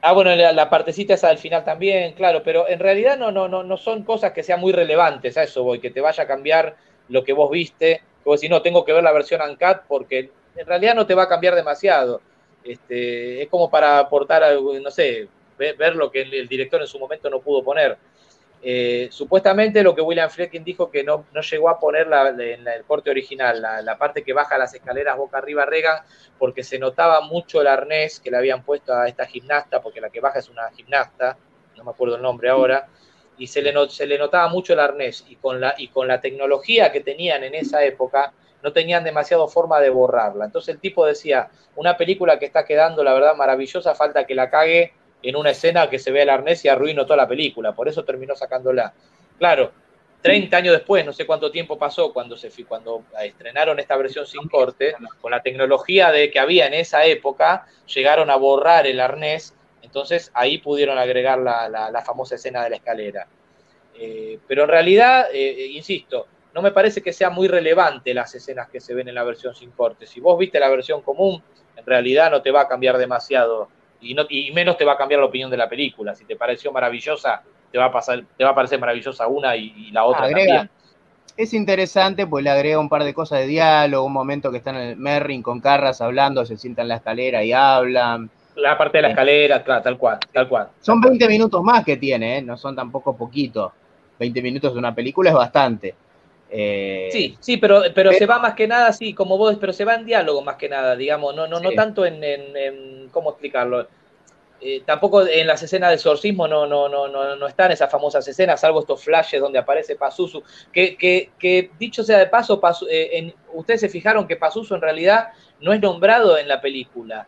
[0.00, 3.62] Ah, bueno, la, partecita esa del final también, claro, pero en realidad no, no, no,
[3.62, 6.76] no son cosas que sean muy relevantes, a eso voy, que te vaya a cambiar
[7.08, 10.66] lo que vos viste, como si no, tengo que ver la versión UNCAT porque en
[10.66, 12.20] realidad no te va a cambiar demasiado.
[12.62, 15.28] Este, es como para aportar, no sé,
[15.58, 17.98] ver, lo que el, director en su momento no pudo poner.
[18.66, 22.08] Eh, supuestamente lo que William Friedkin dijo que no, no llegó a poner
[22.40, 26.02] en el corte original, la, parte que baja las escaleras boca arriba Regan,
[26.38, 30.08] porque se notaba mucho el arnés que le habían puesto a esta gimnasta, porque la
[30.08, 31.36] que baja es una gimnasta,
[31.76, 32.88] no me acuerdo el nombre ahora,
[33.38, 36.20] y se le, se le notaba mucho el arnés, y con, la, y con la
[36.20, 38.32] tecnología que tenían en esa época,
[38.62, 40.46] no tenían demasiado forma de borrarla.
[40.46, 44.48] Entonces el tipo decía, una película que está quedando, la verdad, maravillosa, falta que la
[44.48, 44.92] cague
[45.22, 48.04] en una escena que se ve el arnés y arruinó toda la película, por eso
[48.04, 48.94] terminó sacándola.
[49.38, 49.72] Claro,
[50.24, 54.48] 30 años después, no sé cuánto tiempo pasó cuando se cuando estrenaron esta versión sin
[54.48, 59.54] corte, con la tecnología de que había en esa época, llegaron a borrar el arnés,
[59.84, 63.26] entonces ahí pudieron agregar la, famosa escena de la escalera.
[63.96, 68.34] Eh, pero en realidad, eh, eh, insisto, no me parece que sea muy relevante las
[68.34, 70.06] escenas que se ven en la versión sin corte.
[70.06, 71.42] Si vos viste la versión común,
[71.76, 73.68] en realidad no te va a cambiar demasiado
[74.00, 76.14] y, menos te va a cambiar la opinión de la película.
[76.14, 79.90] Si te pareció maravillosa, te va a, pasar, te va a parecer maravillosa una y,
[79.90, 80.70] la otra también.
[81.36, 84.76] Es interesante, pues le agrega un par de cosas de diálogo, un momento que están
[84.76, 88.30] en el Merrin con Carras hablando, se sientan en la escalera y hablan.
[88.56, 90.68] La parte de la escalera, tal cual, tal cual.
[90.80, 92.42] Son 20 minutos más que tiene, ¿eh?
[92.42, 93.72] no son tampoco poquitos.
[94.18, 95.94] 20 minutos de una película es bastante.
[96.50, 99.84] Eh, sí, sí, pero, pero, se va más que nada, sí, como vos, pero se
[99.84, 103.88] va en diálogo más que nada, digamos, no, no, no tanto en, en, ¿cómo explicarlo?
[104.60, 108.26] Eh, tampoco en las escenas de exorcismo no, no, no, no, no están esas famosas
[108.28, 113.34] escenas, salvo estos flashes donde aparece Pazuzu, que, que, que dicho sea de paso, eh,
[113.52, 117.26] ustedes se fijaron que Pazuzu en realidad no es nombrado en la película.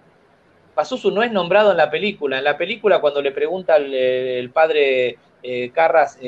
[0.76, 2.38] Pazuzu no es nombrado en la película.
[2.38, 5.18] En la película, cuando le pregunta el, padre
[5.72, 6.18] Carras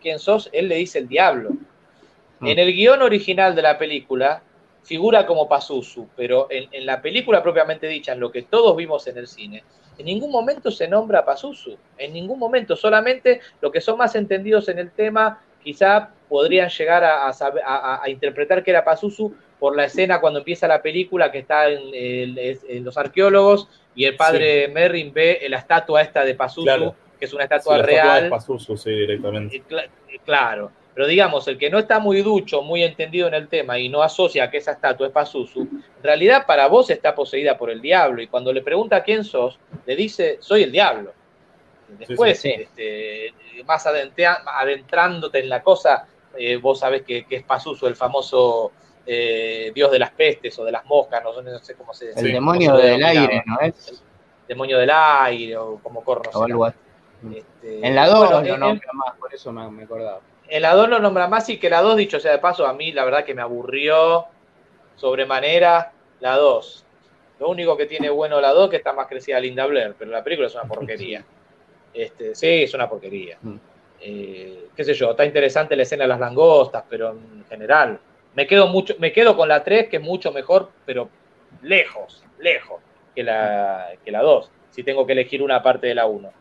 [0.00, 1.50] quién sos, él le dice el diablo.
[2.40, 2.46] Mm.
[2.46, 4.42] En el guion original de la película
[4.82, 9.18] figura como Pazuzu, pero en, la película propiamente dicha, en lo que todos vimos en
[9.18, 9.62] el cine,
[9.98, 14.68] en ningún momento se nombra Pazuzu, en ningún momento, solamente los que son más entendidos
[14.68, 20.40] en el tema quizá podrían llegar a, interpretar que era Pazuzu por la escena cuando
[20.40, 26.02] empieza la película que está en, los arqueólogos y el padre Merrin ve la estatua
[26.02, 28.30] esta de Pazuzu, que es una estatua real.
[28.30, 29.62] Pazuzu, sí, directamente.
[30.24, 30.72] Claro.
[30.94, 34.02] Pero digamos, el que no está muy ducho, muy entendido en el tema y no
[34.02, 38.20] asocia que esa estatua es Pazuzu, en realidad para vos está poseída por el diablo.
[38.22, 41.12] Y cuando le pregunta quién sos, le dice, soy el diablo.
[41.98, 43.34] Después, Este,
[43.66, 46.06] más adentrándote en la cosa,
[46.36, 48.72] eh, vos sabés que, es Pazuzu, el famoso
[49.12, 52.20] eh, dios de las pestes o de las moscas, no, sé cómo se dice.
[52.20, 53.88] El demonio del aire, ¿no es?
[53.90, 53.98] El
[54.46, 56.72] demonio del aire o como corno.
[57.34, 60.20] Este, en la 2 no nombra más, por eso me, me acordaba.
[60.46, 62.72] En la 2 lo nombra más y que la 2, dicho sea de paso, a
[62.72, 64.26] mí la verdad que me aburrió
[64.94, 66.84] sobremanera la 2.
[67.40, 70.12] Lo único que tiene bueno la 2 es que está más crecida Linda Blair, pero
[70.12, 71.24] la película es una porquería.
[71.92, 73.36] Este, sí, es una porquería.
[73.42, 73.56] Mm.
[74.00, 77.98] Eh, qué sé yo, está interesante la escena de las langostas, pero en general.
[78.34, 81.08] Me quedo, mucho, me quedo con la 3, que es mucho mejor, pero
[81.62, 82.80] lejos, lejos
[83.14, 86.32] que la, que la 2, si tengo que elegir una parte de la 1.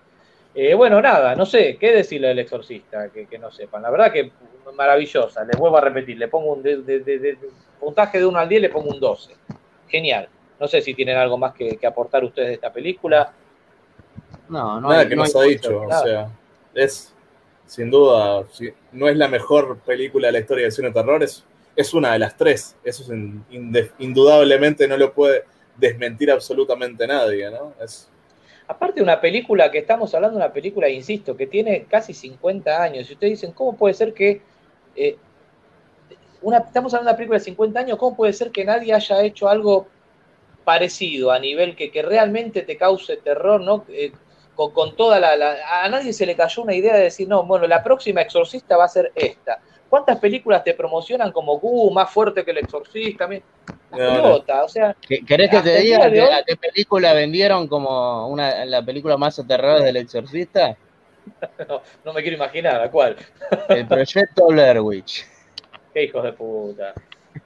[0.55, 3.09] Eh, bueno, nada, no sé, ¿qué decirle del exorcista?
[3.09, 3.81] Que, no sepan.
[3.81, 4.31] La verdad que
[4.75, 6.63] maravillosa, les vuelvo a repetir, le pongo un
[7.79, 9.35] puntaje de 1 al 10, le pongo un 12.
[9.87, 10.29] Genial.
[10.59, 13.31] No sé si tienen algo más que, aportar ustedes de esta película.
[14.49, 16.29] No, no Nada que nos ha dicho, o sea,
[16.73, 17.13] es
[17.69, 18.45] sin duda,
[18.93, 21.45] no es la mejor película de la historia del cine de terror, es,
[21.79, 22.75] es una de las tres.
[22.83, 25.45] Eso es indudablemente no lo puede
[25.77, 27.73] desmentir absolutamente nadie, ¿no?
[27.81, 28.09] Es...
[28.67, 33.09] Aparte de una película que estamos hablando una película, insisto, que tiene casi 50 años.
[33.09, 34.41] Y ustedes dicen, ¿cómo puede ser que
[34.93, 35.15] eh,
[36.41, 39.23] una, estamos hablando de una película de 50 años, ¿cómo puede ser que nadie haya
[39.23, 39.87] hecho algo
[40.65, 43.85] parecido a nivel que, que realmente te cause terror, ¿no?
[43.87, 44.11] Eh,
[44.53, 47.81] con, toda la, A nadie se le cayó una idea de decir, no, bueno, la
[47.81, 49.61] próxima exorcista va a ser esta.
[49.89, 53.27] ¿Cuántas películas te promocionan como, uh, más fuerte que el exorcista?
[53.91, 54.95] o sea...
[55.27, 56.09] ¿Querés que te diga
[56.45, 60.77] qué película vendieron como una, la película más aterradora del exorcista?
[61.69, 63.15] no, no me quiero imaginar, ¿a cuál?
[63.69, 65.25] el proyecto Blair Witch.
[65.93, 66.93] Qué hijos de puta.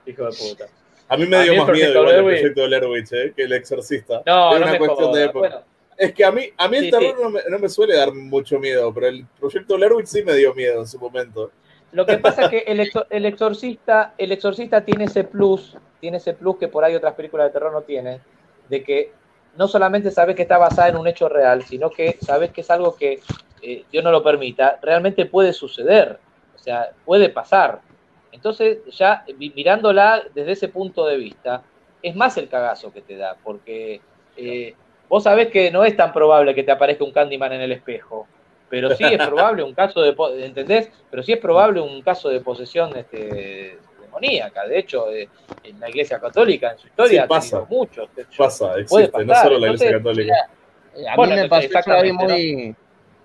[0.05, 0.65] Hijo de puta.
[1.07, 4.21] A mí me dio más miedo el proyecto Blair Witch eh, que el exorcista.
[4.25, 5.63] No, no una cuestión de época.
[5.97, 7.15] Es que a mí, a mí el terror
[7.49, 10.81] No, me, suele dar mucho miedo, pero el proyecto Blair Witch sí me dio miedo
[10.81, 11.51] en su momento.
[11.93, 16.33] Lo que pasa es que el, el, exorcista, el exorcista tiene ese plus, tiene ese
[16.33, 18.19] plus que por ahí otras películas de terror no tienen,
[18.67, 19.11] de que
[19.55, 22.71] no solamente sabes que está basada en un hecho real, sino que sabes que es
[22.71, 23.19] algo que
[23.61, 26.19] eh, Dios no lo permita, realmente puede suceder,
[26.55, 27.81] o sea, puede pasar.
[28.31, 31.61] Entonces, ya mirándola desde ese punto de vista,
[32.01, 34.01] es más el cagazo que te da, porque
[34.35, 34.73] eh,
[35.13, 38.25] Vos sabés que no es tan probable que te aparezca un Candyman en el espejo,
[38.73, 40.89] pero sí es probable un caso de, ¿entendés?
[41.11, 44.65] Pero sí es probable un caso de posesión este, demoníaca.
[44.65, 45.29] De hecho, eh,
[45.63, 48.09] en la Iglesia Católica, en su historia, pasa, mucho.
[48.35, 50.33] Pasa, existe, no solo la Iglesia Católica.
[51.07, 52.75] A mí me pasó muy,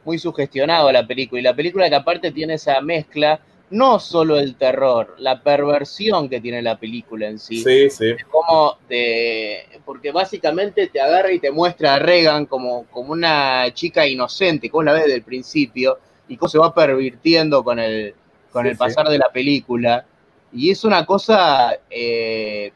[0.04, 4.56] muy sugestionado la película, y la película que aparte tiene esa mezcla no solo el
[4.56, 7.62] terror, la perversión que tiene la película en sí.
[7.62, 8.14] Sí, sí.
[8.30, 14.06] Como de, porque básicamente te agarra y te muestra a Regan como, como una chica
[14.06, 18.14] inocente, como la ves desde el principio, y cómo se va pervirtiendo con el,
[18.50, 20.04] con el pasar de la película.
[20.52, 22.72] Y es una cosa eh,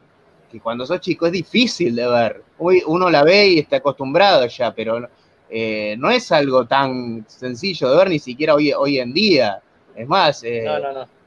[0.51, 2.43] que cuando sos chico es difícil de ver.
[2.59, 5.07] Hoy uno la ve y está acostumbrado ya, pero
[5.49, 9.62] eh, no es algo tan sencillo de ver ni siquiera hoy, hoy en día.
[9.95, 10.65] Es más, eh,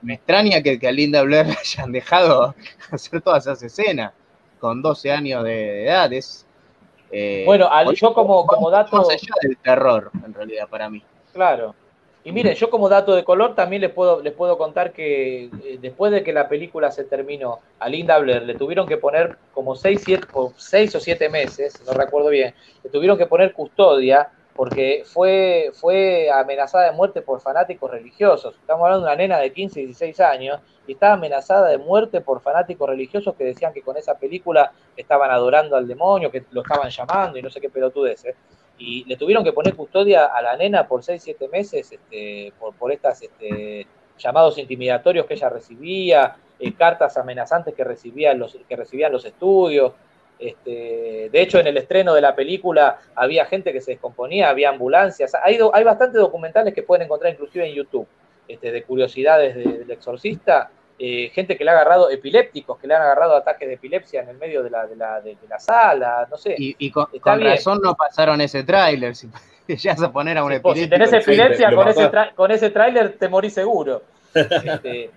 [0.02, 2.54] me extraña que, que, a Linda Blair hayan dejado
[2.90, 4.12] hacer todas esas escenas
[4.58, 6.12] con 12 años de edad.
[6.12, 6.46] Es,
[7.10, 8.96] eh, bueno, yo como, como dato...
[8.96, 11.02] Más allá del terror, en realidad, para mí.
[11.32, 11.74] Claro.
[12.26, 15.78] Y miren, yo como dato de color también les puedo, les puedo contar que eh,
[15.80, 19.76] después de que la película se terminó, a Linda Blair le tuvieron que poner como
[19.76, 22.52] 6 o 7 meses, no recuerdo bien,
[22.82, 28.54] le tuvieron que poner custodia porque fue, fue amenazada de muerte por fanáticos religiosos.
[28.56, 32.20] Estamos hablando de una nena de 15 y 16 años y estaba amenazada de muerte
[32.20, 36.62] por fanáticos religiosos que decían que con esa película estaban adorando al demonio, que lo
[36.62, 38.34] estaban llamando y no sé qué pelotudeces.
[38.78, 42.74] Y le tuvieron que poner custodia a la nena por 6, 7 meses este, por,
[42.74, 43.86] por este,
[44.18, 49.92] llamados intimidatorios que ella recibía, eh, cartas amenazantes que recibían los, que recibían los estudios.
[50.38, 54.70] Este, de hecho, en el estreno de la película había gente que se descomponía, había
[54.70, 55.34] ambulancias.
[55.42, 58.06] Hay, hay bastantes documentales que pueden encontrar inclusive en YouTube,
[58.46, 60.70] este, de curiosidades del exorcista.
[60.98, 64.30] Eh, gente que le ha agarrado epilépticos, que le han agarrado ataques de epilepsia en
[64.30, 66.54] el medio de la, de la, de, la sala, no sé.
[66.56, 69.28] Y, con, razón no pasaron ese tráiler, si
[69.68, 70.84] llegas a poner a un epiléptico.
[70.84, 74.02] Si tenés epilepsia, con ese, con ese tráiler te morís seguro.
[74.36, 75.10] Este,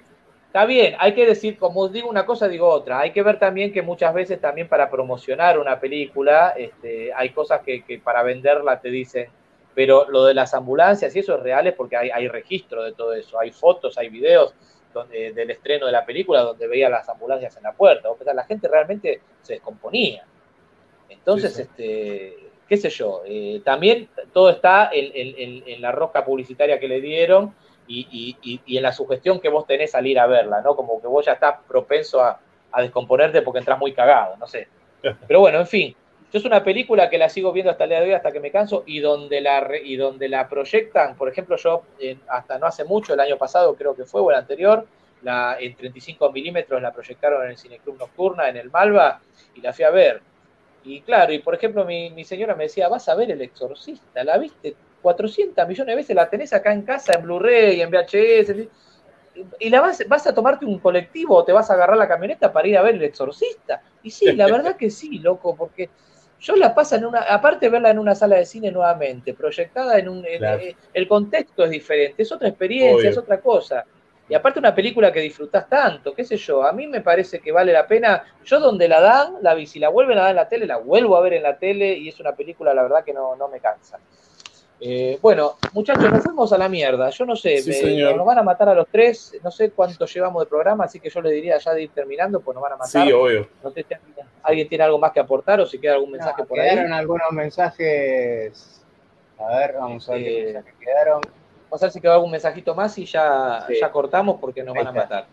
[0.50, 3.02] Está bien, hay que decir, como digo una cosa, digo otra.
[3.02, 7.62] Hay que ver también que muchas veces también para promocionar una película, este, hay cosas
[7.62, 9.28] que, para venderla te dicen,
[9.76, 12.94] pero lo de las ambulancias y eso es real es porque hay, hay registro de
[12.94, 14.56] todo eso, hay fotos, hay videos
[14.92, 18.34] donde, del estreno de la película donde veía las ambulancias en la puerta, o sea,
[18.34, 20.26] la gente realmente se descomponía.
[21.10, 27.02] Entonces, este, qué sé yo, eh, también todo está en, la rosca publicitaria que le
[27.02, 27.54] dieron
[27.90, 30.76] y, en la sugestión que vos tenés al ir a verla, ¿no?
[30.76, 32.40] Como que vos ya estás propenso a,
[32.72, 34.68] a descomponerte porque entras muy cagado, no sé.
[35.28, 35.96] Pero bueno, en fin,
[36.32, 38.40] yo es una película que la sigo viendo hasta el día de hoy, hasta que
[38.40, 41.84] me canso, y donde la, y donde la proyectan, por ejemplo, yo
[42.28, 44.86] hasta no hace mucho, el año pasado creo que fue, o el anterior,
[45.24, 49.20] la, en 35 milímetros la proyectaron en el Cineclub Nocturna, en el Malva,
[49.56, 50.22] y la fui a ver.
[50.84, 54.24] Y claro, y por ejemplo, mi, mi señora me decía, vas a ver El Exorcista,
[54.24, 56.16] ¿la viste 400 millones de veces?
[56.16, 58.68] La tenés acá en casa, en Blu-ray, en VHS,
[59.60, 62.52] y la vas, vas a tomarte un colectivo o te vas a agarrar la camioneta
[62.52, 63.82] para ir a ver El Exorcista.
[64.04, 65.90] Y sí, la verdad que sí, loco, porque
[66.40, 69.98] yo la paso en una, aparte de verla en una sala de cine nuevamente, proyectada
[70.00, 73.86] en un, eh, el contexto es diferente, es otra experiencia, es otra cosa.
[74.30, 77.52] Y aparte una película que disfrutás tanto, qué sé yo, a mí me parece que
[77.52, 78.24] vale la pena.
[78.46, 80.78] Yo donde la dan, la vi, si la vuelven a dar en la tele, la
[80.78, 83.48] vuelvo a ver en la tele y es una película, la verdad, que no, no
[83.48, 83.98] me cansa.
[84.82, 87.10] Eh, bueno, muchachos, nos fuimos a la mierda.
[87.10, 87.62] Yo no sé,
[88.16, 89.38] nos van a matar a los tres.
[89.44, 92.40] No sé cuánto llevamos de programa, así que yo le diría ya de ir terminando,
[92.40, 93.06] pues nos van a matar.
[93.06, 93.48] Sí, obvio.
[93.62, 93.96] No sé si
[94.42, 96.70] alguien tiene algo más que aportar o si queda algún mensaje por ahí.
[96.70, 98.82] Quedaron algunos mensajes.
[99.38, 101.22] A ver, vamos a ver qué mensajes quedaron.
[101.70, 104.88] Vamos a ver si quedó algún mensajito más y ya, ya cortamos porque nos van
[104.88, 105.28] a matar.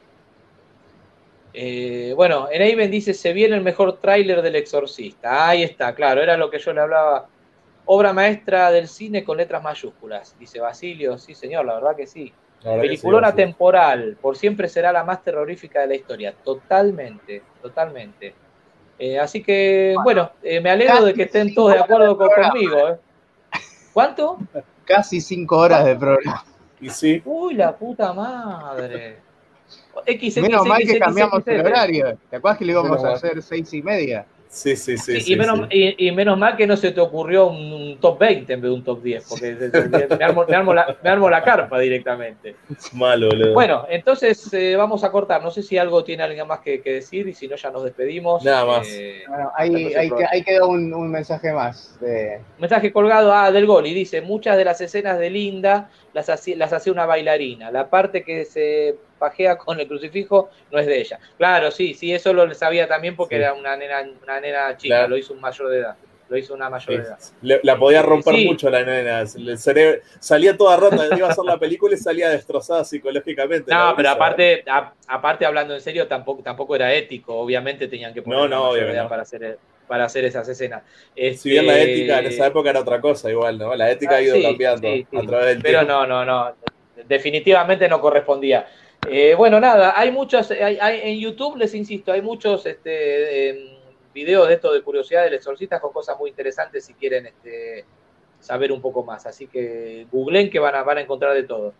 [1.54, 5.48] Eh, bueno, en Aven dice: Se viene el mejor tráiler del Exorcista.
[5.48, 7.28] Ahí está, claro, era lo que yo le hablaba
[7.86, 11.18] Obra maestra del cine con letras mayúsculas, dice Basilio.
[11.18, 12.32] Sí, señor, la verdad que sí.
[12.62, 16.34] Peliculona temporal, por siempre será la más terrorífica de la historia.
[16.44, 18.34] Totalmente, totalmente.
[18.98, 22.88] Eh, así que, bueno, eh, me alegro de que estén todos de acuerdo conmigo.
[22.88, 22.96] ¿eh?
[23.92, 24.38] ¿Cuánto?
[24.84, 26.44] Casi cinco horas de programa.
[26.80, 27.22] Y sí.
[27.24, 29.18] Uy, la puta madre.
[30.04, 32.18] X, Menos mal que cambiamos el horario.
[32.30, 34.26] ¿Te acuerdas que le íbamos a hacer seis y media?
[34.56, 35.18] Sí, sí, sí.
[35.26, 38.70] y, menos, Y, menos, mal que no se te ocurrió un, top 20 en vez
[38.70, 39.54] de un top 10, porque
[40.18, 42.56] me, armo, la, carpa directamente.
[42.94, 43.52] Malo, boludo.
[43.52, 45.42] Bueno, entonces eh, vamos a cortar.
[45.42, 48.42] No sé si algo tiene alguien más que, decir y si no, ya nos despedimos.
[48.44, 48.88] Nada más.
[48.88, 52.00] Eh, bueno, ahí, ahí, quedó un, mensaje más.
[52.00, 52.40] De...
[52.58, 56.56] Mensaje colgado ah, del gol y dice: Muchas de las escenas de Linda las hacía,
[56.56, 57.70] las hacía una bailarina.
[57.70, 61.20] La parte que se pajea con el crucifijo no es de ella.
[61.36, 65.18] Claro, sí, sí, eso lo sabía también porque era una nena, una nena chica, lo
[65.18, 65.96] hizo un mayor de edad.
[66.30, 67.18] Lo hizo una mayor de edad.
[67.62, 69.20] la podía romper mucho la nena.
[69.20, 73.70] El cerebro, salía toda rota, iba a hacer la película y salía destrozada psicológicamente.
[73.70, 74.64] No, pero aparte,
[75.06, 77.34] aparte hablando en serio, tampoco, tampoco era ético.
[77.36, 80.82] Obviamente tenían que poner no, no, para hacer para hacer esas escenas.
[81.14, 83.74] si bien la este, ética en esa época era otra cosa, igual, ¿no?
[83.74, 86.54] La ética ha ido cambiando a través del Pero no, no, no.
[87.06, 88.66] Definitivamente no correspondía.
[89.08, 93.78] Eh, bueno, nada, hay muchos, en YouTube les insisto, hay muchos este, em,
[94.12, 97.84] videos de esto de curiosidad del exorcista con cosas muy interesantes si quieren este,
[98.40, 99.26] saber un poco más.
[99.26, 101.74] Así que googleen que van a, van a encontrar de todo.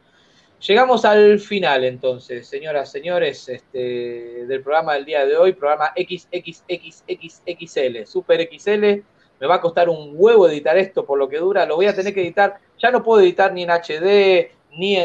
[0.61, 8.07] Llegamos al final entonces, señoras, señores, este, del programa del día de hoy, programa XXXXXL,
[8.07, 9.03] Super XL.
[9.39, 11.95] Me va a costar un huevo editar esto por lo que dura, lo voy a
[11.95, 14.97] tener que editar, ya no puedo editar ni en HD, ni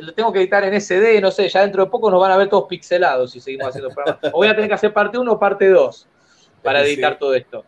[0.00, 2.38] lo tengo que editar en SD, no sé, ya dentro de poco nos van a
[2.38, 4.24] ver todos pixelados si seguimos haciendo programas.
[4.32, 6.08] O voy a tener que hacer parte 1 o parte 2
[6.62, 7.62] para editar todo esto.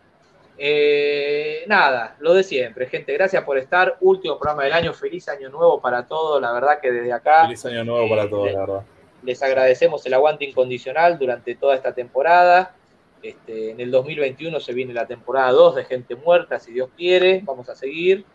[0.62, 3.14] Eh, nada, lo de siempre, gente.
[3.14, 3.96] Gracias por estar.
[4.00, 4.92] Último programa del año.
[4.92, 6.38] Feliz año nuevo para todos.
[6.38, 7.44] La verdad que desde acá.
[7.44, 8.82] Feliz año nuevo para todos, les, la verdad.
[9.22, 12.74] Les agradecemos el aguante incondicional durante toda esta temporada.
[13.22, 17.40] Este, en el 2021 se viene la temporada 2 de Gente Muerta, si Dios quiere.
[17.42, 18.26] Vamos a seguir.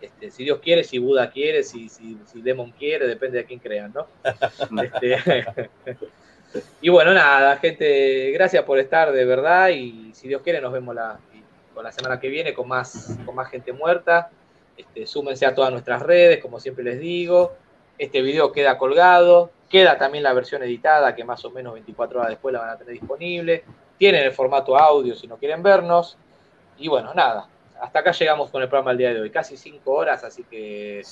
[0.00, 3.58] Este, si Dios quiere, si Buda quiere, si, si, si Demon quiere, depende de quién
[3.58, 4.06] crean, ¿no?
[4.80, 5.16] Este,
[6.80, 10.94] y bueno, nada, gente, gracias por estar de verdad y si Dios quiere nos vemos
[10.94, 11.18] la,
[11.74, 14.30] con la semana que viene con más, con más gente muerta.
[14.76, 17.54] Este, súmense a todas nuestras redes, como siempre les digo.
[17.98, 22.30] Este video queda colgado, queda también la versión editada, que más o menos 24 horas
[22.30, 23.64] después la van a tener disponible.
[23.98, 26.16] Tienen el formato audio si no quieren vernos.
[26.78, 27.48] Y bueno, nada,
[27.80, 31.02] hasta acá llegamos con el programa del día de hoy, casi cinco horas, así que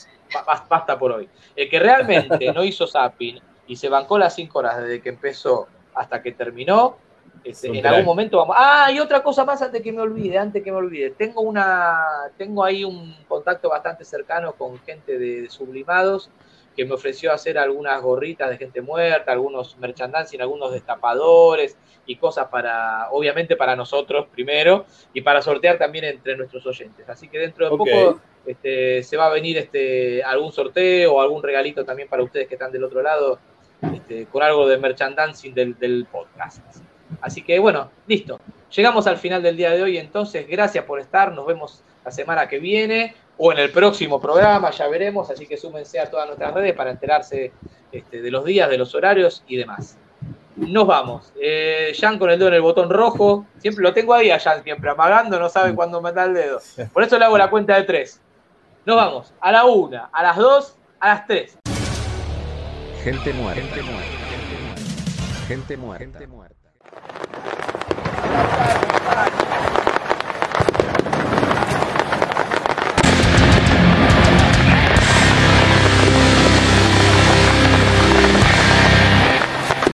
[0.69, 1.28] basta por hoy.
[1.56, 5.69] El que realmente no hizo zapping y se bancó las cinco horas desde que empezó
[5.95, 6.97] hasta que terminó,
[7.43, 8.57] este, en algún momento vamos.
[8.59, 11.11] Ah, y otra cosa más antes que me olvide, antes que me olvide.
[11.11, 11.99] Tengo una,
[12.39, 16.31] tengo ahí un contacto bastante cercano con gente de Sublimados
[16.74, 21.77] que me ofreció hacer algunas gorritas de gente muerta, algunos merchandising, algunos destapadores
[22.07, 27.09] y cosas para, obviamente para nosotros primero, y para sortear también entre nuestros oyentes.
[27.09, 31.43] Así que dentro de poco este, se va a venir este, algún sorteo o algún
[31.43, 33.39] regalito también para ustedes que están del otro lado,
[33.93, 36.61] este, con algo de merchandising del, podcast.
[37.20, 38.40] Así que bueno, listo.
[38.74, 42.48] Llegamos al final del día de hoy, entonces gracias por estar, nos vemos la semana
[42.48, 46.55] que viene o en el próximo programa, ya veremos, así que súmense a todas nuestras
[46.55, 47.52] redes para enterarse
[47.93, 49.97] este, de los días, de los horarios y demás.
[50.56, 51.32] Nos vamos.
[51.40, 53.47] Eh, con el dedo en el botón rojo.
[53.59, 56.61] Siempre lo tengo ahí a Jan, siempre amagando, no sabe cuándo me da el dedo.
[56.93, 58.20] Por eso le hago la cuenta de tres.
[58.85, 59.32] Nos vamos.
[59.40, 61.59] A la una, a las dos, a las tres.
[63.05, 63.60] Gente muerta.
[63.60, 64.10] Gente muerta.
[65.47, 66.05] Gente muerta.
[66.05, 66.44] Gente muerta.